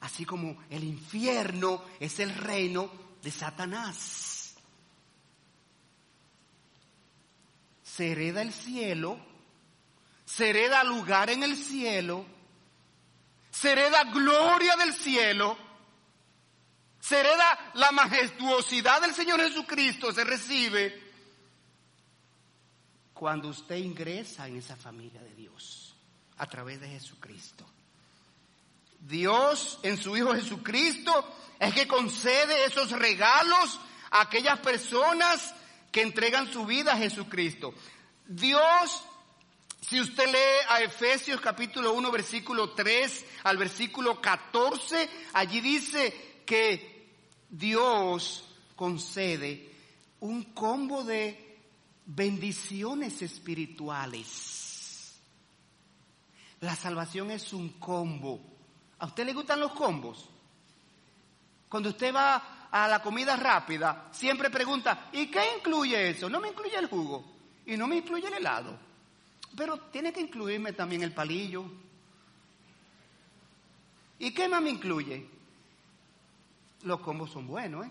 Así 0.00 0.24
como 0.24 0.62
el 0.70 0.84
infierno 0.84 1.82
es 2.00 2.18
el 2.20 2.34
reino 2.34 2.90
de 3.22 3.30
Satanás. 3.30 4.54
Se 7.82 8.12
hereda 8.12 8.42
el 8.42 8.52
cielo, 8.52 9.18
se 10.24 10.50
hereda 10.50 10.84
lugar 10.84 11.30
en 11.30 11.42
el 11.42 11.56
cielo 11.56 12.26
se 13.60 13.72
hereda 13.72 14.04
gloria 14.04 14.76
del 14.76 14.92
cielo, 14.92 15.56
se 17.00 17.20
hereda 17.20 17.70
la 17.72 17.90
majestuosidad 17.90 19.00
del 19.00 19.14
Señor 19.14 19.40
Jesucristo, 19.40 20.12
se 20.12 20.24
recibe 20.24 21.05
cuando 23.18 23.48
usted 23.48 23.76
ingresa 23.76 24.46
en 24.46 24.56
esa 24.56 24.76
familia 24.76 25.22
de 25.22 25.34
Dios 25.34 25.94
a 26.36 26.46
través 26.46 26.82
de 26.82 26.88
Jesucristo. 26.88 27.64
Dios 29.00 29.78
en 29.82 29.96
su 29.96 30.14
Hijo 30.18 30.34
Jesucristo 30.34 31.12
es 31.58 31.72
que 31.72 31.88
concede 31.88 32.66
esos 32.66 32.90
regalos 32.90 33.80
a 34.10 34.20
aquellas 34.20 34.58
personas 34.58 35.54
que 35.90 36.02
entregan 36.02 36.52
su 36.52 36.66
vida 36.66 36.92
a 36.92 36.98
Jesucristo. 36.98 37.72
Dios 38.26 39.02
si 39.80 39.98
usted 39.98 40.26
lee 40.26 40.66
a 40.68 40.82
Efesios 40.82 41.40
capítulo 41.40 41.94
1 41.94 42.10
versículo 42.10 42.70
3 42.70 43.24
al 43.44 43.56
versículo 43.56 44.20
14, 44.20 45.08
allí 45.32 45.60
dice 45.60 46.42
que 46.44 47.14
Dios 47.48 48.44
concede 48.74 49.70
un 50.20 50.52
combo 50.52 51.02
de 51.02 51.45
bendiciones 52.06 53.20
espirituales. 53.20 55.18
La 56.60 56.74
salvación 56.74 57.30
es 57.30 57.52
un 57.52 57.70
combo. 57.80 58.40
¿A 58.98 59.06
usted 59.06 59.26
le 59.26 59.34
gustan 59.34 59.60
los 59.60 59.72
combos? 59.72 60.30
Cuando 61.68 61.90
usted 61.90 62.14
va 62.14 62.68
a 62.70 62.88
la 62.88 63.02
comida 63.02 63.36
rápida, 63.36 64.08
siempre 64.12 64.48
pregunta, 64.50 65.10
¿y 65.12 65.26
qué 65.26 65.56
incluye 65.58 66.10
eso? 66.10 66.30
No 66.30 66.40
me 66.40 66.48
incluye 66.48 66.78
el 66.78 66.86
jugo 66.86 67.24
y 67.66 67.76
no 67.76 67.86
me 67.86 67.96
incluye 67.96 68.28
el 68.28 68.34
helado. 68.34 68.78
Pero 69.56 69.78
tiene 69.90 70.12
que 70.12 70.20
incluirme 70.20 70.72
también 70.72 71.02
el 71.02 71.12
palillo. 71.12 71.64
¿Y 74.18 74.32
qué 74.32 74.48
más 74.48 74.62
me 74.62 74.70
incluye? 74.70 75.28
Los 76.84 77.00
combos 77.00 77.30
son 77.30 77.46
buenos, 77.46 77.86
¿eh? 77.86 77.90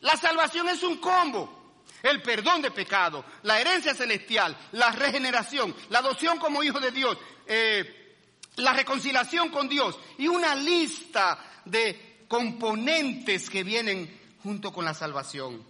La 0.00 0.16
salvación 0.16 0.68
es 0.68 0.82
un 0.82 0.96
combo. 0.96 1.59
El 2.02 2.22
perdón 2.22 2.62
de 2.62 2.70
pecado, 2.70 3.24
la 3.42 3.60
herencia 3.60 3.94
celestial, 3.94 4.56
la 4.72 4.90
regeneración, 4.90 5.74
la 5.90 5.98
adopción 5.98 6.38
como 6.38 6.62
hijo 6.62 6.80
de 6.80 6.90
Dios, 6.90 7.18
eh, 7.46 8.16
la 8.56 8.72
reconciliación 8.72 9.50
con 9.50 9.68
Dios 9.68 9.98
y 10.18 10.28
una 10.28 10.54
lista 10.54 11.62
de 11.64 12.24
componentes 12.26 13.50
que 13.50 13.64
vienen 13.64 14.18
junto 14.42 14.72
con 14.72 14.84
la 14.84 14.94
salvación. 14.94 15.62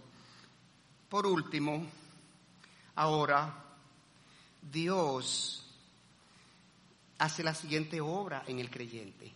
Por 1.09 1.27
último, 1.27 1.85
ahora 2.95 3.65
Dios 4.61 5.65
hace 7.17 7.43
la 7.43 7.53
siguiente 7.53 7.99
obra 7.99 8.43
en 8.47 8.59
el 8.59 8.69
creyente. 8.69 9.33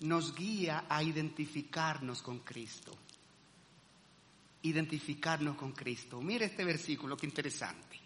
Nos 0.00 0.34
guía 0.34 0.84
a 0.88 1.02
identificarnos 1.02 2.22
con 2.22 2.40
Cristo. 2.40 2.92
Identificarnos 4.64 5.56
con 5.56 5.72
Cristo. 5.72 6.20
Mire 6.20 6.46
este 6.46 6.64
versículo, 6.64 7.16
qué 7.16 7.26
interesante. 7.26 8.00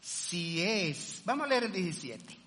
Si 0.00 0.60
es, 0.60 1.22
vamos 1.24 1.46
a 1.46 1.48
leer 1.48 1.64
el 1.64 1.72
17. 1.72 2.42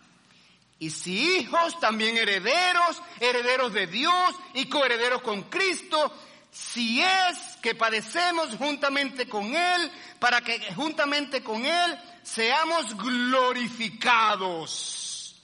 Y 0.80 0.90
si 0.90 1.38
hijos, 1.38 1.80
también 1.80 2.18
herederos, 2.18 3.00
herederos 3.20 3.72
de 3.74 3.86
Dios 3.88 4.36
y 4.54 4.68
coherederos 4.68 5.22
con 5.22 5.44
Cristo, 5.44 6.12
si 6.52 7.02
es 7.02 7.56
que 7.62 7.76
padecemos 7.76 8.58
juntamente 8.58 9.30
con 9.30 9.56
Él, 9.56 9.90
para 10.20 10.42
que 10.42 10.60
juntamente 10.74 11.42
con 11.42 11.66
Él 11.66 11.98
seamos 12.24 12.98
glorificados. 12.98 15.42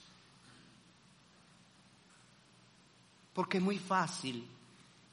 Porque 3.32 3.56
es 3.56 3.62
muy 3.62 3.78
fácil 3.78 4.51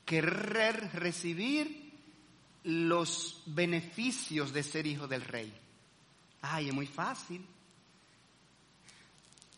querer 0.10 0.89
recibir 0.93 1.93
los 2.64 3.43
beneficios 3.45 4.51
de 4.51 4.64
ser 4.64 4.88
hijo 4.88 5.07
del 5.07 5.24
rey. 5.24 5.53
Ay, 6.41 6.70
es 6.70 6.74
muy 6.74 6.88
fácil. 6.88 7.45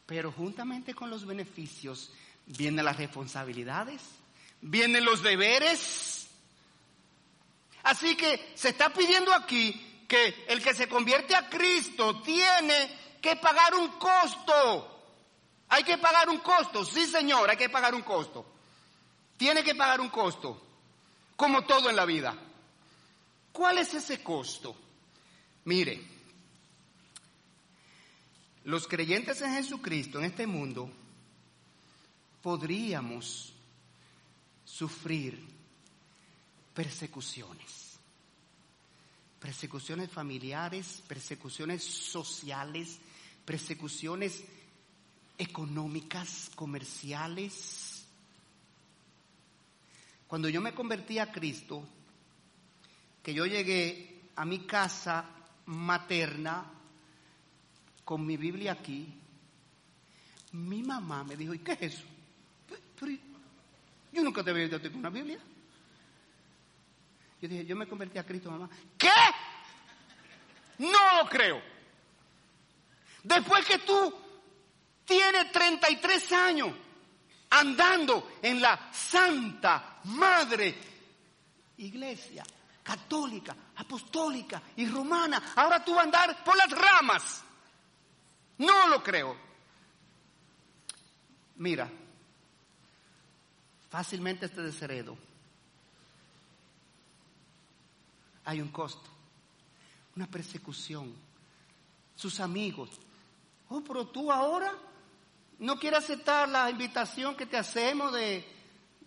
Pero 0.06 0.30
juntamente 0.34 0.94
con 0.94 1.10
los 1.10 1.26
beneficios 1.26 2.12
vienen 2.46 2.84
las 2.84 2.98
responsabilidades, 2.98 4.02
vienen 4.60 5.06
los 5.06 5.24
deberes. 5.24 6.28
Así 7.84 8.18
que 8.18 8.52
se 8.54 8.70
está 8.70 8.94
pidiendo 8.94 9.34
aquí 9.34 10.04
que 10.06 10.44
el 10.50 10.62
que 10.62 10.74
se 10.74 10.90
convierte 10.90 11.34
a 11.34 11.48
Cristo 11.48 12.22
tiene 12.24 13.16
que 13.22 13.38
pagar 13.38 13.74
un 13.74 13.88
costo. 13.92 15.14
Hay 15.70 15.86
que 15.86 15.98
pagar 15.98 16.28
un 16.28 16.40
costo, 16.40 16.84
sí 16.84 17.06
señor, 17.06 17.50
hay 17.50 17.56
que 17.56 17.70
pagar 17.70 17.96
un 17.96 18.02
costo. 18.02 18.46
Tiene 19.42 19.64
que 19.64 19.74
pagar 19.74 20.00
un 20.00 20.10
costo, 20.10 20.62
como 21.36 21.64
todo 21.64 21.90
en 21.90 21.96
la 21.96 22.06
vida. 22.06 22.38
¿Cuál 23.52 23.80
es 23.80 23.92
ese 23.92 24.22
costo? 24.22 24.76
Mire, 25.66 26.00
los 28.66 28.88
creyentes 28.88 29.42
en 29.42 29.54
Jesucristo 29.54 30.20
en 30.20 30.26
este 30.26 30.46
mundo 30.46 30.92
podríamos 32.44 33.52
sufrir 34.64 35.44
persecuciones, 36.76 37.98
persecuciones 39.40 40.12
familiares, 40.12 41.02
persecuciones 41.08 41.84
sociales, 41.84 43.00
persecuciones 43.44 44.44
económicas, 45.40 46.52
comerciales. 46.54 47.91
Cuando 50.32 50.48
yo 50.48 50.62
me 50.62 50.74
convertí 50.74 51.20
a 51.20 51.30
Cristo, 51.30 51.84
que 53.22 53.34
yo 53.34 53.46
llegué 53.46 54.30
a 54.38 54.46
mi 54.46 54.60
casa 54.60 55.26
materna 55.66 56.72
con 58.06 58.26
mi 58.26 58.38
Biblia 58.38 58.72
aquí, 58.72 59.14
mi 60.54 60.84
mamá 60.84 61.26
me 61.26 61.36
dijo, 61.36 61.54
¿y 61.54 61.60
qué 61.60 61.74
es 61.74 61.82
eso? 61.82 62.04
yo 64.14 64.24
nunca 64.24 64.42
te 64.42 64.52
había 64.52 64.70
visto 64.70 64.82
con 64.90 65.00
una 65.00 65.10
Biblia. 65.10 65.38
Yo 67.42 67.50
dije, 67.50 67.66
yo 67.66 67.76
me 67.76 67.86
convertí 67.86 68.18
a 68.18 68.26
Cristo, 68.26 68.50
mamá. 68.50 68.70
¿Qué? 68.98 69.10
No 70.78 71.24
lo 71.24 71.30
creo. 71.30 71.62
Después 73.22 73.66
que 73.66 73.80
tú 73.80 74.16
tienes 75.04 75.52
33 75.52 76.32
años 76.32 76.72
andando 77.50 78.38
en 78.42 78.62
la 78.62 78.94
Santa 78.94 79.91
Madre 80.06 80.76
Iglesia 81.78 82.44
católica, 82.84 83.56
apostólica 83.76 84.62
y 84.76 84.88
romana, 84.88 85.54
ahora 85.56 85.84
tú 85.84 85.92
vas 85.92 86.02
a 86.02 86.04
andar 86.04 86.44
por 86.44 86.58
las 86.58 86.70
ramas. 86.72 87.44
No 88.58 88.88
lo 88.88 89.04
creo. 89.04 89.36
Mira, 91.58 91.90
fácilmente 93.90 94.48
este 94.48 94.62
desheredo. 94.62 95.18
Hay 98.46 98.62
un 98.62 98.70
costo, 98.70 99.10
una 100.16 100.28
persecución. 100.28 101.14
Sus 102.16 102.40
amigos. 102.40 102.90
Oh, 103.70 103.82
pero 103.82 104.08
tú 104.08 104.32
ahora 104.32 104.72
no 105.60 105.80
quieres 105.80 106.04
aceptar 106.04 106.50
la 106.50 106.70
invitación 106.70 107.36
que 107.36 107.46
te 107.46 107.58
hacemos 107.58 108.12
de, 108.12 108.46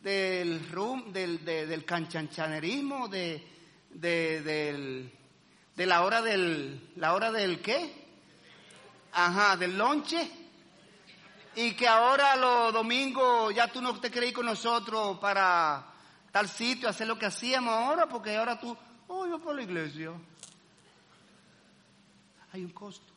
del, 0.05 0.71
rum, 0.71 1.11
del, 1.15 1.43
del 1.43 1.85
canchanchanerismo, 1.87 3.09
de, 3.09 3.43
de, 3.89 5.11
de 5.75 5.87
la 5.87 6.05
hora 6.05 6.21
del, 6.21 6.93
la 6.97 7.15
hora 7.15 7.33
del 7.33 7.63
qué? 7.63 8.05
Ajá, 9.13 9.57
del 9.57 9.79
lonche. 9.79 10.31
Y 11.57 11.73
que 11.73 11.89
ahora 11.89 12.37
los 12.37 12.75
domingos 12.75 13.55
ya 13.55 13.69
tú 13.69 13.81
no 13.81 13.99
te 13.99 14.27
ir 14.27 14.35
con 14.35 14.45
nosotros 14.45 15.19
para 15.19 15.87
tal 16.31 16.51
sitio, 16.51 16.89
hacer 16.89 17.07
lo 17.07 17.19
que 17.19 17.27
hacíamos 17.27 17.73
ahora, 17.73 18.07
porque 18.07 18.37
ahora 18.37 18.61
tú, 18.61 18.77
oh, 19.09 19.27
yo 19.27 19.39
por 19.39 19.55
la 19.55 19.63
iglesia. 19.63 20.13
Hay 22.53 22.63
un 22.63 22.73
costo. 22.73 23.11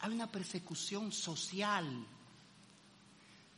Hay 0.00 0.10
una 0.10 0.26
persecución 0.26 1.12
social. 1.12 2.04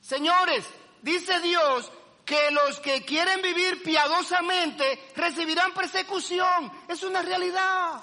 Señores, 0.02 0.66
dice 1.00 1.40
Dios 1.40 1.90
que 2.24 2.50
los 2.50 2.78
que 2.80 3.04
quieren 3.04 3.42
vivir 3.42 3.82
piadosamente 3.82 5.10
recibirán 5.16 5.72
persecución. 5.74 6.70
Es 6.88 7.02
una 7.02 7.22
realidad. 7.22 8.02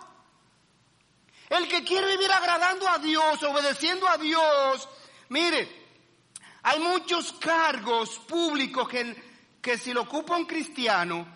El 1.49 1.67
que 1.67 1.83
quiere 1.83 2.07
vivir 2.15 2.31
agradando 2.31 2.87
a 2.87 2.99
Dios, 2.99 3.41
obedeciendo 3.43 4.07
a 4.07 4.17
Dios, 4.17 4.87
mire, 5.29 5.67
hay 6.61 6.79
muchos 6.79 7.33
cargos 7.33 8.19
públicos 8.19 8.87
que, 8.87 9.15
que 9.61 9.77
si 9.77 9.93
lo 9.93 10.01
ocupa 10.01 10.35
un 10.35 10.45
cristiano, 10.45 11.27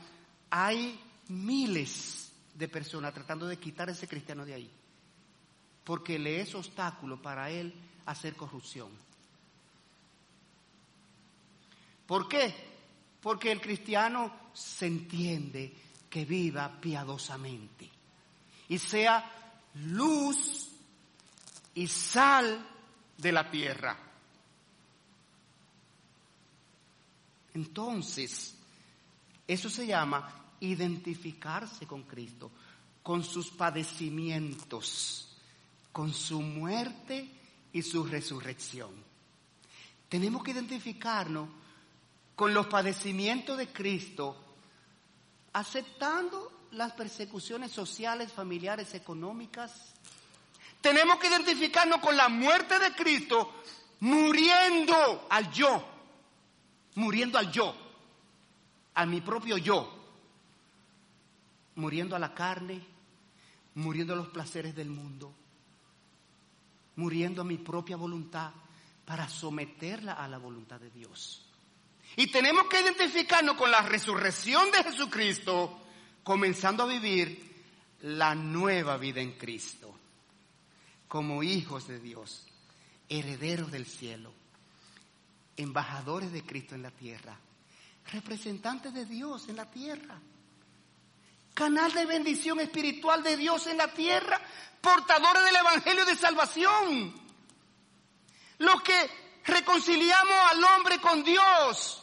hay 0.52 1.00
miles 1.30 2.32
de 2.54 2.68
personas 2.68 3.14
tratando 3.14 3.48
de 3.48 3.58
quitar 3.58 3.90
a 3.90 3.94
ese 3.94 4.08
cristiano 4.08 4.46
de 4.46 4.54
ahí, 4.54 4.72
porque 5.84 6.20
le 6.20 6.42
es 6.42 6.54
obstáculo 6.54 7.20
para 7.22 7.50
él 7.50 7.74
hacer 8.06 8.36
corrupción. 8.36 8.90
¿Por 12.06 12.28
qué? 12.28 12.73
Porque 13.24 13.54
el 13.54 13.62
cristiano 13.62 14.52
se 14.54 14.86
entiende 14.86 15.74
que 16.10 16.26
viva 16.26 16.70
piadosamente 16.80 17.90
y 18.68 18.78
sea 18.78 19.24
luz 19.76 20.70
y 21.74 21.88
sal 21.88 22.68
de 23.18 23.32
la 23.32 23.50
tierra. 23.50 23.98
Entonces, 27.54 28.56
eso 29.48 29.70
se 29.70 29.88
llama 29.88 30.44
identificarse 30.60 31.88
con 31.88 32.04
Cristo, 32.04 32.52
con 33.02 33.24
sus 33.24 33.52
padecimientos, 33.52 35.30
con 35.94 36.14
su 36.14 36.42
muerte 36.42 37.30
y 37.72 37.82
su 37.82 38.04
resurrección. 38.04 38.92
Tenemos 40.10 40.44
que 40.44 40.52
identificarnos 40.52 41.63
con 42.36 42.54
los 42.54 42.68
padecimientos 42.68 43.58
de 43.58 43.68
Cristo, 43.68 44.36
aceptando 45.54 46.52
las 46.72 46.94
persecuciones 46.94 47.72
sociales, 47.72 48.32
familiares, 48.32 48.94
económicas. 48.94 49.94
Tenemos 50.82 51.20
que 51.20 51.28
identificarnos 51.28 52.00
con 52.00 52.18
la 52.18 52.30
muerte 52.30 52.80
de 52.80 52.94
Cristo, 52.94 53.54
muriendo 54.00 55.28
al 55.30 55.52
yo, 55.52 55.86
muriendo 56.96 57.38
al 57.38 57.52
yo, 57.52 57.76
a 58.96 59.06
mi 59.06 59.22
propio 59.22 59.58
yo, 59.58 59.94
muriendo 61.76 62.16
a 62.16 62.20
la 62.20 62.34
carne, 62.34 62.82
muriendo 63.76 64.14
a 64.14 64.18
los 64.18 64.28
placeres 64.30 64.76
del 64.76 64.90
mundo, 64.90 65.34
muriendo 66.96 67.42
a 67.42 67.46
mi 67.46 67.58
propia 67.58 67.96
voluntad 67.96 68.52
para 69.06 69.28
someterla 69.28 70.14
a 70.14 70.28
la 70.28 70.38
voluntad 70.38 70.80
de 70.80 70.90
Dios. 70.90 71.53
Y 72.16 72.28
tenemos 72.28 72.68
que 72.68 72.82
identificarnos 72.82 73.56
con 73.56 73.72
la 73.72 73.82
resurrección 73.82 74.70
de 74.72 74.84
Jesucristo, 74.84 75.80
comenzando 76.24 76.84
a 76.84 76.88
vivir 76.88 77.54
la 78.02 78.36
nueva 78.36 78.98
vida 78.98 79.22
en 79.22 79.32
Cristo, 79.34 79.98
como 81.08 81.42
hijos 81.42 81.88
de 81.88 82.00
Dios, 82.00 82.46
herederos 83.10 83.72
del 83.72 83.86
cielo, 83.86 84.32
embajadores 85.58 86.32
de 86.32 86.44
Cristo 86.44 86.76
en 86.76 86.84
la 86.84 86.92
tierra, 86.92 87.38
representantes 88.12 88.94
de 88.94 89.06
Dios 89.06 89.48
en 89.48 89.56
la 89.56 89.70
tierra, 89.72 90.20
canal 91.54 91.94
de 91.94 92.06
bendición 92.06 92.60
espiritual 92.60 93.24
de 93.24 93.38
Dios 93.38 93.66
en 93.68 93.78
la 93.78 93.88
tierra, 93.88 94.40
portadores 94.82 95.46
del 95.46 95.56
Evangelio 95.56 96.06
de 96.06 96.16
salvación, 96.16 97.14
los 98.60 98.82
que 98.82 99.10
reconciliamos 99.46 100.36
al 100.52 100.64
hombre 100.64 101.00
con 101.00 101.24
Dios 101.24 102.03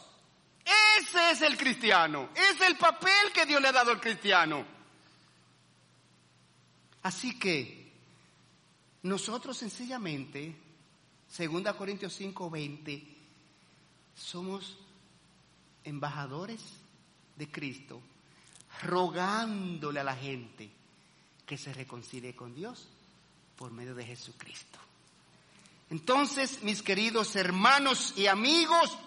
ese 0.65 1.31
es 1.31 1.41
el 1.41 1.57
cristiano, 1.57 2.29
es 2.35 2.61
el 2.61 2.77
papel 2.77 3.31
que 3.33 3.45
Dios 3.45 3.61
le 3.61 3.67
ha 3.69 3.73
dado 3.73 3.91
al 3.91 3.99
cristiano. 3.99 4.65
Así 7.03 7.37
que 7.39 7.91
nosotros 9.03 9.57
sencillamente, 9.57 10.55
2 11.37 11.75
Corintios 11.75 12.13
5, 12.13 12.49
20, 12.49 13.07
somos 14.15 14.77
embajadores 15.83 16.61
de 17.35 17.49
Cristo, 17.49 18.01
rogándole 18.83 19.99
a 19.99 20.03
la 20.03 20.15
gente 20.15 20.69
que 21.45 21.57
se 21.57 21.73
reconcilie 21.73 22.35
con 22.35 22.53
Dios 22.53 22.87
por 23.55 23.71
medio 23.71 23.95
de 23.95 24.05
Jesucristo. 24.05 24.79
Entonces, 25.89 26.63
mis 26.63 26.81
queridos 26.81 27.35
hermanos 27.35 28.13
y 28.15 28.27
amigos, 28.27 28.97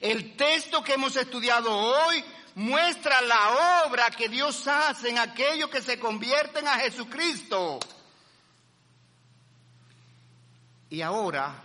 el 0.00 0.36
texto 0.36 0.82
que 0.82 0.94
hemos 0.94 1.16
estudiado 1.16 1.76
hoy 1.76 2.24
muestra 2.54 3.20
la 3.20 3.84
obra 3.86 4.10
que 4.10 4.28
Dios 4.28 4.66
hace 4.66 5.10
en 5.10 5.18
aquellos 5.18 5.70
que 5.70 5.82
se 5.82 5.98
convierten 5.98 6.66
a 6.66 6.78
Jesucristo. 6.78 7.78
Y 10.90 11.02
ahora 11.02 11.62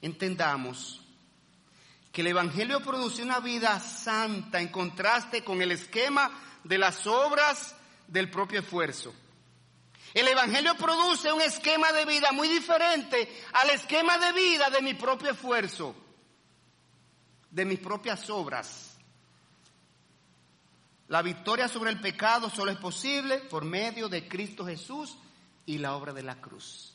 entendamos 0.00 1.00
que 2.12 2.20
el 2.20 2.28
Evangelio 2.28 2.80
produce 2.80 3.22
una 3.22 3.40
vida 3.40 3.78
santa 3.80 4.60
en 4.60 4.68
contraste 4.68 5.42
con 5.44 5.60
el 5.62 5.72
esquema 5.72 6.30
de 6.64 6.78
las 6.78 7.06
obras 7.06 7.74
del 8.06 8.30
propio 8.30 8.60
esfuerzo. 8.60 9.14
El 10.14 10.28
Evangelio 10.28 10.74
produce 10.76 11.32
un 11.32 11.42
esquema 11.42 11.92
de 11.92 12.04
vida 12.06 12.32
muy 12.32 12.48
diferente 12.48 13.44
al 13.52 13.70
esquema 13.70 14.18
de 14.18 14.32
vida 14.32 14.70
de 14.70 14.80
mi 14.80 14.94
propio 14.94 15.30
esfuerzo, 15.30 15.94
de 17.50 17.64
mis 17.64 17.78
propias 17.78 18.28
obras. 18.30 18.96
La 21.08 21.22
victoria 21.22 21.68
sobre 21.68 21.90
el 21.90 22.00
pecado 22.00 22.50
solo 22.50 22.70
es 22.70 22.78
posible 22.78 23.38
por 23.38 23.64
medio 23.64 24.08
de 24.08 24.28
Cristo 24.28 24.66
Jesús 24.66 25.16
y 25.64 25.78
la 25.78 25.94
obra 25.94 26.12
de 26.12 26.22
la 26.22 26.40
cruz. 26.40 26.92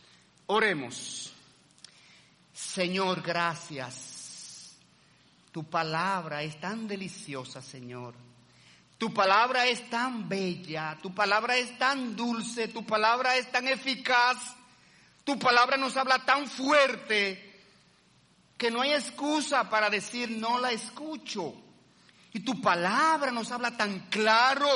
Oremos. 0.47 1.34
Señor, 2.54 3.22
gracias. 3.22 4.78
Tu 5.51 5.64
palabra 5.64 6.43
es 6.43 6.60
tan 6.60 6.88
deliciosa, 6.88 7.62
Señor. 7.62 8.14
Tu 8.97 9.14
palabra 9.14 9.68
es 9.68 9.89
tan 9.89 10.30
bella, 10.30 10.97
tu 11.01 11.14
palabra 11.14 11.58
es 11.58 11.78
tan 11.78 12.16
dulce, 12.16 12.68
tu 12.70 12.86
palabra 12.86 13.36
es 13.36 13.51
tan 13.51 13.68
eficaz, 13.68 14.38
tu 15.24 15.38
palabra 15.38 15.76
nos 15.78 15.97
habla 15.97 16.24
tan 16.24 16.47
fuerte 16.47 17.53
que 18.58 18.72
no 18.72 18.82
hay 18.82 18.93
excusa 18.93 19.70
para 19.70 19.89
decir 19.89 20.30
no 20.32 20.60
la 20.60 20.72
escucho. 20.72 21.54
Y 22.34 22.39
tu 22.39 22.62
palabra 22.62 23.32
nos 23.32 23.51
habla 23.51 23.76
tan 23.78 24.08
claro 24.10 24.68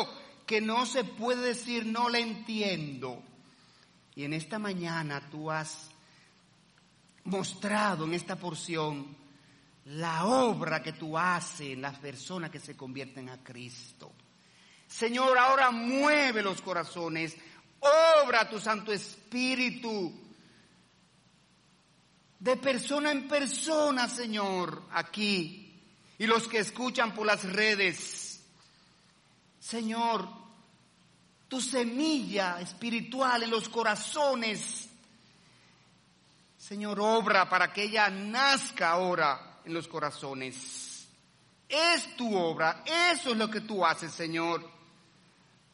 que 0.46 0.62
no 0.62 0.86
se 0.86 1.04
puede 1.04 1.48
decir 1.48 1.86
no 1.86 2.10
la 2.10 2.20
entiendo. 2.20 3.24
Y 4.16 4.24
en 4.24 4.34
esta 4.34 4.60
mañana 4.60 5.22
tú 5.30 5.52
has 5.52 5.90
mostrado 7.26 8.06
en 8.06 8.14
esta 8.14 8.36
porción 8.36 9.16
la 9.86 10.26
obra 10.26 10.82
que 10.82 10.94
tú 10.94 11.18
haces 11.18 11.74
en 11.74 11.82
las 11.82 11.98
personas 12.00 12.50
que 12.50 12.60
se 12.60 12.76
convierten 12.76 13.30
a 13.30 13.44
Cristo. 13.44 14.12
Señor, 14.88 15.38
ahora 15.38 15.72
mueve 15.72 16.42
los 16.42 16.62
corazones, 16.62 17.36
obra 18.24 18.50
tu 18.50 18.60
Santo 18.60 18.92
Espíritu 18.92 20.27
de 22.40 22.58
persona 22.58 23.12
en 23.12 23.28
persona, 23.28 24.08
Señor, 24.08 24.84
aquí, 24.92 25.74
y 26.18 26.28
los 26.28 26.48
que 26.48 26.60
escuchan 26.60 27.14
por 27.14 27.26
las 27.26 27.44
redes. 27.44 28.44
Señor, 29.60 30.28
tu 31.48 31.62
semilla 31.62 32.60
espiritual 32.60 33.44
en 33.44 33.52
los 33.52 33.70
corazones. 33.70 34.90
Señor, 36.58 37.00
obra 37.00 37.50
para 37.50 37.72
que 37.72 37.84
ella 37.84 38.10
nazca 38.10 38.92
ahora 38.92 39.60
en 39.66 39.74
los 39.74 39.88
corazones. 39.88 41.08
Es 41.68 42.16
tu 42.16 42.36
obra, 42.36 42.84
eso 42.86 43.32
es 43.32 43.38
lo 43.38 43.50
que 43.50 43.62
tú 43.62 43.86
haces, 43.86 44.12
Señor. 44.12 44.70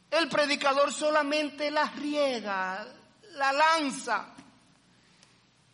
El 0.09 0.29
predicador 0.29 0.91
solamente 0.91 1.71
la 1.71 1.85
riega, 1.85 2.87
la 3.31 3.51
lanza, 3.51 4.33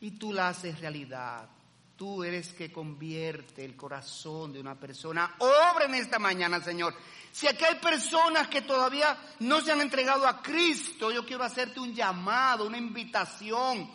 y 0.02 0.12
tú 0.12 0.34
la 0.34 0.50
haces 0.50 0.80
realidad. 0.80 1.50
Tú 1.96 2.24
eres 2.24 2.54
que 2.54 2.72
convierte 2.72 3.66
el 3.66 3.76
corazón 3.76 4.54
de 4.54 4.60
una 4.60 4.80
persona. 4.80 5.36
Obra 5.40 5.86
en 5.86 5.96
esta 5.96 6.18
mañana, 6.18 6.62
Señor. 6.62 6.96
Si 7.32 7.48
aquí 7.48 7.66
hay 7.66 7.76
personas 7.76 8.48
que 8.48 8.62
todavía 8.62 9.18
no 9.40 9.60
se 9.62 9.72
han 9.72 9.82
entregado 9.82 10.26
a 10.26 10.42
Cristo, 10.42 11.12
yo 11.12 11.26
quiero 11.26 11.44
hacerte 11.44 11.80
un 11.80 11.94
llamado, 11.94 12.66
una 12.66 12.78
invitación 12.78 13.90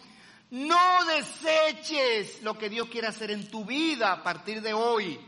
no 0.55 1.05
deseches 1.07 2.41
lo 2.43 2.57
que 2.57 2.71
Dios 2.71 2.89
quiere 2.89 3.09
hacer 3.09 3.33
en 3.33 3.49
tu 3.49 3.65
vida 3.65 4.13
a 4.13 4.23
partir 4.23 4.63
de 4.63 4.73
hoy. 4.73 5.19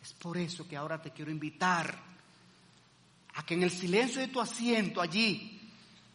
Es 0.00 0.12
por 0.12 0.36
eso 0.36 0.68
que 0.68 0.76
ahora 0.76 1.02
te 1.02 1.10
quiero 1.10 1.32
invitar 1.32 1.98
a 3.34 3.44
que 3.44 3.54
en 3.54 3.64
el 3.64 3.72
silencio 3.72 4.20
de 4.20 4.28
tu 4.28 4.40
asiento 4.40 5.00
allí, 5.00 5.60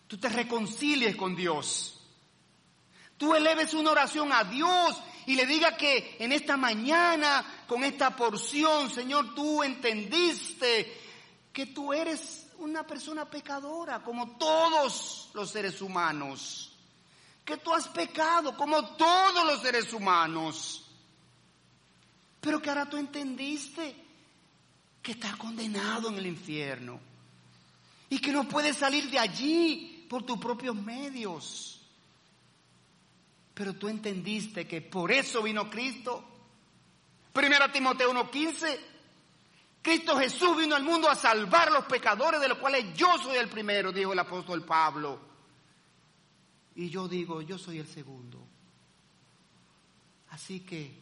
tú 0.07 0.17
te 0.17 0.29
reconcilies 0.29 1.17
con 1.17 1.35
Dios. 1.35 1.98
Tú 3.19 3.35
eleves 3.35 3.75
una 3.75 3.91
oración 3.91 4.33
a 4.33 4.43
Dios 4.45 4.97
y 5.27 5.35
le 5.35 5.45
diga 5.45 5.77
que 5.77 6.17
en 6.17 6.31
esta 6.31 6.57
mañana, 6.57 7.45
con 7.67 7.83
esta 7.83 8.15
porción, 8.15 8.89
Señor, 8.89 9.35
tú 9.35 9.61
entendiste 9.61 10.99
que 11.53 11.67
tú 11.67 11.93
eres 11.93 12.47
una 12.57 12.87
persona 12.87 13.29
pecadora, 13.29 14.01
como 14.01 14.37
todos 14.37 15.29
los 15.35 15.51
seres 15.51 15.79
humanos 15.83 16.69
que 17.49 17.57
tú 17.57 17.73
has 17.73 17.87
pecado 17.87 18.55
como 18.55 18.95
todos 18.95 19.43
los 19.43 19.59
seres 19.63 19.91
humanos, 19.91 20.85
pero 22.39 22.61
que 22.61 22.69
ahora 22.69 22.87
tú 22.87 22.95
entendiste 22.95 23.95
que 25.01 25.13
estás 25.13 25.35
condenado 25.35 26.09
en 26.09 26.17
el 26.17 26.27
infierno 26.27 26.99
y 28.07 28.19
que 28.19 28.31
no 28.31 28.47
puedes 28.47 28.77
salir 28.77 29.09
de 29.09 29.17
allí 29.17 30.05
por 30.07 30.21
tus 30.21 30.37
propios 30.37 30.75
medios. 30.75 31.78
Pero 33.59 33.73
tú 33.73 33.89
entendiste 33.89 34.65
que 34.65 34.81
por 34.81 35.11
eso 35.11 35.43
vino 35.43 35.69
Cristo. 35.69 36.23
Primera 37.33 37.69
Timoteo 37.69 38.09
1:15. 38.13 38.79
Cristo 39.81 40.17
Jesús 40.17 40.55
vino 40.55 40.77
al 40.77 40.83
mundo 40.85 41.09
a 41.09 41.15
salvar 41.15 41.67
a 41.67 41.71
los 41.71 41.83
pecadores, 41.83 42.39
de 42.39 42.47
los 42.47 42.57
cuales 42.57 42.95
yo 42.95 43.17
soy 43.17 43.35
el 43.35 43.49
primero, 43.49 43.91
dijo 43.91 44.13
el 44.13 44.19
apóstol 44.19 44.63
Pablo. 44.63 45.19
Y 46.75 46.89
yo 46.89 47.09
digo, 47.09 47.41
yo 47.41 47.57
soy 47.57 47.79
el 47.79 47.87
segundo. 47.87 48.41
Así 50.29 50.61
que 50.61 50.97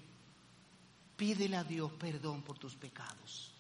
pídele 1.16 1.58
a 1.58 1.64
Dios 1.64 1.91
perdón 1.91 2.41
por 2.41 2.58
tus 2.58 2.74
pecados. 2.74 3.53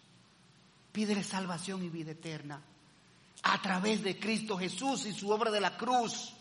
Pídele 0.91 1.23
salvación 1.23 1.83
y 1.83 1.89
vida 1.89 2.13
eterna 2.13 2.59
a 3.43 3.61
través 3.61 4.01
de 4.01 4.17
Cristo 4.17 4.57
Jesús 4.57 5.05
y 5.05 5.13
su 5.13 5.29
obra 5.29 5.51
de 5.51 5.61
la 5.61 5.77
cruz. 5.77 6.33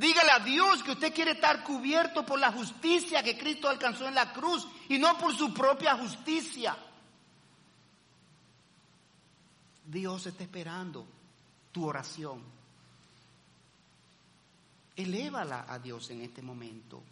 Dígale 0.00 0.30
a 0.30 0.38
Dios 0.38 0.82
que 0.82 0.92
usted 0.92 1.12
quiere 1.12 1.32
estar 1.32 1.62
cubierto 1.62 2.24
por 2.24 2.38
la 2.38 2.50
justicia 2.50 3.22
que 3.22 3.36
Cristo 3.36 3.68
alcanzó 3.68 4.08
en 4.08 4.14
la 4.14 4.32
cruz 4.32 4.66
y 4.88 4.98
no 4.98 5.18
por 5.18 5.36
su 5.36 5.52
propia 5.52 5.94
justicia. 5.94 6.74
Dios 9.84 10.24
está 10.24 10.42
esperando 10.42 11.06
tu 11.70 11.86
oración. 11.86 12.42
Elévala 14.96 15.66
a 15.68 15.78
Dios 15.78 16.08
en 16.08 16.22
este 16.22 16.40
momento. 16.40 17.02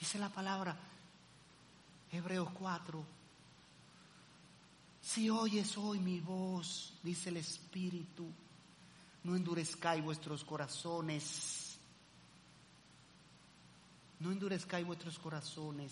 Dice 0.00 0.18
la 0.18 0.30
palabra, 0.30 0.74
Hebreos 2.10 2.48
4. 2.54 3.04
Si 5.02 5.28
oyes 5.28 5.76
hoy 5.76 5.98
mi 5.98 6.20
voz, 6.20 6.94
dice 7.02 7.28
el 7.28 7.36
Espíritu, 7.36 8.26
no 9.24 9.36
endurezcáis 9.36 10.02
vuestros 10.02 10.42
corazones. 10.42 11.61
No 14.22 14.30
endurezcáis 14.30 14.86
vuestros 14.86 15.18
corazones. 15.18 15.90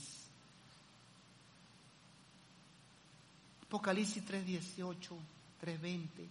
Apocalipsis 3.66 4.24
3:18, 4.24 5.18
3:20. 5.60 6.28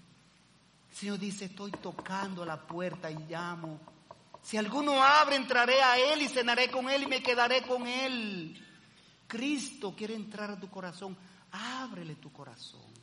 El 0.91 0.95
Señor 0.95 1.20
dice, 1.20 1.45
estoy 1.45 1.72
tocando 1.72 2.45
la 2.45 2.66
puerta 2.66 3.12
y 3.12 3.18
llamo. 3.28 3.80
Si 4.41 4.56
alguno 4.56 5.04
abre, 5.04 5.36
entraré 5.36 5.82
a 5.82 5.97
Él 6.00 6.22
y 6.22 6.30
cenaré 6.30 6.72
con 6.72 6.89
Él 6.89 7.04
y 7.04 7.08
me 7.08 7.22
quedaré 7.22 7.64
con 7.64 7.86
Él. 7.86 8.66
Cristo 9.28 9.93
quiere 9.93 10.16
entrar 10.16 10.52
a 10.52 10.60
tu 10.60 10.70
corazón. 10.70 11.18
Ábrele 11.52 12.16
tu 12.16 12.32
corazón. 12.32 12.93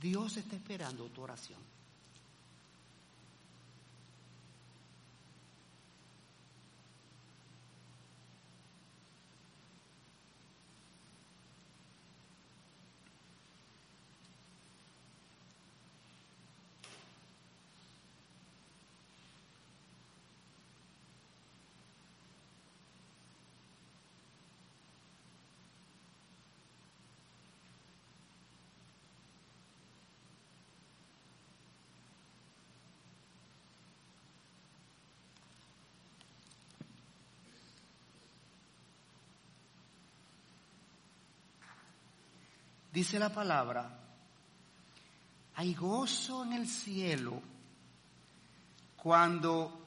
Dios 0.00 0.38
está 0.38 0.56
esperando 0.56 1.04
tu 1.10 1.20
oración. 1.20 1.60
Dice 42.92 43.18
la 43.18 43.32
palabra, 43.32 43.98
hay 45.56 45.74
gozo 45.74 46.44
en 46.44 46.52
el 46.52 46.68
cielo 46.68 47.42
cuando 48.96 49.86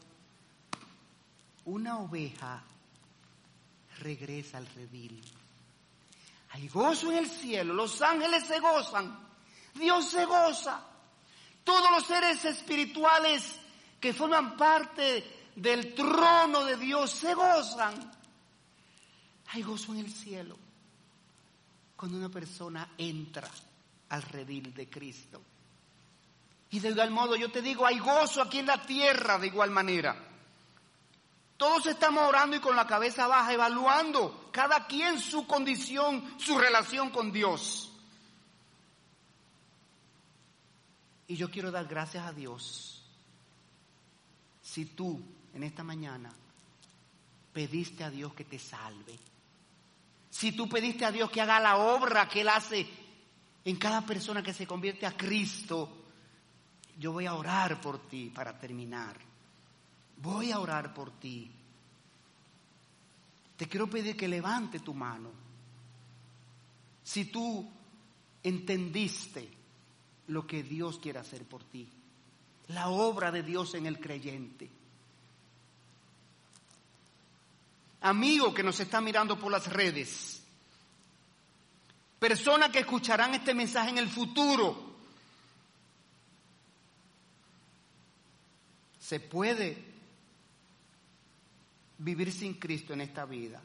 una 1.66 1.99
oveja 1.99 2.62
regresa 3.99 4.58
al 4.58 4.68
redil. 4.68 5.22
Hay 6.49 6.68
gozo 6.68 7.12
en 7.12 7.20
el 7.20 7.30
cielo, 7.30 7.74
los 7.74 8.02
ángeles 8.02 8.45
se 8.45 8.60
gozan, 8.60 9.18
Dios 9.76 10.10
se 10.10 10.26
goza, 10.26 10.82
todos 11.64 11.89
los 11.91 12.06
seres 12.06 12.43
espirituales 12.43 13.60
que 13.99 14.14
forman 14.14 14.58
parte 14.58 15.52
del 15.56 15.93
trono 15.93 16.66
de 16.66 16.76
Dios 16.76 17.12
se 17.12 17.34
gozan. 17.34 18.12
Hay 19.54 19.62
gozo 19.62 19.93
en 19.93 19.99
el 19.99 20.12
cielo 20.12 20.58
cuando 22.02 22.18
una 22.18 22.30
persona 22.30 22.95
entra 22.97 23.47
al 24.10 24.24
redil 24.24 24.74
de 24.74 24.89
Cristo. 24.89 25.39
Y 26.72 26.80
de 26.80 26.89
igual 26.89 27.12
modo 27.12 27.36
yo 27.36 27.52
te 27.52 27.62
digo, 27.62 27.86
hay 27.86 27.99
gozo 27.99 28.41
aquí 28.41 28.58
en 28.58 28.66
la 28.66 28.84
tierra 28.84 29.38
de 29.38 29.45
igual 29.45 29.70
manera. 29.70 30.16
Todos 31.58 31.86
estamos 31.86 32.28
orando 32.28 32.56
y 32.56 32.60
con 32.60 32.76
la 32.76 32.88
cabeza 32.88 33.28
baja, 33.28 33.54
evaluando 33.54 34.49
cada 34.52 34.88
quien 34.88 35.20
su 35.20 35.45
condición, 35.45 36.39
su 36.39 36.58
relación 36.58 37.12
con 37.12 37.32
Dios. 37.32 37.91
Y 41.28 41.36
yo 41.36 41.52
quiero 41.52 41.70
dar 41.70 41.86
gracias 41.86 42.26
a 42.26 42.34
Dios 42.34 43.06
si 44.64 44.86
tú 44.86 45.22
en 45.54 45.62
esta 45.62 45.84
mañana 45.84 46.34
pediste 47.54 48.04
a 48.04 48.10
Dios 48.10 48.34
que 48.34 48.45
te 48.45 48.58
salve. 48.58 49.20
Si 50.32 50.53
tú 50.53 50.67
pediste 50.67 51.03
a 51.05 51.11
Dios 51.11 51.29
que 51.29 51.41
haga 51.41 51.59
la 51.59 51.77
obra 51.77 52.27
que 52.27 52.41
Él 52.41 52.49
hace 52.49 52.88
en 53.65 53.75
cada 53.75 54.03
persona 54.05 54.41
que 54.41 54.53
se 54.53 54.65
convierte 54.65 55.05
a 55.05 55.15
Cristo, 55.15 56.05
yo 56.97 57.11
voy 57.11 57.25
a 57.25 57.36
orar 57.36 57.82
por 57.82 58.07
ti 58.07 58.32
para 58.34 58.57
terminar. 58.57 59.17
Voy 60.17 60.51
a 60.51 60.59
orar 60.59 60.93
por 60.93 61.11
ti. 61.19 61.51
Te 63.57 63.67
quiero 63.67 63.89
pedir 63.89 64.15
que 64.15 64.27
levante 64.27 64.79
tu 64.79 64.93
mano. 64.93 65.32
Si 67.03 67.25
tú 67.25 67.69
entendiste 68.41 69.49
lo 70.27 70.47
que 70.47 70.63
Dios 70.63 70.97
quiere 70.97 71.19
hacer 71.19 71.43
por 71.43 71.63
ti, 71.65 71.89
la 72.69 72.88
obra 72.88 73.32
de 73.32 73.43
Dios 73.43 73.73
en 73.75 73.86
el 73.86 73.99
creyente. 73.99 74.69
Amigo 78.02 78.54
que 78.54 78.64
nos 78.64 78.80
está 78.80 78.99
mirando 78.99 79.38
por 79.38 79.52
las 79.52 79.68
redes, 79.68 80.41
personas 82.20 82.70
que 82.72 82.80
escucharán 82.80 83.34
este 83.36 83.54
mensaje 83.54 83.89
en 83.89 83.97
el 83.99 84.10
futuro, 84.10 84.91
Se 89.12 89.20
puede 89.20 89.78
vivir 91.97 92.32
sin 92.32 92.54
Cristo 92.54 92.93
en 92.93 93.02
esta 93.02 93.26
vida, 93.26 93.62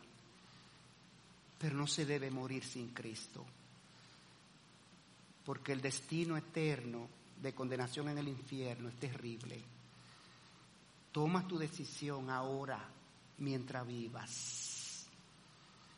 pero 1.56 1.76
no 1.76 1.86
se 1.86 2.04
debe 2.04 2.32
morir 2.32 2.64
sin 2.64 2.88
Cristo, 2.88 3.46
porque 5.44 5.70
el 5.70 5.80
destino 5.80 6.36
eterno 6.36 7.08
de 7.40 7.54
condenación 7.54 8.08
en 8.08 8.18
el 8.18 8.26
infierno 8.26 8.88
es 8.88 8.96
terrible. 8.96 9.62
Toma 11.12 11.46
tu 11.46 11.58
decisión 11.58 12.28
ahora 12.28 12.84
mientras 13.38 13.86
vivas. 13.86 15.06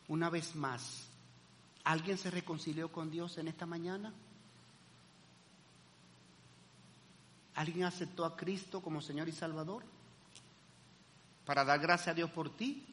Una 0.09 0.31
vez 0.31 0.55
más, 0.57 1.09
¿alguien 1.85 2.19
se 2.19 2.31
reconcilió 2.31 2.91
con 2.91 3.11
Dios 3.11 3.39
en 3.39 3.49
esta 3.49 3.67
mañana? 3.67 4.13
¿Alguien 7.55 7.85
aceptó 7.85 8.25
a 8.25 8.37
Cristo 8.37 8.81
como 8.81 9.01
Señor 9.01 9.29
y 9.29 9.33
Salvador? 9.33 9.85
Para 11.45 11.65
dar 11.65 11.81
gracias 11.81 12.09
a 12.09 12.15
Dios 12.15 12.31
por 12.31 12.57
ti. 12.57 12.87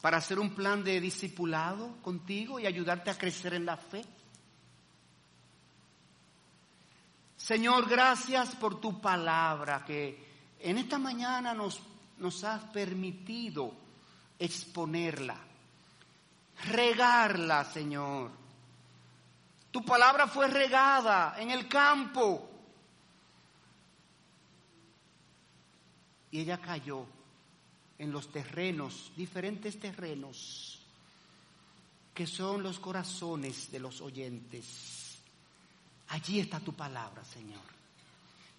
Para 0.00 0.18
hacer 0.18 0.38
un 0.38 0.54
plan 0.54 0.82
de 0.82 1.00
discipulado 1.00 1.96
contigo 2.02 2.58
y 2.60 2.66
ayudarte 2.66 3.10
a 3.10 3.18
crecer 3.18 3.54
en 3.54 3.66
la 3.66 3.76
fe. 3.76 4.04
Señor, 7.36 7.88
gracias 7.88 8.54
por 8.54 8.80
tu 8.80 9.00
palabra 9.00 9.84
que 9.84 10.54
en 10.60 10.78
esta 10.78 10.98
mañana 10.98 11.52
nos, 11.54 11.80
nos 12.22 12.44
has 12.44 12.62
permitido 12.66 13.74
exponerla, 14.38 15.36
regarla, 16.70 17.64
Señor. 17.64 18.30
Tu 19.70 19.84
palabra 19.84 20.28
fue 20.28 20.46
regada 20.46 21.34
en 21.38 21.50
el 21.50 21.66
campo 21.68 22.48
y 26.30 26.40
ella 26.40 26.58
cayó 26.58 27.06
en 27.98 28.12
los 28.12 28.30
terrenos, 28.30 29.12
diferentes 29.16 29.78
terrenos, 29.80 30.80
que 32.14 32.26
son 32.26 32.62
los 32.62 32.78
corazones 32.78 33.70
de 33.70 33.80
los 33.80 34.00
oyentes. 34.00 35.18
Allí 36.08 36.38
está 36.38 36.60
tu 36.60 36.72
palabra, 36.74 37.24
Señor. 37.24 37.62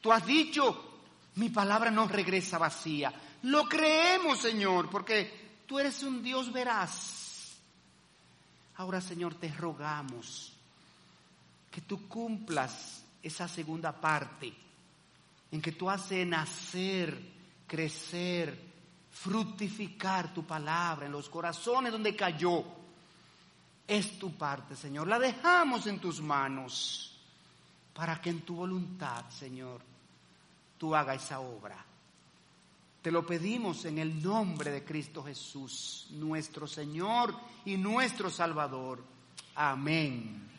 Tú 0.01 0.11
has 0.11 0.25
dicho, 0.25 1.01
mi 1.35 1.49
palabra 1.49 1.89
no 1.89 2.07
regresa 2.07 2.57
vacía. 2.57 3.13
Lo 3.43 3.67
creemos, 3.67 4.39
Señor, 4.39 4.89
porque 4.89 5.61
tú 5.65 5.79
eres 5.79 6.01
un 6.03 6.21
Dios 6.21 6.51
veraz. 6.51 7.55
Ahora, 8.77 8.99
Señor, 9.01 9.35
te 9.35 9.49
rogamos 9.49 10.53
que 11.69 11.81
tú 11.81 12.07
cumplas 12.07 13.03
esa 13.21 13.47
segunda 13.47 13.91
parte 13.91 14.53
en 15.51 15.61
que 15.61 15.71
tú 15.71 15.89
haces 15.89 16.25
nacer 16.25 17.33
crecer, 17.73 18.55
fructificar 19.11 20.31
tu 20.31 20.45
palabra 20.45 21.07
en 21.07 21.11
los 21.11 21.27
corazones 21.27 21.91
donde 21.91 22.15
cayó. 22.15 22.63
Es 23.87 24.19
tu 24.19 24.37
parte, 24.37 24.75
Señor. 24.75 25.07
La 25.07 25.17
dejamos 25.17 25.87
en 25.87 25.99
tus 25.99 26.21
manos 26.21 27.17
para 27.93 28.21
que 28.21 28.29
en 28.29 28.41
tu 28.41 28.55
voluntad, 28.55 29.27
Señor, 29.29 29.81
tú 30.77 30.95
hagas 30.95 31.23
esa 31.23 31.39
obra. 31.39 31.83
Te 33.03 33.11
lo 33.11 33.25
pedimos 33.25 33.83
en 33.83 33.97
el 33.97 34.23
nombre 34.23 34.71
de 34.71 34.85
Cristo 34.85 35.21
Jesús, 35.21 36.07
nuestro 36.11 36.65
Señor 36.65 37.35
y 37.65 37.75
nuestro 37.75 38.29
Salvador. 38.29 39.03
Amén. 39.55 40.49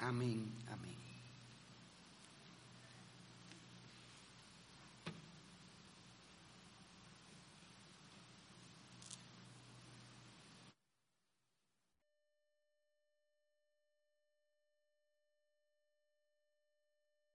Amén. 0.00 0.50